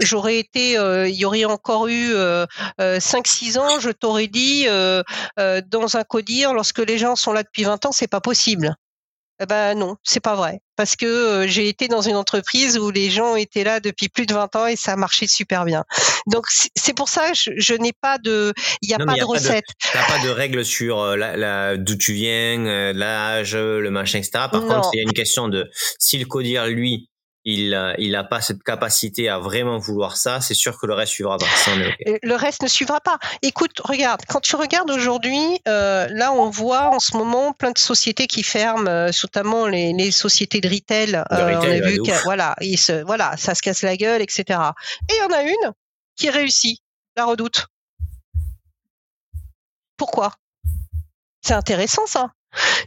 j'aurais 0.00 0.38
été, 0.38 0.76
euh, 0.76 1.08
il 1.08 1.14
y 1.14 1.24
aurait 1.24 1.46
encore 1.46 1.88
eu 1.88 2.12
euh, 2.14 2.46
5-6 2.78 3.58
ans, 3.58 3.80
je 3.80 3.90
t'aurais 3.90 4.26
dit 4.26 4.64
euh, 4.68 5.02
dans 5.66 5.96
un 5.96 6.04
codir, 6.04 6.52
lorsque 6.52 6.78
les 6.78 6.98
gens 6.98 7.16
sont 7.16 7.32
là 7.32 7.42
depuis 7.42 7.64
20 7.64 7.86
ans, 7.86 7.92
c'est 7.92 8.06
pas 8.06 8.20
possible. 8.20 8.74
Eh 9.40 9.46
ben 9.46 9.74
non, 9.74 9.96
c'est 10.02 10.20
pas 10.20 10.36
vrai. 10.36 10.60
Parce 10.82 10.96
que 10.96 11.06
euh, 11.06 11.46
j'ai 11.46 11.68
été 11.68 11.86
dans 11.86 12.00
une 12.00 12.16
entreprise 12.16 12.76
où 12.76 12.90
les 12.90 13.08
gens 13.08 13.36
étaient 13.36 13.62
là 13.62 13.78
depuis 13.78 14.08
plus 14.08 14.26
de 14.26 14.34
20 14.34 14.56
ans 14.56 14.66
et 14.66 14.74
ça 14.74 14.96
marchait 14.96 15.28
super 15.28 15.64
bien. 15.64 15.84
Donc 16.26 16.46
c'est 16.74 16.92
pour 16.92 17.08
ça 17.08 17.32
je, 17.34 17.52
je 17.56 17.74
n'ai 17.74 17.92
pas 17.92 18.18
de, 18.18 18.52
il 18.80 18.88
n'y 18.88 18.94
a, 18.94 18.98
pas 18.98 19.14
de 19.14 19.22
recette. 19.22 19.64
Tu 19.78 19.96
n'as 19.96 20.04
pas 20.04 20.18
de 20.24 20.28
règles 20.28 20.64
sur 20.64 20.98
euh, 20.98 21.16
la, 21.16 21.36
la 21.36 21.76
d'où 21.76 21.94
tu 21.94 22.14
viens, 22.14 22.66
euh, 22.66 22.92
l'âge, 22.92 23.54
le 23.54 23.88
machin, 23.92 24.18
etc. 24.18 24.46
Par 24.50 24.60
contre, 24.60 24.90
il 24.92 24.96
y 24.96 25.00
a 25.00 25.04
une 25.04 25.12
question 25.12 25.46
de 25.46 25.70
si 26.00 26.18
le 26.18 26.24
codir 26.24 26.66
lui 26.66 27.11
il 27.44 27.74
euh, 27.74 27.94
il 27.98 28.14
a 28.14 28.24
pas 28.24 28.40
cette 28.40 28.62
capacité 28.62 29.28
à 29.28 29.38
vraiment 29.38 29.78
vouloir 29.78 30.16
ça, 30.16 30.40
c'est 30.40 30.54
sûr 30.54 30.78
que 30.78 30.86
le 30.86 30.94
reste 30.94 31.12
suivra 31.12 31.38
pas. 31.38 31.46
Le 32.22 32.34
reste 32.34 32.62
ne 32.62 32.68
suivra 32.68 33.00
pas. 33.00 33.18
Écoute, 33.42 33.80
regarde, 33.84 34.22
quand 34.28 34.40
tu 34.40 34.56
regardes 34.56 34.90
aujourd'hui, 34.90 35.60
euh, 35.66 36.06
là 36.10 36.32
on 36.32 36.50
voit 36.50 36.94
en 36.94 37.00
ce 37.00 37.16
moment 37.16 37.52
plein 37.52 37.72
de 37.72 37.78
sociétés 37.78 38.26
qui 38.26 38.42
ferment, 38.42 38.88
euh, 38.88 39.10
notamment 39.22 39.66
les, 39.66 39.92
les, 39.92 40.10
sociétés 40.10 40.60
de 40.60 40.68
retail. 40.68 41.16
Euh, 41.16 41.24
on 41.30 41.62
a 41.62 41.80
vu 41.80 41.98
que 41.98 42.22
voilà, 42.22 42.54
ils 42.60 42.78
se, 42.78 43.04
voilà, 43.04 43.36
ça 43.36 43.54
se 43.54 43.62
casse 43.62 43.82
la 43.82 43.96
gueule, 43.96 44.22
etc. 44.22 44.58
Et 45.08 45.14
il 45.14 45.18
y 45.18 45.22
en 45.22 45.36
a 45.36 45.42
une 45.42 45.72
qui 46.16 46.30
réussit, 46.30 46.80
la 47.16 47.24
Redoute. 47.24 47.66
Pourquoi? 49.96 50.34
C'est 51.42 51.54
intéressant 51.54 52.06
ça. 52.06 52.32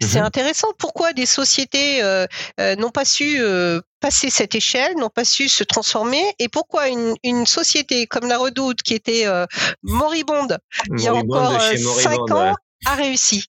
C'est 0.02 0.20
mhm. 0.20 0.26
intéressant. 0.26 0.68
Pourquoi 0.78 1.14
des 1.14 1.26
sociétés 1.26 2.04
euh, 2.04 2.26
euh, 2.60 2.76
n'ont 2.76 2.92
pas 2.92 3.06
su 3.06 3.38
euh, 3.40 3.82
passer 4.00 4.30
cette 4.30 4.56
échelle, 4.56 4.96
n'ont 4.98 5.10
pas 5.10 5.26
su 5.26 5.50
se 5.50 5.64
transformer, 5.64 6.24
et 6.40 6.50
pourquoi 6.50 6.90
une, 6.90 7.16
une 7.24 7.46
société 7.46 8.06
comme 8.08 8.28
la 8.28 8.38
Redoute, 8.38 8.82
qui 8.84 8.94
était 8.94 9.26
moribonde, 9.82 10.60
il 10.92 11.02
y 11.02 11.08
a 11.08 11.14
encore 11.16 11.60
cinq 12.02 12.32
ans, 12.32 12.54
a 12.86 12.96
réussi 12.96 13.46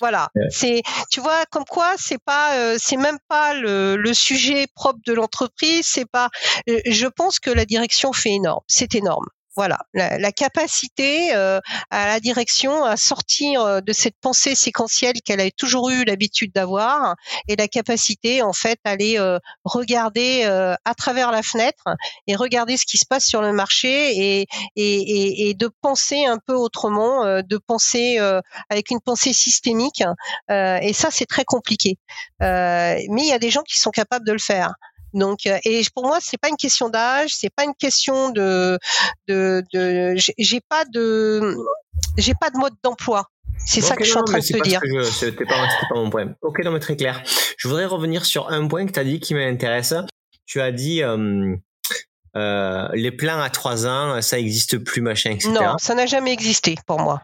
voilà, 0.00 0.28
c'est 0.50 0.82
tu 1.10 1.20
vois 1.20 1.46
comme 1.46 1.64
quoi 1.64 1.94
c'est 1.96 2.22
pas 2.22 2.76
c'est 2.78 2.98
même 2.98 3.16
pas 3.28 3.54
le, 3.54 3.96
le, 3.96 4.12
sujet 4.12 4.66
propre 4.74 4.98
de 5.06 5.14
l'entreprise, 5.14 5.86
c'est 5.86 6.04
pas 6.04 6.28
je 6.66 7.06
pense 7.06 7.40
que 7.40 7.48
la 7.48 7.64
direction 7.64 8.12
fait 8.12 8.32
énorme, 8.32 8.60
c'est 8.66 8.94
énorme. 8.94 9.26
Voilà, 9.54 9.78
la, 9.92 10.32
capacité 10.32 11.34
euh, 11.34 11.60
à 11.90 12.06
la 12.06 12.20
direction 12.20 12.84
à 12.84 12.96
sortir 12.96 13.60
euh, 13.60 13.80
de 13.82 13.92
cette 13.92 14.16
pensée 14.18 14.54
séquentielle 14.54 15.20
qu'elle 15.22 15.42
a 15.42 15.50
toujours 15.50 15.90
eu 15.90 16.04
l'habitude 16.04 16.52
d'avoir 16.54 17.16
et 17.48 17.56
la 17.56 17.68
capacité 17.68 18.40
en 18.40 18.54
fait 18.54 18.78
à 18.84 18.92
aller 18.92 19.18
euh, 19.18 19.38
regarder 19.64 20.44
à 20.44 20.94
travers 20.94 21.30
la 21.32 21.42
fenêtre 21.42 21.84
et 22.26 22.34
regarder 22.34 22.78
ce 22.78 22.86
qui 22.86 22.96
se 22.96 23.04
passe 23.04 23.26
sur 23.26 23.42
le 23.42 23.52
marché 23.52 24.40
et, 24.40 24.46
et, 24.76 25.48
et, 25.48 25.54
de 25.54 25.70
penser 25.82 26.24
un 26.24 26.38
peu 26.38 26.54
autrement, 26.54 27.42
de 27.42 27.58
penser 27.58 28.18
avec 28.70 28.90
une 28.90 29.00
pensée 29.00 29.32
systémique. 29.32 30.02
et 30.48 30.92
ça, 30.92 31.10
c'est 31.10 31.26
très 31.26 31.44
compliqué. 31.44 31.98
mais 32.40 33.06
il 33.08 33.26
y 33.26 33.32
a 33.32 33.38
des 33.38 33.50
gens 33.50 33.62
qui 33.62 33.78
sont 33.78 33.90
capables 33.90 34.26
de 34.26 34.32
le 34.32 34.38
faire. 34.38 34.72
Donc, 35.14 35.46
euh, 35.46 35.58
et 35.64 35.82
pour 35.94 36.06
moi, 36.06 36.18
c'est 36.20 36.38
pas 36.38 36.48
une 36.48 36.56
question 36.56 36.88
d'âge, 36.88 37.30
c'est 37.34 37.50
pas 37.54 37.64
une 37.64 37.74
question 37.74 38.30
de, 38.30 38.78
de, 39.28 39.62
de 39.72 40.14
j'ai 40.16 40.60
pas 40.60 40.84
de, 40.86 41.56
j'ai 42.16 42.34
pas 42.34 42.50
de 42.50 42.58
mode 42.58 42.74
d'emploi. 42.82 43.26
C'est 43.64 43.80
ça 43.80 43.94
que 43.94 44.04
je 44.04 44.10
suis 44.10 44.18
en 44.18 44.24
train 44.24 44.38
de 44.38 44.44
te 44.44 44.62
dire. 44.62 44.80
C'était 45.04 45.44
pas, 45.44 45.66
pas 45.88 45.94
mon 45.94 46.10
point. 46.10 46.34
Ok, 46.42 46.64
non, 46.64 46.72
mais 46.72 46.80
très 46.80 46.96
clair. 46.96 47.22
Je 47.56 47.68
voudrais 47.68 47.84
revenir 47.84 48.24
sur 48.24 48.48
un 48.50 48.66
point 48.66 48.86
que 48.86 48.92
tu 48.92 48.98
as 49.00 49.04
dit 49.04 49.20
qui 49.20 49.34
m'intéresse. 49.34 49.94
Tu 50.46 50.60
as 50.60 50.72
dit 50.72 51.02
euh, 51.02 51.54
euh, 52.36 52.88
les 52.94 53.12
plans 53.12 53.40
à 53.40 53.50
trois 53.50 53.86
ans, 53.86 54.20
ça 54.20 54.38
existe 54.38 54.78
plus, 54.78 55.00
machin, 55.00 55.30
etc. 55.30 55.50
Non, 55.50 55.78
ça 55.78 55.94
n'a 55.94 56.06
jamais 56.06 56.32
existé 56.32 56.76
pour 56.86 56.98
moi. 56.98 57.22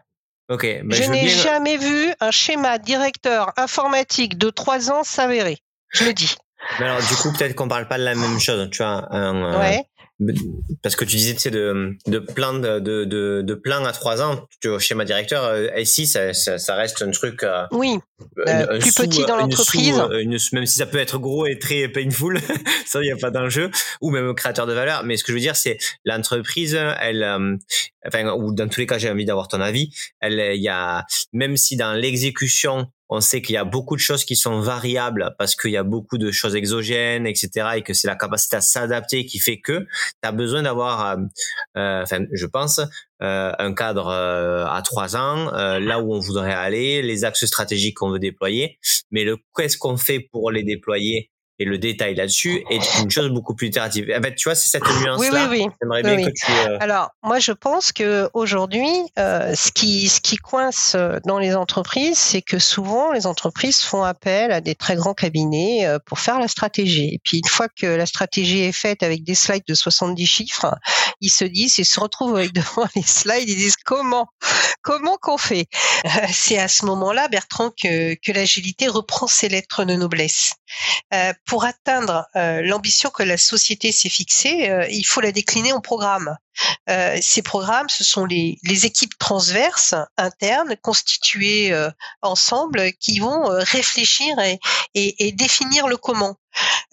Ok. 0.48 0.62
Ben 0.62 0.92
je, 0.92 1.03
n'ai 1.11 1.29
jamais 1.29 1.77
vu 1.77 2.12
un 2.20 2.31
schéma 2.31 2.79
directeur 2.79 3.53
informatique 3.57 4.38
de 4.38 4.48
trois 4.51 4.90
ans 4.90 5.05
s'avérer. 5.05 5.59
Je 5.90 6.05
le 6.05 6.14
dis. 6.14 6.37
Mais 6.78 6.86
alors, 6.86 7.00
du 7.00 7.14
coup, 7.16 7.32
peut-être 7.32 7.54
qu'on 7.54 7.68
parle 7.68 7.88
pas 7.88 7.98
de 7.98 8.04
la 8.04 8.14
même 8.14 8.38
chose. 8.38 8.68
Tu 8.70 8.78
vois, 8.82 9.06
un, 9.14 9.58
ouais. 9.58 9.84
parce 10.82 10.96
que 10.96 11.04
tu 11.04 11.16
disais 11.16 11.34
tu 11.34 11.40
sais 11.40 11.50
de 11.50 11.96
de 12.06 12.18
plein 12.18 12.54
de 12.54 12.80
de 12.80 13.04
de, 13.42 13.54
plans 13.54 13.84
à 13.84 13.92
trois 13.92 14.20
ans 14.20 14.48
tu 14.60 14.68
au 14.68 14.80
schéma 14.80 15.04
directeur 15.04 15.44
euh, 15.44 15.68
ici 15.78 16.08
ça, 16.08 16.34
ça, 16.34 16.58
ça 16.58 16.74
reste 16.74 17.02
un 17.02 17.12
truc 17.12 17.44
euh, 17.44 17.66
oui. 17.70 17.98
euh, 18.48 18.80
plus 18.80 18.92
petit 18.92 19.24
dans 19.26 19.36
l'entreprise. 19.36 19.94
même 20.52 20.66
si 20.66 20.76
ça 20.76 20.86
peut 20.86 20.98
être 20.98 21.18
gros 21.18 21.46
et 21.46 21.58
très 21.58 21.86
painful 21.88 22.40
ça 22.86 23.00
il 23.00 23.06
y 23.06 23.12
a 23.12 23.16
pas 23.16 23.30
d'enjeu 23.30 23.70
ou 24.00 24.10
même 24.10 24.34
créateur 24.34 24.66
de 24.66 24.72
valeur. 24.72 25.04
Mais 25.04 25.16
ce 25.16 25.22
que 25.22 25.30
je 25.30 25.34
veux 25.34 25.40
dire 25.40 25.54
c'est 25.54 25.78
l'entreprise 26.04 26.74
elle 27.00 27.58
enfin 28.04 28.32
ou 28.32 28.52
dans 28.52 28.68
tous 28.68 28.80
les 28.80 28.86
cas 28.86 28.98
j'ai 28.98 29.10
envie 29.10 29.24
d'avoir 29.24 29.46
ton 29.46 29.60
avis 29.60 29.90
elle 30.20 30.56
il 30.56 30.62
y 30.62 30.68
a 30.68 31.06
même 31.32 31.56
si 31.56 31.76
dans 31.76 31.92
l'exécution 31.92 32.90
on 33.08 33.20
sait 33.20 33.42
qu'il 33.42 33.54
y 33.54 33.58
a 33.58 33.64
beaucoup 33.64 33.96
de 33.96 34.00
choses 34.00 34.24
qui 34.24 34.36
sont 34.36 34.60
variables 34.60 35.34
parce 35.38 35.56
qu'il 35.56 35.70
y 35.70 35.76
a 35.76 35.82
beaucoup 35.82 36.18
de 36.18 36.30
choses 36.30 36.54
exogènes, 36.54 37.26
etc. 37.26 37.68
et 37.76 37.82
que 37.82 37.94
c'est 37.94 38.06
la 38.06 38.16
capacité 38.16 38.56
à 38.56 38.60
s'adapter 38.60 39.24
qui 39.24 39.38
fait 39.38 39.60
que 39.60 39.80
tu 39.80 40.28
as 40.28 40.32
besoin 40.32 40.62
d'avoir, 40.62 41.06
euh, 41.06 41.16
euh, 41.76 42.02
enfin, 42.02 42.24
je 42.32 42.46
pense, 42.46 42.80
euh, 43.22 43.52
un 43.58 43.74
cadre 43.74 44.08
à 44.10 44.80
trois 44.82 45.16
ans, 45.16 45.50
là 45.52 46.00
où 46.00 46.14
on 46.14 46.20
voudrait 46.20 46.52
aller, 46.52 47.02
les 47.02 47.24
axes 47.24 47.46
stratégiques 47.46 47.96
qu'on 47.96 48.10
veut 48.10 48.18
déployer. 48.18 48.78
Mais 49.10 49.24
le 49.24 49.36
qu'est-ce 49.56 49.78
qu'on 49.78 49.96
fait 49.96 50.20
pour 50.20 50.50
les 50.50 50.62
déployer 50.62 51.30
et 51.58 51.64
le 51.64 51.78
détail 51.78 52.14
là-dessus 52.14 52.64
est 52.70 53.02
une 53.02 53.10
chose 53.10 53.30
beaucoup 53.30 53.54
plus 53.54 53.68
itérative. 53.68 54.12
En 54.16 54.22
fait, 54.22 54.34
tu 54.34 54.48
vois, 54.48 54.54
c'est 54.54 54.68
cette 54.68 54.84
nuance-là. 54.84 55.48
Oui, 55.50 55.58
oui, 55.58 55.64
oui. 55.66 55.72
J'aimerais 55.80 56.02
bien 56.02 56.28
que 56.28 56.32
tu. 56.32 56.52
Euh, 56.52 56.78
Alors, 56.80 57.10
moi, 57.22 57.38
je 57.38 57.52
pense 57.52 57.92
que 57.92 58.28
aujourd'hui, 58.32 58.88
euh, 59.18 59.54
ce 59.54 59.72
qui 59.72 60.08
ce 60.08 60.20
qui 60.20 60.36
coince 60.36 60.96
dans 61.24 61.38
les 61.38 61.56
entreprises, 61.56 62.18
c'est 62.18 62.42
que 62.42 62.58
souvent 62.58 63.12
les 63.12 63.26
entreprises 63.26 63.80
font 63.80 64.02
appel 64.02 64.52
à 64.52 64.60
des 64.60 64.74
très 64.74 64.96
grands 64.96 65.14
cabinets 65.14 65.86
euh, 65.86 65.98
pour 66.04 66.20
faire 66.20 66.38
la 66.38 66.48
stratégie. 66.48 67.14
Et 67.14 67.20
puis 67.22 67.38
une 67.38 67.48
fois 67.48 67.68
que 67.68 67.86
la 67.86 68.06
stratégie 68.06 68.60
est 68.60 68.72
faite 68.72 69.02
avec 69.02 69.24
des 69.24 69.34
slides 69.34 69.64
de 69.66 69.74
70 69.74 70.26
chiffres, 70.26 70.74
ils 71.20 71.30
se 71.30 71.44
disent, 71.44 71.78
ils 71.78 71.84
se 71.84 71.98
retrouvent 71.98 72.36
avec 72.36 72.52
devant 72.54 72.86
les 72.94 73.02
slides, 73.02 73.48
ils 73.48 73.56
disent 73.56 73.76
comment, 73.84 74.28
comment 74.82 75.16
qu'on 75.20 75.38
fait. 75.38 75.66
c'est 76.32 76.58
à 76.58 76.68
ce 76.68 76.84
moment-là, 76.86 77.28
Bertrand, 77.28 77.70
que 77.70 78.32
l'agilité 78.32 78.88
reprend 78.88 79.26
ses 79.26 79.48
lettres 79.48 79.84
de 79.84 79.94
noblesse. 79.94 80.54
Euh, 81.14 81.32
pour 81.46 81.64
atteindre 81.64 82.26
euh, 82.36 82.61
l'ambition 82.62 83.11
que 83.11 83.22
la 83.22 83.38
société 83.38 83.92
s'est 83.92 84.11
fixée, 84.11 84.70
euh, 84.70 84.86
il 84.90 85.05
faut 85.05 85.20
la 85.20 85.32
décliner 85.32 85.72
en 85.72 85.80
programmes. 85.80 86.36
ces 87.20 87.42
programmes, 87.42 87.88
ce 87.88 88.03
sont 88.03 88.24
les, 88.24 88.59
équipes 88.84 89.16
transverses 89.18 89.94
internes 90.16 90.74
constituées 90.82 91.72
ensemble 92.20 92.92
qui 92.94 93.20
vont 93.20 93.44
réfléchir 93.46 94.36
et, 94.94 95.32
définir 95.32 95.86
le 95.86 95.96
comment. 95.96 96.36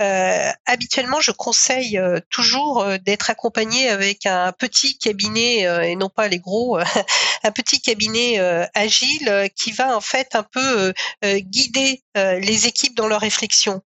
Euh, 0.01 0.51
habituellement, 0.65 1.21
je 1.21 1.31
conseille 1.31 1.97
euh, 1.97 2.19
toujours 2.29 2.81
euh, 2.81 2.97
d'être 2.97 3.29
accompagné 3.29 3.87
avec 3.87 4.25
un 4.25 4.51
petit 4.51 4.97
cabinet 4.97 5.61
et 5.89 5.95
non 5.95 6.09
pas 6.09 6.27
les 6.27 6.39
gros, 6.39 6.77
un 7.43 7.51
petit 7.51 7.81
cabinet 7.81 8.39
agile 8.73 9.49
qui 9.55 9.71
va 9.71 9.95
en 9.95 10.01
fait 10.01 10.35
un 10.35 10.43
peu 10.43 10.93
guider 11.23 12.03
les 12.15 12.67
équipes 12.67 12.95
dans 12.95 13.07
leur 13.07 13.21
réflexion. 13.21 13.81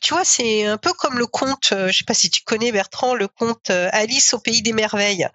tu 0.00 0.14
vois, 0.14 0.24
c'est 0.24 0.64
un 0.64 0.78
peu 0.78 0.92
comme 0.92 1.18
le 1.18 1.26
conte, 1.26 1.72
je 1.72 1.92
sais 1.92 2.04
pas 2.04 2.14
si 2.14 2.30
tu 2.30 2.42
connais 2.42 2.72
Bertrand, 2.72 3.14
le 3.14 3.28
conte 3.28 3.70
Alice 3.70 4.34
au 4.34 4.38
pays 4.38 4.62
des 4.62 4.72
merveilles. 4.72 5.28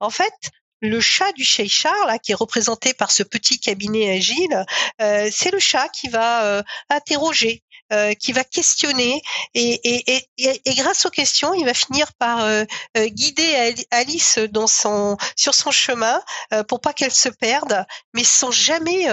En 0.00 0.10
fait, 0.10 0.32
le 0.80 1.00
chat 1.00 1.32
du 1.32 1.44
Cheshire, 1.44 2.06
là, 2.06 2.18
qui 2.18 2.32
est 2.32 2.36
représenté 2.36 2.94
par 2.94 3.10
ce 3.10 3.22
petit 3.22 3.58
cabinet 3.58 4.16
agile, 4.16 4.64
c'est 4.98 5.50
le 5.50 5.58
chat 5.58 5.88
qui 5.88 6.08
va 6.08 6.62
interroger, 6.90 7.62
euh, 7.90 8.12
qui 8.12 8.32
va 8.32 8.44
questionner 8.44 9.22
et, 9.54 9.80
et, 9.82 10.28
et, 10.36 10.60
et, 10.62 10.74
grâce 10.74 11.06
aux 11.06 11.10
questions, 11.10 11.54
il 11.54 11.64
va 11.64 11.72
finir 11.72 12.12
par 12.18 12.44
euh, 12.44 12.64
euh, 12.98 13.06
guider 13.06 13.74
Alice 13.90 14.38
dans 14.50 14.66
son, 14.66 15.16
sur 15.36 15.54
son 15.54 15.70
chemin 15.70 16.20
pour 16.68 16.82
pas 16.82 16.92
qu'elle 16.92 17.12
se 17.12 17.30
perde, 17.30 17.86
mais 18.12 18.24
sans 18.24 18.50
jamais 18.50 19.06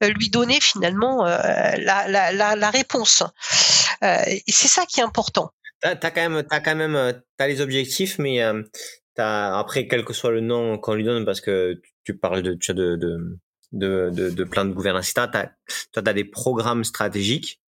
lui 0.00 0.30
donner 0.30 0.58
finalement 0.60 1.24
la, 1.24 1.76
la, 2.08 2.32
la, 2.32 2.56
la, 2.56 2.70
réponse. 2.70 3.22
c'est 4.00 4.68
ça 4.68 4.86
qui 4.86 5.00
est 5.00 5.04
important. 5.04 5.50
T'as 5.82 5.90
as 5.90 6.10
quand 6.10 6.30
même, 6.30 6.42
t'as 6.48 6.60
quand 6.60 6.76
même, 6.76 7.22
t'as 7.36 7.46
les 7.46 7.60
objectifs, 7.60 8.18
mais 8.18 8.40
t'as 9.14 9.58
après 9.58 9.86
quel 9.86 10.04
que 10.04 10.14
soit 10.14 10.30
le 10.30 10.40
nom 10.40 10.78
qu'on 10.78 10.94
lui 10.94 11.04
donne, 11.04 11.26
parce 11.26 11.42
que 11.42 11.80
tu 12.04 12.16
parles 12.16 12.42
de, 12.42 12.54
tu 12.54 12.72
de, 12.72 12.96
de 12.96 13.38
de, 13.72 14.10
de, 14.12 14.30
de 14.30 14.44
plan 14.44 14.64
de 14.64 14.72
gouvernance, 14.72 15.12
toi, 15.12 15.28
tu 15.28 15.40
as 15.96 16.12
des 16.12 16.24
programmes 16.24 16.84
stratégiques 16.84 17.60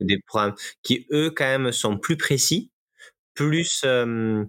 des 0.00 0.18
programmes 0.26 0.54
qui 0.82 1.06
eux 1.12 1.30
quand 1.30 1.44
même 1.44 1.72
sont 1.72 1.98
plus 1.98 2.16
précis, 2.16 2.70
plus 3.34 3.82
euh, 3.84 4.44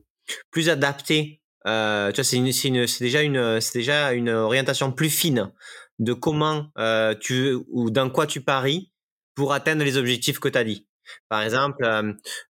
plus 0.52 0.70
adaptés. 0.70 1.42
Euh, 1.68 2.12
tu 2.12 2.16
vois, 2.18 2.24
c'est 2.24 2.38
une, 2.38 2.52
c'est, 2.52 2.88
c'est 2.88 3.04
déjà 3.04 3.22
une, 3.22 3.60
c'est 3.62 3.80
déjà 3.80 4.14
une 4.14 4.30
orientation 4.30 4.92
plus 4.92 5.10
fine 5.10 5.52
de 6.00 6.14
comment 6.14 6.72
euh, 6.78 7.14
tu 7.20 7.58
ou 7.70 7.92
dans 7.92 8.10
quoi 8.10 8.28
tu 8.28 8.42
paries 8.42 8.92
pour 9.36 9.54
atteindre 9.54 9.84
les 9.84 9.98
objectifs 9.98 10.40
que 10.40 10.50
tu 10.50 10.58
as 10.58 10.64
dit. 10.64 10.88
Par 11.28 11.42
exemple, 11.42 11.84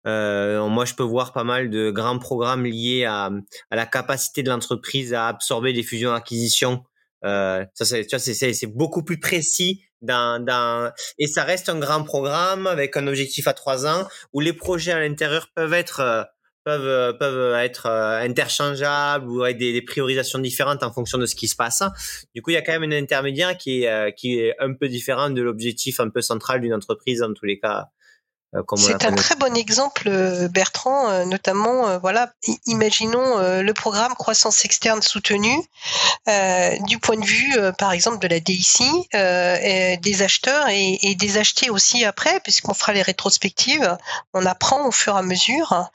euh, 0.06 0.68
moi 0.68 0.84
je 0.84 0.94
peux 0.94 1.04
voir 1.04 1.32
pas 1.32 1.44
mal 1.44 1.70
de 1.70 1.90
grands 1.90 2.18
programmes 2.18 2.64
liés 2.66 3.04
à, 3.04 3.30
à 3.70 3.76
la 3.76 3.86
capacité 3.86 4.42
de 4.42 4.50
l'entreprise 4.50 5.14
à 5.14 5.28
absorber 5.28 5.72
des 5.72 5.84
fusions-acquisitions. 5.84 6.82
Euh, 7.24 7.64
ça, 7.74 7.84
c'est, 7.84 8.02
tu 8.04 8.10
vois, 8.10 8.18
c'est, 8.18 8.34
c'est, 8.34 8.52
c'est 8.52 8.66
beaucoup 8.66 9.04
plus 9.04 9.18
précis 9.20 9.82
dans, 10.02 10.42
dans, 10.42 10.92
et 11.18 11.26
ça 11.26 11.44
reste 11.44 11.68
un 11.68 11.78
grand 11.78 12.02
programme 12.04 12.66
avec 12.66 12.96
un 12.96 13.06
objectif 13.06 13.48
à 13.48 13.54
trois 13.54 13.86
ans 13.86 14.06
où 14.32 14.40
les 14.40 14.52
projets 14.52 14.92
à 14.92 15.00
l'intérieur 15.00 15.48
peuvent 15.54 15.74
être 15.74 16.00
euh, 16.00 16.22
peuvent 16.64 16.86
euh, 16.86 17.12
peuvent 17.12 17.54
être 17.54 17.86
euh, 17.86 18.20
interchangeables 18.20 19.28
ou 19.28 19.42
avec 19.42 19.58
des, 19.58 19.72
des, 19.72 19.82
priorisations 19.82 20.38
différentes 20.38 20.82
en 20.82 20.92
fonction 20.92 21.18
de 21.18 21.26
ce 21.26 21.34
qui 21.34 21.48
se 21.48 21.56
passe. 21.56 21.82
Du 22.34 22.42
coup, 22.42 22.50
il 22.50 22.54
y 22.54 22.56
a 22.56 22.62
quand 22.62 22.78
même 22.78 22.90
un 22.90 22.96
intermédiaire 22.96 23.56
qui 23.56 23.84
est 23.84 24.14
qui 24.14 24.38
est 24.38 24.54
un 24.58 24.74
peu 24.74 24.88
différent 24.88 25.30
de 25.30 25.42
l'objectif 25.42 26.00
un 26.00 26.10
peu 26.10 26.20
central 26.20 26.60
d'une 26.60 26.74
entreprise 26.74 27.22
en 27.22 27.32
tous 27.32 27.46
les 27.46 27.58
cas 27.58 27.88
c'est 28.76 29.04
un 29.04 29.14
très 29.14 29.36
bon 29.36 29.54
exemple, 29.56 30.04
euh, 30.06 30.48
Bertrand, 30.48 31.10
euh, 31.10 31.24
notamment, 31.24 31.98
voilà, 31.98 32.32
imaginons 32.66 33.38
le 33.60 33.72
programme 33.72 34.14
croissance 34.14 34.64
externe 34.64 35.02
soutenue 35.02 35.58
du 36.86 36.98
point 36.98 37.16
de 37.16 37.24
vue, 37.24 37.56
par 37.78 37.92
exemple, 37.92 38.18
de 38.18 38.28
la 38.28 38.40
DIC, 38.40 38.82
des 39.12 40.22
acheteurs 40.22 40.68
et, 40.68 41.14
des 41.14 41.38
achetés 41.38 41.70
aussi 41.70 42.04
après, 42.04 42.40
puisqu'on 42.40 42.74
fera 42.74 42.92
les 42.92 43.02
rétrospectives, 43.02 43.96
on 44.34 44.46
apprend 44.46 44.86
au 44.86 44.92
fur 44.92 45.14
et 45.14 45.18
à 45.18 45.22
mesure. 45.22 45.90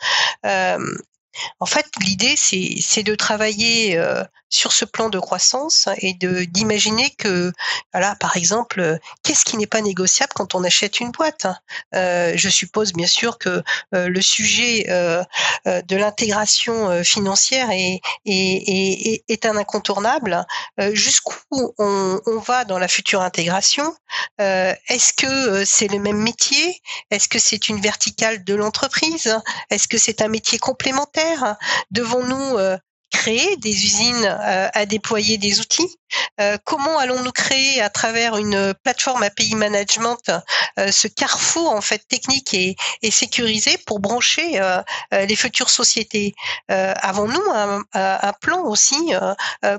En 1.60 1.66
fait, 1.66 1.86
l'idée, 2.02 2.36
c'est 2.36 3.04
de 3.04 3.16
travailler 3.16 3.98
euh, 3.98 4.24
sur 4.50 4.72
ce 4.72 4.86
plan 4.86 5.10
de 5.10 5.20
croissance 5.20 5.88
et 5.98 6.14
d'imaginer 6.14 7.10
que, 7.12 7.52
voilà, 7.92 8.16
par 8.16 8.38
exemple, 8.38 9.00
qu'est-ce 9.24 9.46
qui 9.46 9.58
n'est 9.58 9.68
pas 9.68 9.82
négociable 9.82 10.34
quand 10.36 10.56
on 10.56 10.64
achète 10.64 11.00
une 11.00 11.12
boîte 11.12 11.46
hein. 11.46 11.58
Euh, 11.96 12.34
Je 12.36 12.50
suppose 12.50 12.94
bien 12.94 13.08
sûr 13.08 13.38
que 13.40 13.64
euh, 13.96 14.10
le 14.10 14.22
sujet 14.22 14.84
de 15.66 15.96
l'intégration 15.96 17.04
financière 17.04 17.70
est, 17.72 19.46
un 19.46 19.58
incontournable. 19.58 20.46
Jusqu'où 20.92 21.74
on, 21.78 22.20
va 22.46 22.66
dans 22.66 22.80
la 22.80 22.88
future 22.88 23.22
intégration? 23.22 23.96
Est-ce 24.40 25.14
que 25.14 25.66
c'est 25.66 25.88
le 25.88 26.00
même 26.00 26.18
métier? 26.18 26.82
Est-ce 27.10 27.28
que 27.28 27.40
c'est 27.40 27.70
une 27.70 27.82
verticale 27.82 28.44
de 28.44 28.54
l'entreprise? 28.54 29.36
Est-ce 29.70 29.88
que 29.88 29.98
c'est 29.98 30.22
un 30.22 30.28
métier 30.28 30.60
complémentaire? 30.60 31.23
Devons-nous 31.92 32.58
euh, 32.58 32.78
créer 33.14 33.56
des 33.58 33.86
usines 33.86 34.26
euh, 34.26 34.68
à 34.74 34.86
déployer 34.86 35.38
des 35.38 35.60
outils. 35.62 35.96
Euh, 36.42 36.58
Comment 36.66 36.98
allons-nous 36.98 37.32
créer 37.32 37.82
à 37.82 37.90
travers 37.90 38.36
une 38.38 38.74
plateforme 38.84 39.24
API 39.24 39.56
management 39.56 40.32
ce 40.78 41.08
carrefour 41.08 41.72
en 41.72 41.82
fait 41.82 42.08
technique 42.08 42.54
et, 42.54 42.76
sécurisé 43.12 43.78
pour 43.86 44.00
brancher 44.00 44.60
les 45.12 45.36
futures 45.36 45.70
sociétés? 45.70 46.34
Avons-nous 46.70 47.44
un, 47.94 48.34
plan 48.42 48.64
aussi 48.64 49.14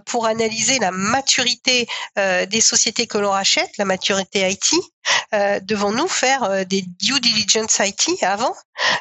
pour 0.06 0.26
analyser 0.26 0.78
la 0.78 0.90
maturité 0.90 1.86
des 2.16 2.60
sociétés 2.60 3.06
que 3.06 3.18
l'on 3.18 3.30
rachète, 3.30 3.70
la 3.78 3.84
maturité 3.84 4.48
IT 4.48 4.74
euh, 5.32 5.60
devons-nous 5.60 6.08
faire 6.08 6.44
euh, 6.44 6.64
des 6.64 6.82
due 6.82 7.20
diligence 7.20 7.78
IT 7.80 8.22
avant? 8.22 8.54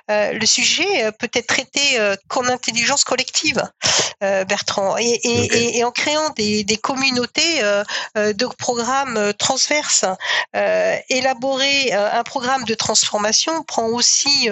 Euh, 0.09 0.33
Le 0.33 0.45
sujet 0.45 1.11
peut 1.19 1.29
être 1.33 1.47
traité 1.47 1.79
qu'en 2.27 2.45
intelligence 2.47 3.03
collective, 3.03 3.61
Bertrand, 4.47 4.95
et, 4.97 5.83
en 5.83 5.91
créant 5.91 6.29
des, 6.31 6.79
communautés 6.81 7.61
de 8.15 8.45
programmes 8.57 9.33
transverses. 9.37 10.05
élaborer 11.09 11.93
un 11.93 12.23
programme 12.23 12.63
de 12.65 12.73
transformation 12.73 13.63
prend 13.63 13.87
aussi 13.87 14.49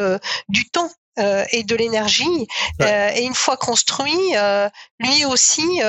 du 0.49 0.69
temps 0.69 0.91
euh, 1.19 1.43
et 1.51 1.63
de 1.63 1.75
l'énergie. 1.75 2.47
Euh, 2.81 3.11
et 3.13 3.23
une 3.23 3.35
fois 3.35 3.57
construit, 3.57 4.15
euh, 4.37 4.69
lui 4.97 5.25
aussi 5.25 5.81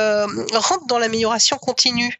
rentre 0.52 0.86
dans 0.88 0.98
l'amélioration 0.98 1.58
continue. 1.58 2.18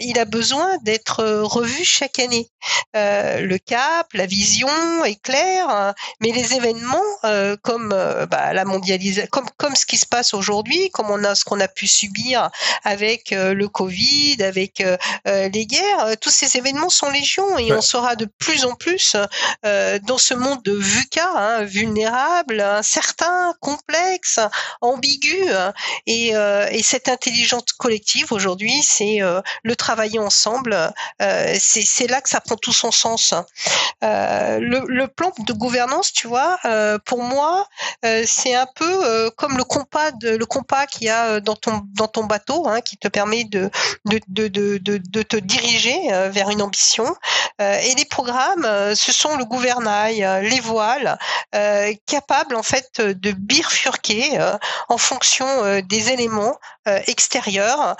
il 0.00 0.18
a 0.18 0.24
besoin 0.24 0.76
d'être 0.78 1.22
revu 1.42 1.84
chaque 1.84 2.18
année. 2.18 2.50
le 2.94 3.56
cap, 3.58 4.08
la 4.14 4.26
vision 4.26 4.68
est 5.04 5.22
claire, 5.22 5.94
mais 6.20 6.32
les 6.32 6.54
événements 6.54 6.98
comme 7.62 7.90
bah, 8.30 8.52
la 8.52 8.64
mondialisation, 8.64 9.28
comme 9.30 9.48
comme 9.58 9.76
ce 9.76 9.86
qui 9.86 9.98
se 9.98 10.06
passe 10.06 10.34
aujourd'hui, 10.34 10.90
comme 10.90 11.10
on 11.10 11.22
a 11.22 11.34
ce 11.34 11.44
qu'on 11.44 11.60
a 11.60 11.68
pu 11.68 11.86
subir 11.86 12.50
avec 12.82 13.30
le 13.30 13.68
Covid, 13.68 14.42
avec 14.42 14.82
les 15.26 15.66
guerres, 15.66 16.16
tous 16.20 16.30
ces 16.30 16.56
événements 16.56 16.90
sont 16.90 17.10
légion 17.10 17.58
et 17.58 17.72
on 17.72 17.82
sera 17.82 18.16
de 18.16 18.26
plus 18.38 18.64
en 18.64 18.74
plus 18.74 19.16
dans 19.62 20.18
ce 20.18 20.34
monde 20.34 20.62
de 20.62 20.72
VUCA, 20.72 21.30
hein, 21.36 21.62
vulnérable 21.64 22.31
instable, 22.32 22.60
incertain, 22.60 23.54
complexe, 23.60 24.40
ambigu. 24.80 25.44
Et, 26.06 26.28
et 26.28 26.82
cette 26.82 27.08
intelligence 27.08 27.72
collective 27.78 28.32
aujourd'hui, 28.32 28.82
c'est 28.82 29.20
le 29.62 29.76
travailler 29.76 30.18
ensemble. 30.18 30.92
c'est 31.18 32.06
là 32.08 32.20
que 32.20 32.28
ça 32.28 32.40
prend 32.40 32.56
tout 32.56 32.72
son 32.72 32.90
sens. 32.90 33.34
Le, 34.02 35.06
plan 35.06 35.32
de 35.38 35.52
gouvernance, 35.52 36.12
tu 36.12 36.26
vois, 36.26 36.58
pour 37.04 37.22
moi, 37.22 37.66
c'est 38.02 38.54
un 38.54 38.66
peu 38.74 39.30
comme 39.36 39.56
le 39.56 39.64
compas, 39.64 40.10
le 40.22 40.44
compas 40.44 40.86
qu'il 40.86 41.06
y 41.06 41.10
a 41.10 41.40
dans 41.40 41.56
ton 41.56 41.82
dans 41.94 42.08
ton 42.08 42.24
bateau, 42.24 42.66
hein, 42.68 42.80
qui 42.80 42.96
te 42.96 43.08
permet 43.08 43.44
de 43.44 43.70
de, 44.04 45.22
te 45.22 45.36
diriger 45.36 45.98
vers 46.30 46.50
une 46.50 46.62
ambition. 46.62 47.14
et 47.60 47.94
les 47.96 48.04
programmes, 48.04 48.94
ce 48.94 49.12
sont 49.12 49.36
le 49.36 49.44
gouvernail, 49.44 50.26
les 50.42 50.60
voiles, 50.60 51.18
capables 52.22 52.54
en 52.54 52.62
fait 52.62 53.00
de 53.00 53.32
bifurquer 53.32 54.38
en 54.88 54.98
fonction 54.98 55.80
des 55.80 56.10
éléments 56.10 56.56
extérieurs 56.86 57.96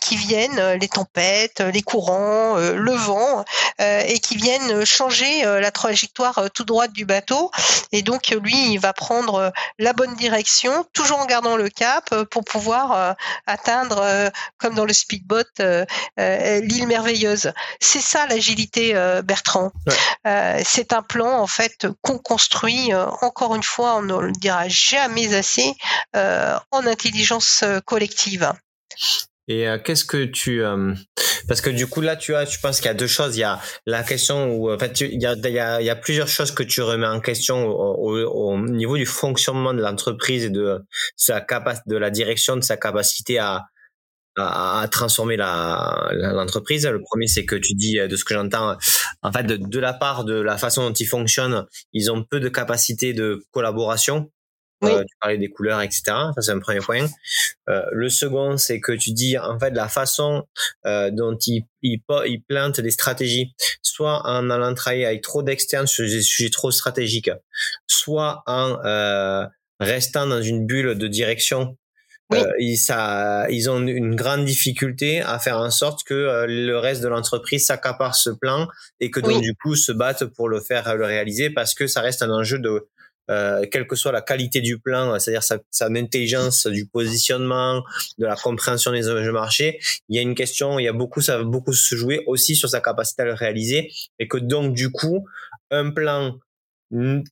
qui 0.00 0.16
viennent, 0.16 0.78
les 0.80 0.88
tempêtes, 0.88 1.60
les 1.60 1.82
courants, 1.82 2.56
le 2.56 2.92
vent, 2.92 3.44
et 3.78 4.18
qui 4.20 4.36
viennent 4.36 4.84
changer 4.84 5.42
la 5.44 5.70
trajectoire 5.70 6.48
tout 6.54 6.64
droite 6.64 6.92
du 6.92 7.04
bateau. 7.04 7.50
Et 7.92 8.02
donc 8.02 8.28
lui, 8.28 8.72
il 8.72 8.78
va 8.78 8.92
prendre 8.92 9.52
la 9.78 9.92
bonne 9.92 10.14
direction, 10.14 10.84
toujours 10.92 11.18
en 11.18 11.26
gardant 11.26 11.56
le 11.56 11.68
cap 11.68 12.14
pour 12.30 12.44
pouvoir 12.44 13.16
atteindre, 13.46 14.30
comme 14.58 14.74
dans 14.74 14.84
le 14.84 14.92
speedboat, 14.92 15.44
l'île 16.18 16.86
merveilleuse. 16.86 17.52
C'est 17.80 18.00
ça 18.00 18.26
l'agilité, 18.26 18.94
Bertrand. 19.24 19.72
c'est 20.64 20.92
un 20.92 21.02
plan 21.02 21.40
en 21.40 21.46
fait 21.46 21.86
qu'on 22.02 22.18
construit 22.18 22.92
encore 23.22 23.55
une 23.56 23.62
fois, 23.62 23.96
on 23.96 24.02
ne 24.02 24.18
le 24.18 24.32
dira 24.32 24.68
jamais 24.68 25.34
assez, 25.34 25.74
en 26.14 26.86
intelligence 26.86 27.64
collective. 27.84 28.52
Et 29.48 29.66
qu'est-ce 29.84 30.04
que 30.04 30.24
tu 30.24 30.62
parce 31.48 31.60
que 31.60 31.70
du 31.70 31.86
coup 31.86 32.00
là 32.00 32.16
tu 32.16 32.34
as 32.34 32.44
je 32.44 32.58
pense 32.58 32.78
qu'il 32.78 32.86
y 32.86 32.90
a 32.90 32.94
deux 32.94 33.06
choses 33.06 33.36
il 33.36 33.40
y 33.40 33.44
a 33.44 33.60
la 33.86 34.02
question 34.02 34.52
où 34.54 34.72
en 34.72 34.78
fait 34.78 35.00
il 35.00 35.20
y 35.20 35.26
a, 35.26 35.80
il 35.80 35.86
y 35.86 36.00
plusieurs 36.00 36.28
choses 36.28 36.50
que 36.50 36.62
tu 36.62 36.82
remets 36.82 37.06
en 37.06 37.20
question 37.20 37.66
au, 37.68 38.18
au, 38.18 38.58
niveau 38.58 38.96
du 38.96 39.06
fonctionnement 39.06 39.74
de 39.74 39.80
l'entreprise 39.80 40.44
et 40.44 40.50
de 40.50 40.84
sa 41.16 41.40
capacité 41.40 41.84
de 41.88 41.96
la 41.96 42.10
direction 42.10 42.56
de 42.56 42.62
sa 42.62 42.76
capacité 42.76 43.38
à 43.38 43.66
à, 44.36 44.86
transformer 44.90 45.36
la 45.36 46.10
l'entreprise. 46.12 46.86
Le 46.86 47.00
premier, 47.00 47.26
c'est 47.26 47.44
que 47.44 47.56
tu 47.56 47.74
dis, 47.74 47.98
de 47.98 48.16
ce 48.16 48.24
que 48.24 48.34
j'entends, 48.34 48.76
en 49.22 49.32
fait, 49.32 49.44
de, 49.44 49.56
de, 49.56 49.78
la 49.78 49.92
part 49.92 50.24
de 50.24 50.34
la 50.34 50.58
façon 50.58 50.88
dont 50.88 50.92
ils 50.92 51.06
fonctionnent, 51.06 51.64
ils 51.92 52.10
ont 52.10 52.22
peu 52.22 52.40
de 52.40 52.48
capacité 52.48 53.12
de 53.12 53.44
collaboration. 53.52 54.30
Euh, 54.84 55.02
tu 55.02 55.16
parlais 55.20 55.38
des 55.38 55.48
couleurs, 55.48 55.80
etc. 55.80 56.02
Ça, 56.06 56.42
c'est 56.42 56.50
un 56.50 56.58
premier 56.58 56.80
point. 56.80 57.06
Euh, 57.68 57.82
le 57.92 58.10
second, 58.10 58.58
c'est 58.58 58.80
que 58.80 58.92
tu 58.92 59.12
dis, 59.12 59.38
en 59.38 59.58
fait, 59.58 59.70
la 59.70 59.88
façon 59.88 60.44
euh, 60.84 61.10
dont 61.10 61.36
ils, 61.46 61.64
ils, 61.82 62.00
ils, 62.26 62.42
plantent 62.46 62.80
des 62.80 62.90
stratégies, 62.90 63.54
soit 63.82 64.26
en 64.26 64.50
allant 64.50 64.74
travailler 64.74 65.06
avec 65.06 65.22
trop 65.22 65.42
d'externes 65.42 65.86
sur 65.86 66.04
des 66.04 66.20
sujets 66.20 66.50
trop 66.50 66.70
stratégiques, 66.70 67.30
soit 67.86 68.42
en 68.46 68.78
euh, 68.84 69.46
restant 69.80 70.26
dans 70.26 70.42
une 70.42 70.66
bulle 70.66 70.96
de 70.96 71.08
direction 71.08 71.76
oui. 72.30 72.38
Euh, 72.38 72.52
ils, 72.58 72.76
ça, 72.76 73.46
ils 73.50 73.70
ont 73.70 73.86
une 73.86 74.16
grande 74.16 74.44
difficulté 74.44 75.20
à 75.20 75.38
faire 75.38 75.58
en 75.58 75.70
sorte 75.70 76.02
que 76.02 76.14
euh, 76.14 76.46
le 76.48 76.76
reste 76.76 77.02
de 77.02 77.08
l'entreprise 77.08 77.66
s'accapare 77.66 78.16
ce 78.16 78.30
plan 78.30 78.66
et 78.98 79.10
que 79.10 79.20
donc 79.20 79.42
du 79.42 79.54
coup 79.54 79.76
se 79.76 79.92
battent 79.92 80.24
pour 80.24 80.48
le 80.48 80.60
faire 80.60 80.96
le 80.96 81.04
réaliser 81.04 81.50
parce 81.50 81.74
que 81.74 81.86
ça 81.86 82.00
reste 82.00 82.22
un 82.22 82.30
enjeu 82.30 82.58
de 82.58 82.88
euh, 83.30 83.64
quelle 83.70 83.86
que 83.86 83.96
soit 83.96 84.12
la 84.12 84.22
qualité 84.22 84.60
du 84.60 84.78
plan, 84.78 85.18
c'est-à-dire 85.18 85.42
sa, 85.42 85.58
sa, 85.70 85.86
intelligence 85.86 86.68
du 86.68 86.86
positionnement, 86.86 87.82
de 88.18 88.26
la 88.26 88.36
compréhension 88.36 88.92
des 88.92 89.10
enjeux 89.10 89.32
marché, 89.32 89.80
il 90.08 90.14
y 90.14 90.20
a 90.20 90.22
une 90.22 90.36
question, 90.36 90.78
il 90.78 90.84
y 90.84 90.88
a 90.88 90.92
beaucoup, 90.92 91.20
ça 91.20 91.38
va 91.38 91.42
beaucoup 91.42 91.72
se 91.72 91.96
jouer 91.96 92.22
aussi 92.26 92.54
sur 92.54 92.68
sa 92.68 92.80
capacité 92.80 93.22
à 93.22 93.24
le 93.24 93.34
réaliser 93.34 93.90
et 94.20 94.28
que 94.28 94.38
donc 94.38 94.74
du 94.74 94.90
coup, 94.90 95.26
un 95.72 95.90
plan 95.90 96.38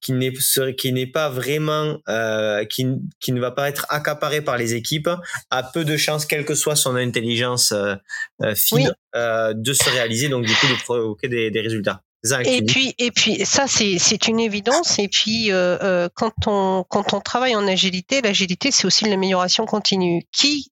qui 0.00 0.12
n'est 0.12 0.32
qui 0.76 0.92
n'est 0.92 1.06
pas 1.06 1.28
vraiment 1.28 1.98
euh, 2.08 2.64
qui, 2.64 2.86
qui 3.20 3.32
ne 3.32 3.40
va 3.40 3.52
pas 3.52 3.68
être 3.68 3.86
accaparé 3.88 4.40
par 4.40 4.56
les 4.56 4.74
équipes 4.74 5.10
a 5.50 5.62
peu 5.62 5.84
de 5.84 5.96
chances 5.96 6.26
quelle 6.26 6.44
que 6.44 6.56
soit 6.56 6.74
son 6.74 6.96
intelligence 6.96 7.70
euh, 7.70 7.94
euh 8.42 8.54
fine 8.56 8.92
euh, 9.14 9.54
de 9.54 9.72
se 9.72 9.88
réaliser 9.90 10.28
donc 10.28 10.44
du 10.44 10.52
coup 10.54 10.66
de 10.66 10.82
provoquer 10.82 11.28
des, 11.28 11.50
des 11.52 11.60
résultats 11.60 12.02
et 12.46 12.62
puis, 12.62 12.94
et 12.98 13.10
puis, 13.10 13.44
ça, 13.44 13.66
c'est, 13.66 13.98
c'est 13.98 14.28
une 14.28 14.40
évidence. 14.40 14.98
Et 14.98 15.08
puis, 15.08 15.52
euh, 15.52 15.76
euh, 15.82 16.08
quand 16.14 16.32
on 16.46 16.84
quand 16.88 17.12
on 17.12 17.20
travaille 17.20 17.54
en 17.54 17.66
agilité, 17.68 18.22
l'agilité, 18.22 18.70
c'est 18.70 18.86
aussi 18.86 19.04
l'amélioration 19.04 19.66
continue. 19.66 20.22
Qui 20.32 20.70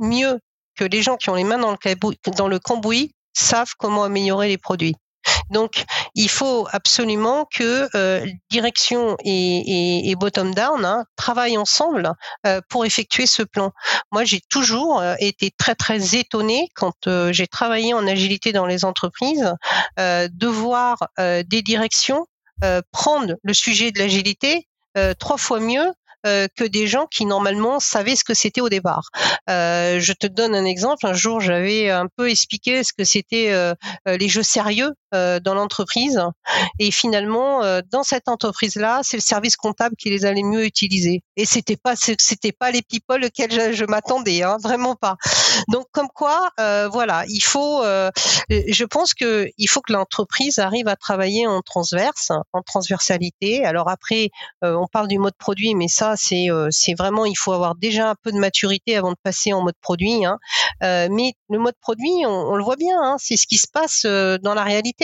mieux 0.00 0.38
que 0.76 0.84
les 0.84 1.02
gens 1.02 1.16
qui 1.16 1.28
ont 1.30 1.34
les 1.34 1.44
mains 1.44 1.58
dans 1.58 1.72
le, 1.72 2.32
dans 2.36 2.48
le 2.48 2.58
cambouis 2.60 3.14
savent 3.32 3.74
comment 3.78 4.04
améliorer 4.04 4.46
les 4.48 4.58
produits. 4.58 4.94
Donc, 5.50 5.84
il 6.14 6.28
faut 6.28 6.66
absolument 6.70 7.46
que 7.50 7.88
euh, 7.96 8.26
direction 8.50 9.16
et, 9.24 10.10
et, 10.10 10.14
bottom 10.16 10.54
down 10.54 10.84
hein, 10.84 11.04
travaillent 11.16 11.56
ensemble 11.56 12.12
euh, 12.46 12.60
pour 12.68 12.84
effectuer 12.84 13.26
ce 13.26 13.42
plan. 13.42 13.72
Moi, 14.10 14.24
j'ai 14.24 14.40
toujours 14.40 15.00
euh, 15.00 15.14
été 15.18 15.50
très 15.56 15.74
très 15.74 16.14
étonnée 16.16 16.68
quand 16.74 17.08
j'ai 17.30 17.46
travaillé 17.46 17.94
en 17.94 18.06
agilité 18.06 18.52
dans 18.52 18.66
les 18.66 18.84
entreprises 18.84 19.54
de 19.98 20.46
voir 20.46 21.08
des 21.18 21.62
directions 21.62 22.26
prendre 22.92 23.34
le 23.42 23.54
sujet 23.54 23.90
de 23.90 23.98
l'agilité 23.98 24.68
trois 25.18 25.36
fois 25.36 25.60
mieux 25.60 25.92
que 26.24 26.64
des 26.64 26.86
gens 26.86 27.06
qui 27.06 27.26
normalement 27.26 27.80
savaient 27.80 28.16
ce 28.16 28.24
que 28.24 28.34
c'était 28.34 28.60
au 28.60 28.68
départ. 28.68 29.10
Je 29.48 30.12
te 30.12 30.26
donne 30.26 30.54
un 30.54 30.64
exemple. 30.64 31.06
Un 31.06 31.12
jour, 31.12 31.40
j'avais 31.40 31.90
un 31.90 32.06
peu 32.16 32.30
expliqué 32.30 32.84
ce 32.84 32.92
que 32.92 33.04
c'était 33.04 33.74
les 34.06 34.28
jeux 34.28 34.42
sérieux 34.42 34.92
dans 35.12 35.54
l'entreprise, 35.54 36.20
et 36.78 36.90
finalement, 36.90 37.60
dans 37.90 38.02
cette 38.02 38.28
entreprise-là, 38.28 39.00
c'est 39.02 39.16
le 39.16 39.22
service 39.22 39.56
comptable 39.56 39.96
qui 39.96 40.10
les 40.10 40.24
allait 40.24 40.42
mieux 40.42 40.64
utiliser. 40.64 41.22
Et 41.36 41.44
c'était 41.44 41.76
pas 41.76 41.94
c'était 41.96 42.52
pas 42.52 42.70
les 42.70 42.82
people 42.82 43.24
auxquels 43.24 43.74
je, 43.74 43.84
m'attendais, 43.84 44.42
hein, 44.42 44.56
vraiment 44.62 44.96
pas. 44.96 45.16
Donc, 45.68 45.86
comme 45.92 46.08
quoi, 46.14 46.50
voilà, 46.58 47.24
il 47.28 47.42
faut. 47.42 47.82
je 48.50 48.84
pense 48.84 49.14
que 49.14 49.48
il 49.58 49.68
faut 49.68 49.80
que 49.80 49.92
l'entreprise 49.92 50.58
arrive 50.58 50.88
à 50.88 50.96
travailler 50.96 51.46
en 51.46 51.60
transverse, 51.62 52.30
en 52.52 52.62
transversalité. 52.62 53.64
Alors 53.64 53.88
après, 53.88 54.30
on 54.62 54.86
parle 54.86 55.08
du 55.08 55.18
mode 55.18 55.34
produit, 55.38 55.74
mais 55.74 55.88
ça 55.88 56.14
c'est 56.16 56.50
euh, 56.50 56.68
c'est 56.70 56.94
vraiment 56.94 57.24
il 57.24 57.36
faut 57.36 57.52
avoir 57.52 57.74
déjà 57.74 58.10
un 58.10 58.14
peu 58.22 58.32
de 58.32 58.38
maturité 58.38 58.96
avant 58.96 59.10
de 59.10 59.16
passer 59.22 59.52
en 59.52 59.62
mode 59.62 59.74
produit. 59.80 60.24
Hein. 60.24 60.38
Euh, 60.82 61.08
mais 61.10 61.34
le 61.48 61.58
mode 61.58 61.74
produit, 61.80 62.24
on, 62.26 62.54
le 62.56 62.64
voit 62.64 62.76
bien, 62.76 62.96
hein, 63.02 63.16
c'est 63.18 63.36
ce 63.36 63.46
qui 63.46 63.58
se 63.58 63.66
passe 63.72 64.02
euh, 64.04 64.38
dans 64.38 64.54
la 64.54 64.64
réalité. 64.64 65.01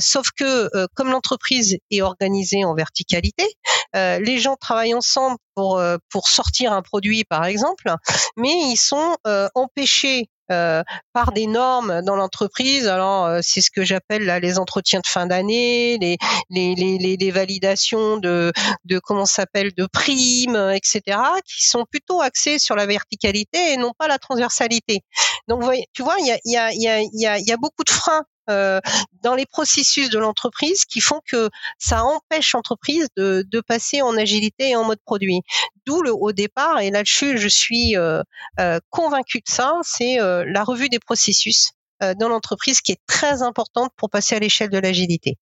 Sauf 0.00 0.28
que 0.36 0.68
comme 0.94 1.10
l'entreprise 1.10 1.76
est 1.90 2.02
organisée 2.02 2.64
en 2.64 2.74
verticalité, 2.74 3.46
les 3.94 4.38
gens 4.38 4.56
travaillent 4.56 4.94
ensemble 4.94 5.36
pour 5.54 5.82
pour 6.10 6.28
sortir 6.28 6.72
un 6.72 6.82
produit 6.82 7.24
par 7.24 7.44
exemple, 7.44 7.92
mais 8.36 8.52
ils 8.70 8.76
sont 8.76 9.16
empêchés 9.54 10.28
euh, 10.50 10.82
par 11.12 11.32
des 11.32 11.46
normes 11.46 12.00
dans 12.00 12.16
l'entreprise. 12.16 12.88
Alors 12.88 13.26
euh, 13.26 13.40
c'est 13.42 13.60
ce 13.60 13.70
que 13.70 13.84
j'appelle 13.84 14.24
les 14.40 14.58
entretiens 14.58 15.00
de 15.00 15.06
fin 15.06 15.26
d'année, 15.26 15.98
les, 15.98 16.16
les, 16.48 16.74
les, 16.74 17.16
les, 17.18 17.30
validations 17.30 18.16
de, 18.16 18.50
de 18.86 18.98
comment 18.98 19.26
s'appelle 19.26 19.74
de 19.76 19.84
primes, 19.84 20.56
etc. 20.72 21.18
qui 21.44 21.68
sont 21.68 21.84
plutôt 21.90 22.22
axés 22.22 22.58
sur 22.58 22.76
la 22.76 22.86
verticalité 22.86 23.74
et 23.74 23.76
non 23.76 23.92
pas 23.98 24.08
la 24.08 24.18
transversalité. 24.18 25.02
Donc 25.48 25.64
tu 25.92 26.02
vois, 26.02 26.16
il 26.18 26.26
y 26.26 26.32
a, 26.32 26.38
y, 26.46 26.56
a, 26.56 26.72
y, 26.72 27.26
a, 27.26 27.38
y, 27.38 27.52
a, 27.52 27.56
beaucoup 27.58 27.84
de 27.84 27.90
freins 27.90 28.22
euh, 28.22 28.37
dans 28.48 29.34
les 29.34 29.46
processus 29.46 30.10
de 30.10 30.18
l'entreprise 30.18 30.84
qui 30.84 31.00
font 31.00 31.20
que 31.26 31.50
ça 31.78 32.04
empêche 32.04 32.52
l'entreprise 32.54 33.08
de, 33.16 33.44
passer 33.66 34.00
en 34.02 34.16
agilité 34.16 34.70
et 34.70 34.76
en 34.76 34.84
mode 34.84 35.00
produit. 35.04 35.42
D'où 35.84 36.02
le 36.02 36.12
au 36.12 36.32
départ, 36.32 36.80
et 36.80 36.90
là-dessus 36.90 37.38
je 37.38 37.48
suis 37.48 37.96
euh, 37.96 38.22
euh, 38.60 38.78
convaincue 38.90 39.38
de 39.38 39.50
ça, 39.50 39.74
c'est 39.82 40.20
euh, 40.20 40.44
la 40.46 40.64
revue 40.64 40.88
des 40.88 40.98
processus 40.98 41.72
euh, 42.02 42.14
dans 42.14 42.28
l'entreprise 42.28 42.80
qui 42.80 42.92
est 42.92 43.00
très 43.06 43.42
importante 43.42 43.90
pour 43.96 44.10
passer 44.10 44.36
à 44.36 44.38
l'échelle 44.38 44.70
de 44.70 44.78
l'agilité. 44.78 45.36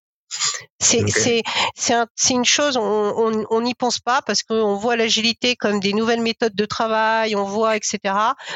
C'est 0.79 1.01
okay. 1.01 1.43
c'est 1.75 1.93
un, 1.93 2.07
une 2.29 2.45
chose, 2.45 2.77
on 2.77 3.61
n'y 3.61 3.73
pense 3.73 3.99
pas 3.99 4.21
parce 4.21 4.43
qu'on 4.43 4.75
voit 4.75 4.95
l'agilité 4.95 5.55
comme 5.55 5.79
des 5.79 5.93
nouvelles 5.93 6.21
méthodes 6.21 6.55
de 6.55 6.65
travail, 6.65 7.35
on 7.35 7.43
voit 7.43 7.75
etc. 7.75 7.99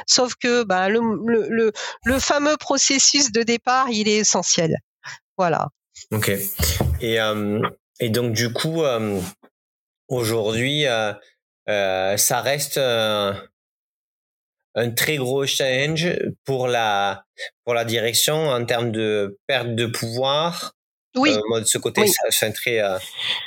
Sauf 0.08 0.36
que 0.36 0.64
bah, 0.64 0.89
le, 0.89 0.99
le, 1.26 1.72
le, 2.06 2.20
fameux 2.20 2.58
processus 2.58 3.32
de 3.32 3.43
départ, 3.43 3.89
il 3.89 4.08
est 4.08 4.18
essentiel. 4.18 4.78
Voilà. 5.38 5.68
Ok. 6.12 6.32
Et, 7.02 7.20
euh, 7.20 7.62
et 7.99 8.10
donc 8.10 8.34
du 8.34 8.52
coup, 8.54 8.84
euh, 8.84 9.20
aujourd'hui, 10.08 10.86
euh 10.88 11.14
ça 12.18 12.41
reste 12.41 12.78
un 14.76 14.91
très 14.91 15.18
gros 15.18 15.45
challenge 15.45 16.08
pour 16.43 16.68
la 16.68 17.24
pour 17.64 17.74
la 17.74 17.86
direction 17.86 18.49
en 18.49 18.66
termes 18.66 18.91
de 18.91 19.39
perte 19.47 19.76
de 19.76 19.86
pouvoir 19.86 20.74
Oui. 21.16 21.34
de 21.34 21.66
ce 21.66 21.78
côté, 21.78 22.05
ça, 22.07 22.51
très 22.51 22.82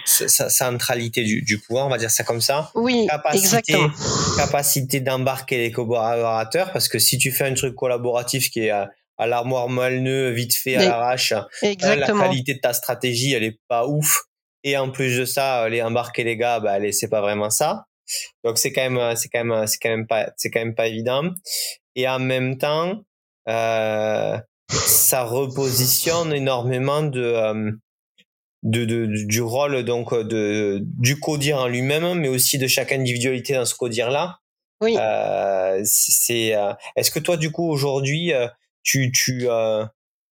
centralité 0.05 1.25
du, 1.25 1.43
du, 1.43 1.59
pouvoir, 1.59 1.87
on 1.87 1.91
va 1.91 1.99
dire 1.99 2.11
ça 2.11 2.25
comme 2.25 2.41
ça. 2.41 2.71
Oui, 2.75 3.07
capacité, 3.09 3.45
exactement. 3.45 3.91
Capacité 4.37 5.01
d'embarquer 5.01 5.59
les 5.59 5.73
collaborateurs, 5.73 6.73
parce 6.73 6.89
que 6.89 6.99
si 6.99 7.19
tu 7.19 7.33
fais 7.33 7.45
un 7.45 7.55
truc 7.55 7.75
collaboratif 7.75 8.51
qui 8.51 8.61
est 8.61 8.71
à, 8.71 8.91
l'armoire 9.19 9.69
malneux, 9.69 10.31
vite 10.31 10.55
fait 10.55 10.77
à 10.77 10.85
l'arrache, 10.85 11.33
la 11.63 11.75
qualité 11.75 12.55
de 12.55 12.61
ta 12.61 12.75
stratégie, 12.75 13.33
elle 13.33 13.45
est 13.45 13.59
pas 13.69 13.87
ouf. 13.87 14.25
Et 14.67 14.77
en 14.79 14.91
plus 14.91 15.19
de 15.19 15.25
ça, 15.25 15.69
les 15.69 15.83
embarquer 15.83 16.25
les 16.25 16.37
gars, 16.37 16.59
bah, 16.59 16.79
c'est 16.93 17.09
pas 17.09 17.21
vraiment 17.21 17.51
ça. 17.51 17.87
Donc 18.45 18.59
c'est 18.59 18.73
quand 18.73 18.89
même, 18.91 19.17
c'est 19.17 19.29
quand 19.29 19.45
même, 19.45 19.67
c'est 19.67 19.79
quand 19.79 19.91
même 19.91 20.07
pas, 20.07 20.31
c'est 20.37 20.51
quand 20.51 20.61
même 20.61 20.75
pas 20.75 20.87
évident. 20.87 21.31
Et 21.97 22.09
en 22.09 22.19
même 22.19 22.59
temps, 22.59 23.03
euh, 23.49 24.39
ça 24.87 25.25
repositionne 25.25 26.33
énormément 26.33 27.03
de, 27.03 27.21
euh, 27.21 27.73
de, 28.63 28.85
de, 28.85 29.07
du 29.27 29.43
rôle 29.43 29.85
donc 29.85 30.15
de 30.15 30.81
du 30.83 31.21
codir 31.21 31.59
en 31.59 31.69
lui-même, 31.69 32.15
mais 32.15 32.29
aussi 32.29 32.59
de 32.59 32.67
chaque 32.67 32.93
individualité 32.93 33.55
dans 33.55 33.65
ce 33.65 33.75
codir 33.75 34.11
là. 34.11 34.39
Oui. 34.81 34.97
Euh, 34.99 35.81
c'est. 35.85 36.55
Euh, 36.55 36.73
est-ce 36.97 37.11
que 37.11 37.19
toi, 37.19 37.37
du 37.37 37.51
coup, 37.51 37.69
aujourd'hui, 37.69 38.33
euh, 38.33 38.49
tu 38.83 39.13
tu 39.13 39.47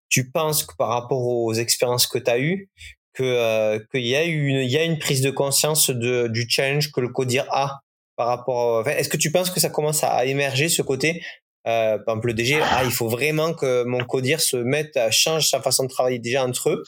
tu 0.09 0.31
penses 0.31 0.65
que 0.65 0.75
par 0.77 0.89
rapport 0.89 1.27
aux 1.27 1.55
expériences 1.55 2.07
que 2.07 2.19
tu 2.19 2.31
as 2.31 2.39
eues, 2.39 2.71
que 3.15 3.79
qu'il 3.91 4.07
y 4.07 4.17
a 4.17 4.25
une 4.25 4.63
y 4.63 4.77
a 4.77 4.85
une 4.85 4.99
prise 4.99 5.23
de 5.23 5.31
conscience 5.31 5.91
de 5.91 6.29
du 6.29 6.47
challenge 6.49 6.93
que 6.93 7.01
le 7.01 7.09
codir 7.09 7.47
a 7.51 7.81
par 8.17 8.27
rapport. 8.27 8.87
est-ce 8.89 9.09
que 9.09 9.17
tu 9.17 9.33
penses 9.33 9.51
que 9.51 9.59
ça 9.59 9.71
commence 9.71 10.05
à 10.05 10.27
émerger 10.27 10.69
ce 10.69 10.83
côté 10.83 11.23
euh, 11.67 11.99
par 11.99 12.15
exemple, 12.15 12.29
le 12.29 12.35
DG, 12.35 12.61
ah, 12.61 12.83
il 12.85 12.91
faut 12.91 13.09
vraiment 13.09 13.55
que 13.55 13.85
mon 13.85 14.05
codir 14.05 14.41
se 14.41 14.57
mette, 14.57 14.97
à 14.97 15.11
change 15.11 15.49
sa 15.49 15.61
façon 15.61 15.85
de 15.85 15.89
travailler 15.89 16.19
déjà 16.19 16.45
entre 16.45 16.71
eux 16.71 16.83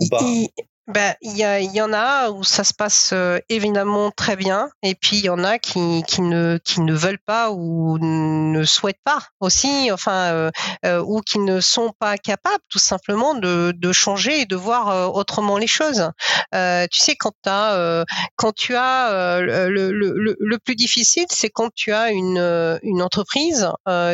ou 0.00 0.08
pas? 0.08 0.22
Ben, 0.88 1.14
il 1.20 1.36
y, 1.36 1.44
a, 1.44 1.60
y 1.60 1.82
en 1.82 1.92
a 1.92 2.30
où 2.30 2.44
ça 2.44 2.64
se 2.64 2.72
passe 2.72 3.10
euh, 3.12 3.38
évidemment 3.50 4.10
très 4.10 4.36
bien, 4.36 4.70
et 4.82 4.94
puis 4.94 5.18
il 5.18 5.24
y 5.24 5.28
en 5.28 5.44
a 5.44 5.58
qui, 5.58 6.02
qui, 6.08 6.22
ne, 6.22 6.58
qui 6.64 6.80
ne 6.80 6.94
veulent 6.94 7.18
pas 7.26 7.50
ou 7.52 7.98
ne 8.00 8.64
souhaitent 8.64 9.02
pas 9.04 9.22
aussi, 9.40 9.92
enfin, 9.92 10.32
euh, 10.32 10.50
euh, 10.86 11.04
ou 11.06 11.20
qui 11.20 11.40
ne 11.40 11.60
sont 11.60 11.92
pas 11.98 12.16
capables 12.16 12.64
tout 12.70 12.78
simplement 12.78 13.34
de, 13.34 13.74
de 13.76 13.92
changer 13.92 14.40
et 14.40 14.46
de 14.46 14.56
voir 14.56 15.14
autrement 15.14 15.58
les 15.58 15.66
choses. 15.66 16.10
tu 16.52 16.98
sais, 16.98 17.16
quand, 17.16 17.34
as, 17.46 18.04
quand 18.36 18.54
tu 18.54 18.74
as 18.74 19.40
le, 19.40 19.68
le, 19.68 19.92
le, 19.92 20.36
le 20.38 20.58
plus 20.58 20.74
difficile, 20.74 21.26
c'est 21.30 21.50
quand 21.50 21.68
tu 21.74 21.92
as 21.92 22.12
une, 22.12 22.78
une 22.82 23.02
entreprise 23.02 23.68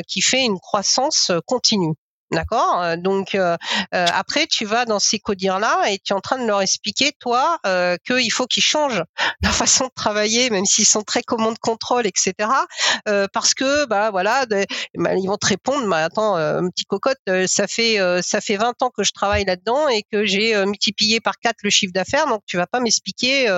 qui 0.09 0.21
fait 0.23 0.45
une 0.45 0.59
croissance 0.59 1.31
continue. 1.47 1.95
D'accord 2.35 2.83
euh, 2.83 2.97
Donc 2.97 3.35
euh, 3.35 3.57
euh, 3.95 4.07
après, 4.13 4.47
tu 4.47 4.65
vas 4.65 4.85
dans 4.85 4.99
ces 4.99 5.19
codires-là 5.19 5.91
et 5.91 5.99
tu 5.99 6.13
es 6.13 6.17
en 6.17 6.21
train 6.21 6.39
de 6.39 6.47
leur 6.47 6.61
expliquer, 6.61 7.13
toi, 7.21 7.59
euh, 7.67 7.97
qu'il 8.07 8.33
faut 8.33 8.47
qu'ils 8.47 8.63
changent 8.63 9.03
leur 9.43 9.55
façon 9.55 9.85
de 9.85 9.93
travailler, 9.95 10.51
même 10.51 10.65
s'ils 10.65 10.87
sont 10.87 11.03
très 11.03 11.23
commande 11.23 11.59
contrôle, 11.59 12.07
etc. 12.07 12.35
parce 13.33 13.55
que, 13.55 13.87
bah 13.87 14.11
voilà, 14.11 14.47
bah, 14.47 15.15
ils 15.15 15.27
vont 15.27 15.37
te 15.37 15.47
répondre, 15.47 15.89
bah, 15.89 16.05
attends, 16.05 16.35
petit 16.71 16.85
cocotte, 16.85 17.19
ça 17.47 17.67
fait 17.67 17.99
ça 18.23 18.41
fait 18.41 18.57
20 18.57 18.83
ans 18.83 18.91
que 18.91 19.05
je 19.05 19.13
travaille 19.13 19.45
là-dedans 19.45 19.89
et 19.89 20.03
que 20.11 20.25
j'ai 20.25 20.55
multiplié 20.67 21.21
par 21.21 21.39
4 21.39 21.57
le 21.63 21.71
chiffre 21.71 21.93
d'affaires, 21.93 22.27
donc 22.27 22.43
tu 22.47 22.57
vas 22.57 22.67
pas 22.67 22.81
m'expliquer 22.81 23.49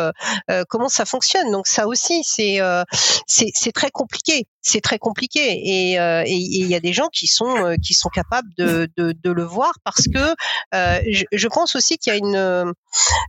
comment 0.68 0.88
ça 0.88 1.04
fonctionne. 1.04 1.50
Donc 1.50 1.66
ça 1.66 1.86
aussi, 1.86 2.22
c'est 2.24 2.60
c'est 3.26 3.72
très 3.72 3.90
compliqué 3.90 4.46
c'est 4.66 4.80
très 4.80 4.98
compliqué 4.98 5.40
et 5.40 5.92
il 6.28 6.66
y 6.66 6.74
a 6.74 6.80
des 6.80 6.92
gens 6.92 7.08
qui 7.08 7.26
sont 7.26 7.76
qui 7.82 7.94
sont 7.94 8.08
capables 8.08 8.48
de 8.56 9.30
le 9.30 9.44
voir 9.44 9.72
parce 9.84 10.06
que 10.08 10.34
euh, 10.74 11.00
je, 11.32 11.48
pense 11.48 11.76
aussi 11.76 11.98
qu'il 11.98 12.12
y 12.12 12.16
a 12.16 12.18
une 12.18 12.36
euh, 12.36 12.72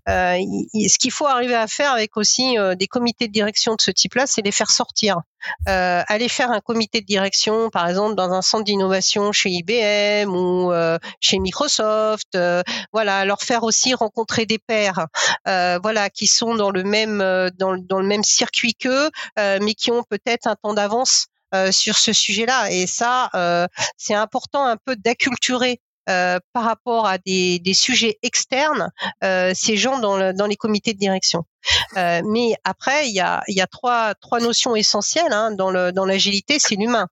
ce 0.08 0.98
qu'il 0.98 1.12
faut 1.12 1.28
arriver 1.28 1.56
à 1.56 1.68
faire 1.68 1.92
avec 1.92 2.18
aussi 2.18 2.58
euh, 2.58 2.76
des 2.76 2.88
comités 2.88 3.28
de 3.28 3.34
direction 3.34 3.76
de 3.76 3.82
ce 3.82 3.92
type-là, 3.92 4.26
c'est 4.26 4.42
les 4.42 4.52
faire 4.52 4.72
sortir. 4.72 5.18
Aller 5.66 6.30
faire 6.30 6.52
un 6.52 6.60
comité 6.60 7.02
de 7.02 7.06
direction, 7.06 7.70
par 7.70 7.88
exemple, 7.88 8.16
dans 8.16 8.32
un 8.32 8.42
centre 8.42 8.64
d'innovation 8.64 9.32
chez 9.32 9.50
IBM 9.50 10.34
ou 10.34 10.72
chez 11.20 11.40
Microsoft, 11.40 12.38
voilà, 12.94 13.26
leur 13.26 13.42
faire 13.42 13.64
aussi 13.64 13.94
rencontrer 13.94 14.46
des 14.46 14.60
pairs, 14.60 15.08
voilà, 15.46 16.10
qui 16.10 16.28
sont 16.28 16.56
dans 16.56 16.72
le 16.72 16.84
même 16.84 17.20
dans, 17.58 17.74
le 17.74 18.08
même 18.08 18.24
circuit 18.24 18.76
qu'eux, 18.76 19.10
mais 19.38 19.74
qui 19.74 19.92
ont 19.92 20.04
peut-être 20.04 20.48
un 20.48 20.56
temps 20.56 20.74
d'avance 20.74 21.28
euh, 21.54 21.72
sur 21.72 21.98
ce 21.98 22.12
sujet-là. 22.12 22.72
Et 22.72 22.88
ça, 22.88 23.30
euh, 23.34 23.68
c'est 23.96 24.14
important 24.14 24.66
un 24.66 24.76
peu 24.76 24.98
d'acculturer 24.98 25.80
euh, 26.10 26.40
par 26.54 26.64
rapport 26.64 27.06
à 27.06 27.18
des, 27.18 27.62
sujets 27.74 28.18
externes, 28.24 28.92
euh, 29.26 29.52
ces 29.54 29.76
gens 29.76 30.00
dans, 30.00 30.48
les 30.48 30.56
comités 30.56 30.94
de 30.94 31.00
direction. 31.00 31.44
Euh, 31.98 32.22
mais 32.26 32.54
après, 32.64 33.10
il 33.10 33.16
y 33.16 33.20
a, 33.20 33.44
y 33.48 33.62
a 33.62 33.68
trois, 33.68 34.14
trois 34.16 34.40
notions 34.40 34.76
essentielles 34.76 35.32
hein, 35.34 35.52
dans, 35.52 35.72
l'agilité, 35.72 36.58
c'est 36.60 36.76
l'humain. 36.76 37.08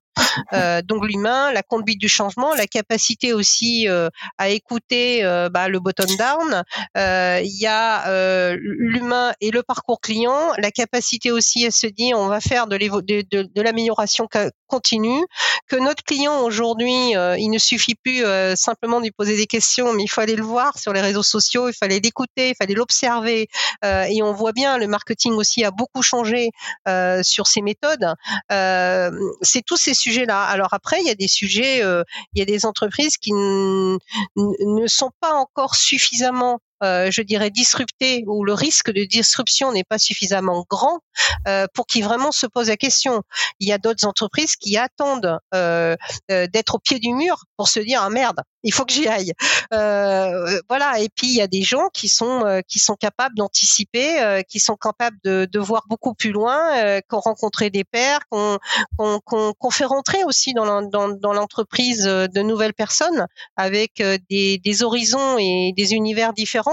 Euh, 0.52 0.82
donc 0.82 1.04
l'humain, 1.04 1.52
la 1.52 1.62
conduite 1.62 2.00
du 2.00 2.08
changement, 2.08 2.54
la 2.54 2.66
capacité 2.66 3.32
aussi 3.32 3.88
euh, 3.88 4.08
à 4.38 4.48
écouter 4.48 5.24
euh, 5.24 5.48
bah, 5.48 5.68
le 5.68 5.80
bottom 5.80 6.06
down. 6.16 6.62
Il 6.96 7.58
y 7.58 7.66
a 7.66 8.54
l'humain 8.56 9.32
et 9.40 9.50
le 9.50 9.62
parcours 9.62 10.00
client, 10.00 10.52
la 10.58 10.70
capacité 10.70 11.30
aussi 11.30 11.66
à 11.66 11.70
se 11.70 11.86
dire 11.86 12.18
on 12.18 12.26
va 12.26 12.40
faire 12.40 12.66
de, 12.66 13.60
l'amélioration 13.60 14.28
continue, 14.66 15.24
que 15.68 15.76
notre 15.76 16.02
client 16.02 16.40
aujourd'hui, 16.42 17.12
il 17.12 17.50
ne 17.50 17.58
suffit 17.58 17.94
plus 17.94 18.24
simplement 18.56 18.98
de 18.98 19.04
lui 19.04 19.10
poser 19.10 19.36
des 19.36 19.46
questions, 19.46 19.92
mais 19.92 20.04
il 20.04 20.08
faut 20.08 20.20
aller 20.20 20.36
le 20.36 20.42
voir 20.42 20.78
sur 20.78 20.92
les 20.92 21.00
réseaux 21.00 21.22
sociaux, 21.22 21.68
il 21.68 21.74
fallait 21.74 22.00
l'écouter, 22.00 22.50
il 22.50 22.54
fallait 22.56 22.74
l'observer, 22.74 23.48
et 23.84 24.22
on 24.22 24.32
voit 24.32 24.52
bien 24.52 24.78
le 24.78 24.86
marketing 24.86 25.32
aussi 25.34 25.64
a 25.64 25.70
beaucoup 25.70 26.02
changé 26.02 26.50
sur 27.22 27.46
ces 27.46 27.62
méthodes. 27.62 28.14
c'est 29.42 29.62
tous 29.64 29.76
ces 29.76 29.94
Alors 30.28 30.74
après, 30.74 31.00
il 31.00 31.06
y 31.06 31.10
a 31.10 31.14
des 31.14 31.28
sujets, 31.28 31.82
euh, 31.82 32.02
il 32.34 32.38
y 32.38 32.42
a 32.42 32.44
des 32.44 32.66
entreprises 32.66 33.16
qui 33.16 33.32
ne 33.32 34.86
sont 34.86 35.10
pas 35.20 35.32
encore 35.32 35.74
suffisamment 35.74 36.60
euh, 36.82 37.10
je 37.10 37.22
dirais, 37.22 37.50
disrupté 37.50 38.24
où 38.26 38.44
le 38.44 38.52
risque 38.52 38.90
de 38.90 39.04
disruption 39.04 39.72
n'est 39.72 39.84
pas 39.84 39.98
suffisamment 39.98 40.64
grand 40.68 41.00
euh, 41.48 41.66
pour 41.72 41.86
qu'ils 41.86 42.04
vraiment 42.04 42.32
se 42.32 42.46
posent 42.46 42.68
la 42.68 42.76
question. 42.76 43.22
Il 43.60 43.68
y 43.68 43.72
a 43.72 43.78
d'autres 43.78 44.06
entreprises 44.06 44.56
qui 44.56 44.76
attendent 44.76 45.38
euh, 45.54 45.96
euh 46.30 46.46
d'être 46.46 46.74
au 46.76 46.78
pied 46.78 46.98
du 46.98 47.12
mur 47.14 47.44
pour 47.56 47.68
se 47.68 47.80
dire 47.80 48.02
ah 48.02 48.10
merde, 48.10 48.40
il 48.62 48.72
faut 48.72 48.84
que 48.84 48.92
j'y 48.92 49.08
aille. 49.08 49.32
Euh, 49.72 50.60
voilà. 50.68 51.00
Et 51.00 51.08
puis 51.08 51.28
il 51.28 51.34
y 51.34 51.40
a 51.40 51.46
des 51.46 51.62
gens 51.62 51.88
qui 51.94 52.08
sont 52.08 52.62
qui 52.68 52.78
sont 52.78 52.94
capables 52.94 53.34
d'anticiper, 53.36 54.42
qui 54.48 54.60
sont 54.60 54.76
capables 54.76 55.16
de, 55.24 55.48
de, 55.50 55.58
voir 55.58 55.84
beaucoup 55.88 56.14
plus 56.14 56.32
loin, 56.32 57.00
qui 57.00 57.14
ont 57.14 57.20
rencontré 57.20 57.70
des 57.70 57.84
pairs, 57.84 58.20
qu'on 58.28 58.58
qu'on 58.96 59.52
qu'on 59.52 59.70
fait 59.70 59.84
rentrer 59.84 60.24
aussi 60.24 60.52
dans 60.52 61.32
l'entreprise 61.32 62.04
de 62.04 62.42
nouvelles 62.42 62.74
personnes 62.74 63.26
avec 63.56 64.02
des, 64.30 64.58
des 64.58 64.82
horizons 64.82 65.38
et 65.38 65.72
des 65.76 65.94
univers 65.94 66.32
différents 66.32 66.65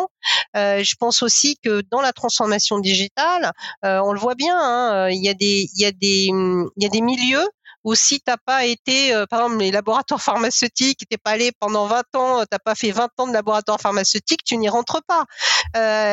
euh, 0.55 0.83
je 0.83 0.95
pense 0.95 1.23
aussi 1.23 1.57
que 1.63 1.81
dans 1.91 2.01
la 2.01 2.13
transformation 2.13 2.79
digitale, 2.79 3.51
euh, 3.85 3.99
on 4.03 4.13
le 4.13 4.19
voit 4.19 4.35
bien, 4.35 5.09
il 5.09 5.23
y 5.23 5.29
a 5.29 5.33
des, 5.33 7.01
milieux 7.01 7.47
ou 7.83 7.95
si 7.95 8.21
t'as 8.21 8.37
pas 8.37 8.65
été, 8.65 9.13
euh, 9.13 9.25
par 9.25 9.41
exemple, 9.41 9.61
les 9.61 9.71
laboratoires 9.71 10.21
pharmaceutiques, 10.51 11.01
t'es 11.09 11.17
pas 11.17 11.31
allé 11.31 11.51
pendant 11.59 11.85
20 11.85 12.15
ans, 12.15 12.43
t'as 12.49 12.59
pas 12.59 12.75
fait 12.75 12.91
20 12.91 13.09
ans 13.17 13.27
de 13.27 13.33
laboratoire 13.33 13.81
pharmaceutique, 13.81 14.39
tu 14.45 14.55
n'y 14.57 14.69
rentres 14.69 15.01
pas. 15.05 15.25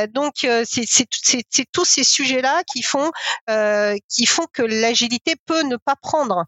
Donc 0.08 0.34
c'est 0.40 1.66
tous 1.72 1.84
ces 1.84 2.04
sujets-là 2.04 2.62
qui 2.64 2.82
font 2.82 3.10
que 4.52 4.62
l'agilité 4.62 5.34
peut 5.46 5.62
ne 5.62 5.76
pas 5.76 5.94
prendre. 5.96 6.44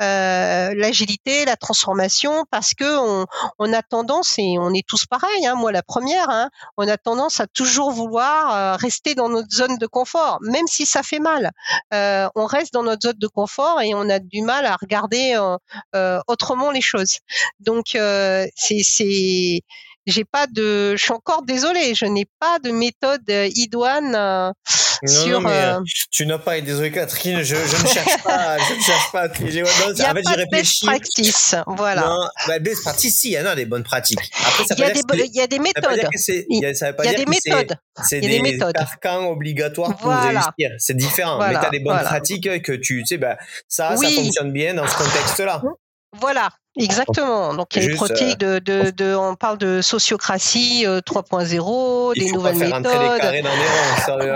L'agilité, 0.00 1.44
la 1.44 1.56
transformation, 1.56 2.44
parce 2.50 2.74
que 2.74 2.98
on, 2.98 3.26
on, 3.58 3.72
a 3.72 3.82
tendance 3.82 4.38
et 4.38 4.56
on 4.58 4.72
est 4.74 4.86
tous 4.86 5.06
pareils. 5.06 5.46
Hein, 5.46 5.54
moi 5.54 5.72
la 5.72 5.82
première, 5.82 6.30
hein, 6.30 6.50
on 6.76 6.86
a 6.88 6.96
tendance 6.96 7.40
à 7.40 7.46
toujours 7.46 7.90
vouloir 7.90 8.78
rester 8.78 9.14
dans 9.14 9.28
notre 9.28 9.50
zone 9.50 9.78
de 9.78 9.86
confort, 9.86 10.38
même 10.42 10.66
si 10.66 10.86
ça 10.86 11.02
fait 11.02 11.20
mal. 11.20 11.50
on 11.92 12.46
reste 12.46 12.72
dans 12.72 12.82
notre 12.82 13.08
zone 13.08 13.18
de 13.18 13.28
confort 13.28 13.80
et 13.82 13.94
on 13.94 14.08
a 14.08 14.18
du 14.18 14.42
mal 14.42 14.66
à 14.66 14.76
regarder 14.76 15.34
euh, 15.34 15.56
euh, 15.94 16.20
autrement 16.26 16.70
les 16.70 16.80
choses. 16.80 17.18
Donc 17.60 17.94
euh, 17.94 18.46
c'est 18.56 19.60
j'ai 20.06 20.24
pas 20.24 20.46
de, 20.46 20.94
je 20.96 21.02
suis 21.02 21.12
encore 21.12 21.42
désolée, 21.42 21.94
je 21.94 22.04
n'ai 22.04 22.26
pas 22.38 22.58
de 22.58 22.70
méthode 22.70 23.24
idoine 23.54 24.52
euh, 25.04 25.08
sur. 25.08 25.40
Non, 25.40 25.48
mais 25.48 25.64
euh, 25.64 25.80
tu 26.10 26.26
n'as 26.26 26.38
pas, 26.38 26.60
désolé 26.60 26.90
Catherine, 26.90 27.42
je, 27.42 27.54
je 27.54 27.82
ne 27.82 27.86
cherche 27.86 28.22
pas, 28.22 28.58
je 28.58 28.74
ne 28.74 28.80
cherche 28.80 29.12
pas. 29.12 29.28
Il 29.40 29.54
y 29.54 29.60
a 29.60 29.64
en 29.64 29.66
fait, 29.66 30.22
pas 30.22 30.36
de 30.36 30.50
best 30.50 30.84
practice, 30.84 31.54
voilà. 31.66 32.02
Non, 32.02 32.28
bah, 32.48 32.58
best 32.58 32.82
practice, 32.82 33.18
si, 33.18 33.30
il 33.30 33.32
y 33.32 33.38
en 33.38 33.46
a 33.46 33.54
des 33.54 33.66
bonnes 33.66 33.82
pratiques. 33.82 34.18
Après, 34.46 34.64
ça 34.64 34.74
il 34.76 34.80
y 34.80 34.84
a 34.84 34.90
des, 34.92 35.00
il 35.26 35.34
y 35.34 35.40
a 35.40 35.46
des 35.46 35.58
méthodes. 35.58 36.08
Il 36.48 36.62
y 36.62 36.66
a, 36.66 36.74
ça 36.74 36.90
veut 36.90 36.96
pas 36.96 37.04
il 37.04 37.12
y 37.12 37.14
a 37.14 37.18
des 37.18 37.26
méthodes. 37.26 37.76
C'est 38.02 38.20
des, 38.20 38.40
des 38.40 38.58
carcans 38.58 39.26
obligatoires 39.26 39.96
pour 39.96 40.10
réussir. 40.10 40.70
C'est 40.78 40.96
différent. 40.96 41.38
Mais 41.38 41.58
tu 41.58 41.66
as 41.66 41.70
des 41.70 41.80
bonnes 41.80 42.02
pratiques 42.02 42.62
que 42.62 42.72
tu, 42.72 43.00
tu 43.00 43.06
sais, 43.06 43.18
bah, 43.18 43.36
ça, 43.68 43.96
ça 43.96 44.08
fonctionne 44.08 44.52
bien 44.52 44.74
dans 44.74 44.86
ce 44.86 44.96
contexte-là. 44.96 45.62
Voilà, 46.20 46.48
Exactement. 46.76 47.54
Donc 47.54 47.76
il 47.76 47.82
y 47.82 47.86
a 47.86 47.90
une 47.90 47.96
pratique 47.96 48.38
de, 48.38 48.58
de, 48.58 48.90
de, 48.90 49.14
on 49.14 49.36
parle 49.36 49.58
de 49.58 49.80
sociocratie 49.80 50.84
3.0, 50.84 52.18
des 52.18 52.32
nouvelles 52.32 52.56
méthodes. 52.56 52.84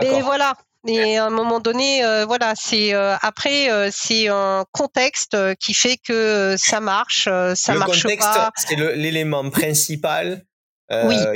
Mais 0.02 0.20
voilà, 0.20 0.54
et 0.86 1.16
à 1.16 1.26
un 1.26 1.30
moment 1.30 1.58
donné, 1.58 2.04
euh, 2.04 2.24
voilà, 2.24 2.54
c'est 2.54 2.94
euh, 2.94 3.16
après 3.20 3.70
euh, 3.70 3.90
c'est 3.92 4.28
un 4.28 4.64
contexte 4.70 5.36
qui 5.56 5.74
fait 5.74 5.96
que 5.96 6.54
ça 6.56 6.80
marche, 6.80 7.24
ça 7.54 7.72
le 7.72 7.78
marche 7.78 8.02
contexte, 8.02 8.28
C'est 8.56 8.76
l'élément 8.76 9.48
principal 9.50 10.44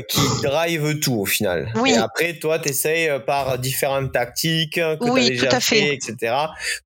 qui 0.09 0.21
drive 0.43 0.99
tout 1.01 1.15
au 1.15 1.27
final. 1.27 1.73
Oui. 1.77 1.91
Et 1.91 1.97
après, 1.97 2.39
toi, 2.39 2.59
tu 2.59 2.71
essayes 2.71 3.11
par 3.27 3.59
différentes 3.59 4.13
tactiques 4.13 4.75
que 4.75 5.11
oui, 5.11 5.27
as 5.27 5.29
déjà 5.29 5.47
tout 5.49 5.57
à 5.57 5.61
fait, 5.61 5.81
fait, 5.81 5.95
etc. 5.95 6.35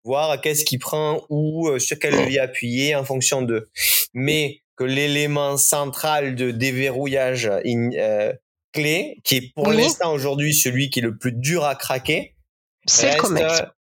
Voir 0.04 0.40
qu'est-ce 0.40 0.64
qui 0.64 0.78
prend 0.78 1.24
ou 1.28 1.78
sur 1.78 1.98
quel 1.98 2.14
levier 2.14 2.40
appuyer 2.40 2.94
en 2.96 3.04
fonction 3.04 3.42
de. 3.42 3.68
Mais 4.14 4.62
que 4.76 4.84
l'élément 4.84 5.56
central 5.56 6.34
de 6.34 6.50
déverrouillage 6.50 7.50
clé, 8.72 9.16
qui 9.24 9.36
est 9.36 9.52
pour 9.54 9.72
l'instant 9.72 10.12
aujourd'hui 10.12 10.52
celui 10.52 10.90
qui 10.90 10.98
est 10.98 11.02
le 11.02 11.16
plus 11.16 11.32
dur 11.32 11.64
à 11.64 11.74
craquer, 11.76 12.34
c'est 12.84 13.16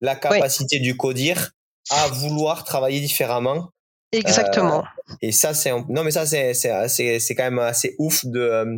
la 0.02 0.16
capacité 0.16 0.80
du 0.80 0.98
codir 0.98 1.52
à 1.90 2.08
vouloir 2.08 2.64
travailler 2.64 3.00
différemment. 3.00 3.70
Exactement. 4.12 4.80
Euh, 4.80 5.16
et 5.22 5.32
ça, 5.32 5.54
c'est 5.54 5.72
non, 5.72 6.04
mais 6.04 6.12
ça, 6.12 6.26
c'est 6.26 6.54
c'est 6.54 7.20
c'est 7.20 7.36
quand 7.36 7.44
même 7.44 7.60
assez 7.60 7.96
ouf 7.98 8.26
de 8.26 8.40
euh, 8.40 8.78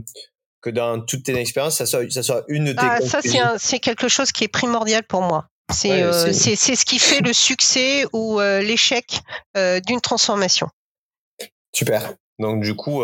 que 0.61 0.69
dans 0.69 1.01
toutes 1.01 1.23
tes 1.23 1.35
expériences, 1.35 1.77
ça 1.77 1.85
soit 1.85 2.09
ça 2.11 2.23
soit 2.23 2.43
une 2.47 2.65
de 2.65 2.73
tes. 2.73 2.79
Ah, 2.81 3.01
ça 3.01 3.19
c'est 3.21 3.39
c'est 3.57 3.79
quelque 3.79 4.07
chose 4.07 4.31
qui 4.31 4.43
est 4.43 4.49
primordial 4.49 5.03
pour 5.03 5.21
moi. 5.21 5.47
C'est 5.71 6.03
euh, 6.03 6.31
c'est 6.31 6.55
ce 6.55 6.85
qui 6.85 6.99
fait 6.99 7.21
le 7.21 7.33
succès 7.33 8.05
ou 8.13 8.39
l'échec 8.39 9.21
d'une 9.55 10.01
transformation. 10.01 10.67
Super. 11.73 12.13
Donc 12.39 12.61
du 12.61 12.75
coup, 12.75 13.03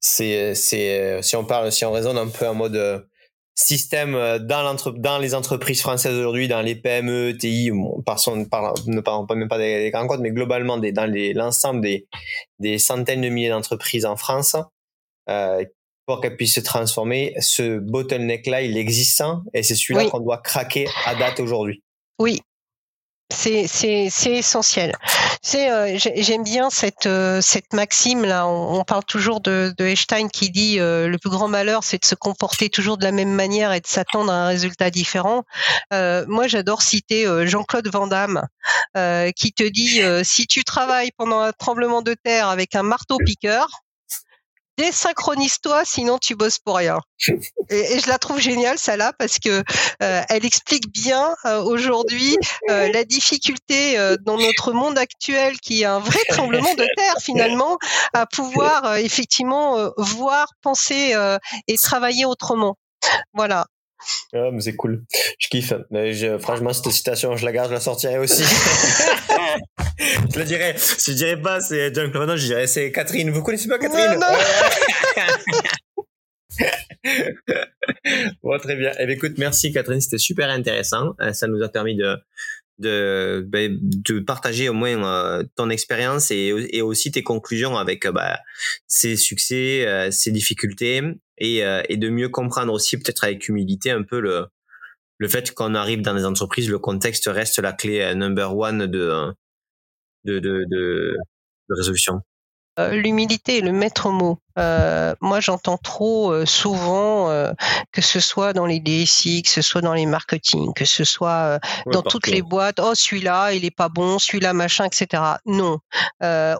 c'est 0.00 0.54
c'est 0.54 1.20
si 1.22 1.36
on 1.36 1.44
parle 1.44 1.70
si 1.70 1.84
on 1.84 1.92
raisonne 1.92 2.18
un 2.18 2.28
peu 2.28 2.48
en 2.48 2.54
mode 2.54 3.06
système 3.54 4.14
euh, 4.14 4.38
dans, 4.38 4.76
dans 4.96 5.18
les 5.18 5.34
entreprises 5.34 5.80
françaises 5.80 6.14
aujourd'hui, 6.14 6.48
dans 6.48 6.62
les 6.62 6.74
PME, 6.74 7.36
TI, 7.36 7.70
par 8.06 8.18
son, 8.18 8.44
par, 8.44 8.74
ne 8.86 9.00
parlons 9.00 9.26
pas 9.26 9.34
même 9.34 9.48
pas 9.48 9.58
des, 9.58 9.90
grands 9.90 10.06
codes, 10.06 10.20
mais 10.20 10.30
globalement 10.30 10.78
des, 10.78 10.92
dans 10.92 11.10
l'ensemble 11.34 11.80
des, 11.80 12.06
des 12.58 12.78
centaines 12.78 13.20
de 13.20 13.28
milliers 13.28 13.50
d'entreprises 13.50 14.06
en 14.06 14.16
France, 14.16 14.56
euh, 15.28 15.64
pour 16.06 16.20
qu'elles 16.20 16.36
puissent 16.36 16.56
se 16.56 16.60
transformer, 16.60 17.34
ce 17.40 17.78
bottleneck-là, 17.78 18.62
il 18.62 18.76
existe 18.76 19.22
et 19.54 19.62
c'est 19.62 19.76
celui-là 19.76 20.06
qu'on 20.06 20.20
doit 20.20 20.38
craquer 20.38 20.88
à 21.06 21.14
date 21.14 21.38
aujourd'hui. 21.38 21.82
Oui, 22.18 22.40
c'est 23.32 24.30
essentiel. 24.30 24.92
Euh, 25.54 25.98
j'aime 25.98 26.44
bien 26.44 26.70
cette 26.70 27.06
euh, 27.06 27.40
cette 27.40 27.72
maxime 27.72 28.24
là. 28.24 28.46
On, 28.46 28.84
parle 28.84 29.04
toujours 29.04 29.40
de, 29.40 29.74
de 29.76 29.84
Einstein 29.84 30.30
qui 30.30 30.50
dit 30.50 30.78
euh, 30.78 31.08
le 31.08 31.18
plus 31.18 31.30
grand 31.30 31.48
malheur 31.48 31.82
c'est 31.82 31.98
de 31.98 32.04
se 32.04 32.14
comporter 32.14 32.68
toujours 32.68 32.96
de 32.96 33.04
la 33.04 33.12
même 33.12 33.32
manière 33.32 33.72
et 33.72 33.80
de 33.80 33.86
s'attendre 33.86 34.32
à 34.32 34.44
un 34.44 34.46
résultat 34.46 34.90
différent. 34.90 35.44
moi 35.90 36.46
j'adore 36.46 36.82
citer 36.82 37.26
Jean-Claude 37.46 37.88
Van 37.88 38.06
Damme 38.06 38.42
qui 39.36 39.52
te 39.52 39.64
dit 39.64 40.00
si 40.24 40.46
tu 40.46 40.64
travailles 40.64 41.10
pendant 41.16 41.40
un 41.40 41.52
tremblement 41.52 42.02
de 42.02 42.14
terre 42.14 42.48
avec 42.48 42.74
un 42.74 42.82
marteau 42.82 43.18
piqueur, 43.18 43.81
désynchronise-toi, 44.78 45.84
sinon 45.84 46.18
tu 46.18 46.34
bosses 46.34 46.58
pour 46.58 46.76
rien. 46.76 46.98
Et, 47.70 48.00
je 48.00 48.08
la 48.08 48.18
trouve 48.18 48.40
géniale, 48.40 48.78
ça 48.78 48.96
là, 48.96 49.12
parce 49.18 49.38
que 49.38 49.62
euh, 50.02 50.22
elle 50.28 50.44
explique 50.44 50.90
bien 50.92 51.34
euh, 51.44 51.62
aujourd'hui 51.62 52.36
euh, 52.70 52.90
la 52.92 53.04
difficulté 53.04 53.96
dans 54.22 54.36
notre 54.36 54.72
monde 54.72 54.98
actuel, 54.98 55.58
qui 55.60 55.82
est 55.82 55.86
un 55.86 55.98
vrai 55.98 56.20
tremblement 56.28 56.74
de 56.74 56.86
terre 56.96 57.16
finalement, 57.20 57.78
à 58.14 58.26
pouvoir 58.26 58.96
effectivement 58.96 59.90
voir, 59.96 60.48
penser 60.62 61.14
et 61.68 61.76
travailler 61.76 62.24
autrement. 62.24 62.76
Voilà. 63.34 63.66
Ah, 64.34 64.50
mais 64.52 64.60
c'est 64.60 64.76
cool. 64.76 65.02
Je 65.38 65.48
kiffe. 65.48 65.72
Mais 65.90 66.38
franchement, 66.38 66.72
cette 66.72 66.90
citation, 66.92 67.36
je 67.36 67.44
la 67.44 67.52
garde, 67.52 67.68
je 67.68 67.74
la 67.74 67.80
sortirai 67.80 68.18
aussi. 68.18 68.42
je 70.32 70.38
le 70.38 70.44
dirais. 70.44 70.76
Je 70.76 71.12
dirais 71.12 71.40
pas, 71.40 71.60
c'est 71.60 71.94
John 71.94 72.10
Clooney, 72.10 72.36
je 72.36 72.46
dirais 72.46 72.66
c'est 72.66 72.90
Catherine. 72.92 73.30
Vous 73.30 73.42
connaissez 73.42 73.68
pas 73.68 73.78
Catherine? 73.78 74.20
Bon, 78.42 78.58
très 78.58 78.76
bien. 78.76 78.92
Eh 78.98 79.06
bien, 79.06 79.14
écoute, 79.16 79.32
merci 79.38 79.72
Catherine, 79.72 80.00
c'était 80.00 80.18
super 80.18 80.48
intéressant. 80.50 81.14
Euh, 81.20 81.32
ça 81.32 81.46
nous 81.46 81.62
a 81.62 81.68
permis 81.68 81.96
de 81.96 82.16
de, 82.82 83.44
ben, 83.48 83.78
de 83.80 84.20
partager 84.20 84.68
au 84.68 84.74
moins 84.74 85.02
euh, 85.04 85.44
ton 85.56 85.70
expérience 85.70 86.30
et, 86.30 86.52
et, 86.70 86.82
aussi 86.82 87.10
tes 87.10 87.22
conclusions 87.22 87.78
avec 87.78 88.04
euh, 88.04 88.12
bah, 88.12 88.40
ses 88.86 89.16
succès, 89.16 89.86
euh, 89.86 90.10
ses 90.10 90.30
difficultés 90.30 91.00
et, 91.38 91.62
et 91.88 91.96
de 91.96 92.08
mieux 92.08 92.28
comprendre 92.28 92.72
aussi 92.72 92.96
peut-être 92.98 93.24
avec 93.24 93.48
humilité 93.48 93.90
un 93.90 94.02
peu 94.02 94.20
le, 94.20 94.46
le 95.18 95.28
fait 95.28 95.52
qu'on 95.52 95.74
arrive 95.74 96.02
dans 96.02 96.14
des 96.14 96.24
entreprises, 96.24 96.68
le 96.68 96.78
contexte 96.78 97.26
reste 97.26 97.58
la 97.58 97.72
clé 97.72 98.14
number 98.14 98.56
one 98.56 98.86
de, 98.86 99.32
de, 100.24 100.38
de, 100.38 100.64
de, 100.70 101.16
de 101.68 101.74
résolution. 101.74 102.20
L'humilité 102.78 103.58
est 103.58 103.62
le 103.62 103.72
maître 103.72 104.10
mot. 104.10 104.38
Euh, 104.58 105.14
moi, 105.20 105.40
j'entends 105.40 105.78
trop 105.78 106.32
euh, 106.32 106.46
souvent 106.46 107.30
euh, 107.30 107.52
que 107.92 108.02
ce 108.02 108.20
soit 108.20 108.52
dans 108.52 108.66
les 108.66 108.80
DSI, 108.80 109.42
que 109.42 109.48
ce 109.48 109.62
soit 109.62 109.80
dans 109.80 109.94
les 109.94 110.06
marketing, 110.06 110.74
que 110.74 110.84
ce 110.84 111.04
soit 111.04 111.58
dans 111.86 112.02
toutes 112.02 112.26
les 112.26 112.42
boîtes. 112.42 112.80
Oh, 112.80 112.94
celui-là, 112.94 113.52
il 113.52 113.64
est 113.64 113.70
pas 113.70 113.88
bon, 113.88 114.18
celui-là, 114.18 114.52
machin, 114.52 114.84
etc. 114.84 115.22
Non. 115.46 115.78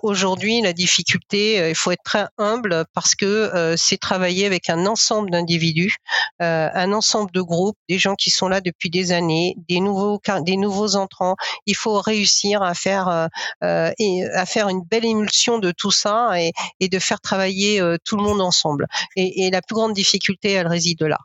Aujourd'hui, 0.03 0.61
la 0.61 0.73
difficulté, 0.73 1.69
il 1.69 1.75
faut 1.75 1.91
être 1.91 2.03
très 2.05 2.27
humble 2.39 2.85
parce 2.95 3.15
que 3.15 3.75
c'est 3.77 3.99
travailler 3.99 4.47
avec 4.47 4.71
un 4.71 4.87
ensemble 4.87 5.31
d'individus, 5.31 5.97
un 6.41 6.93
ensemble 6.93 7.31
de 7.33 7.41
groupes, 7.41 7.77
des 7.89 7.99
gens 7.99 8.15
qui 8.15 8.31
sont 8.31 8.49
là 8.49 8.61
depuis 8.61 8.91
des 8.91 9.13
années, 9.13 9.57
des 9.69 9.81
nouveaux, 9.81 10.21
des 10.43 10.57
nouveaux 10.57 10.97
entrants. 10.97 11.37
Il 11.67 11.77
faut 11.77 12.01
réussir 12.01 12.63
à 12.63 12.75
faire 12.75 13.29
et 13.63 14.25
à 14.35 14.47
faire 14.47 14.69
une 14.69 14.83
belle 14.83 15.05
émulsion 15.05 15.59
de 15.59 15.73
tout 15.73 15.93
ça 15.93 16.41
et, 16.41 16.53
et 16.81 16.89
de 16.89 16.99
faire 16.99 17.21
travailler 17.21 17.82
tout 18.05 18.17
le 18.17 18.23
monde 18.23 18.41
ensemble. 18.41 18.87
Et, 19.17 19.51
la 19.51 19.63
plus 19.63 19.75
grande 19.75 19.93
difficulté, 19.93 20.53
elle 20.53 20.67
réside 20.67 21.03
là. 21.03 21.19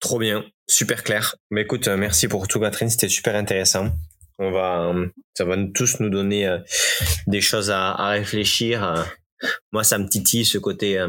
Trop 0.00 0.18
bien, 0.18 0.44
super 0.68 1.02
clair. 1.02 1.36
Mais 1.50 1.62
écoute, 1.62 1.88
euh, 1.88 1.96
merci 1.96 2.28
pour 2.28 2.46
tout, 2.46 2.60
Catherine, 2.60 2.88
c'était 2.88 3.08
super 3.08 3.34
intéressant. 3.34 3.90
On 4.38 4.52
va, 4.52 4.92
euh, 4.94 5.08
ça 5.34 5.44
va 5.44 5.56
tous 5.74 5.98
nous 6.00 6.10
donner 6.10 6.48
des 7.26 7.40
choses 7.40 7.70
à, 7.70 7.94
réfléchir. 8.10 9.06
Moi, 9.72 9.82
ça 9.82 9.98
me 9.98 10.08
titille 10.08 10.44
ce 10.44 10.58
côté 10.58 11.04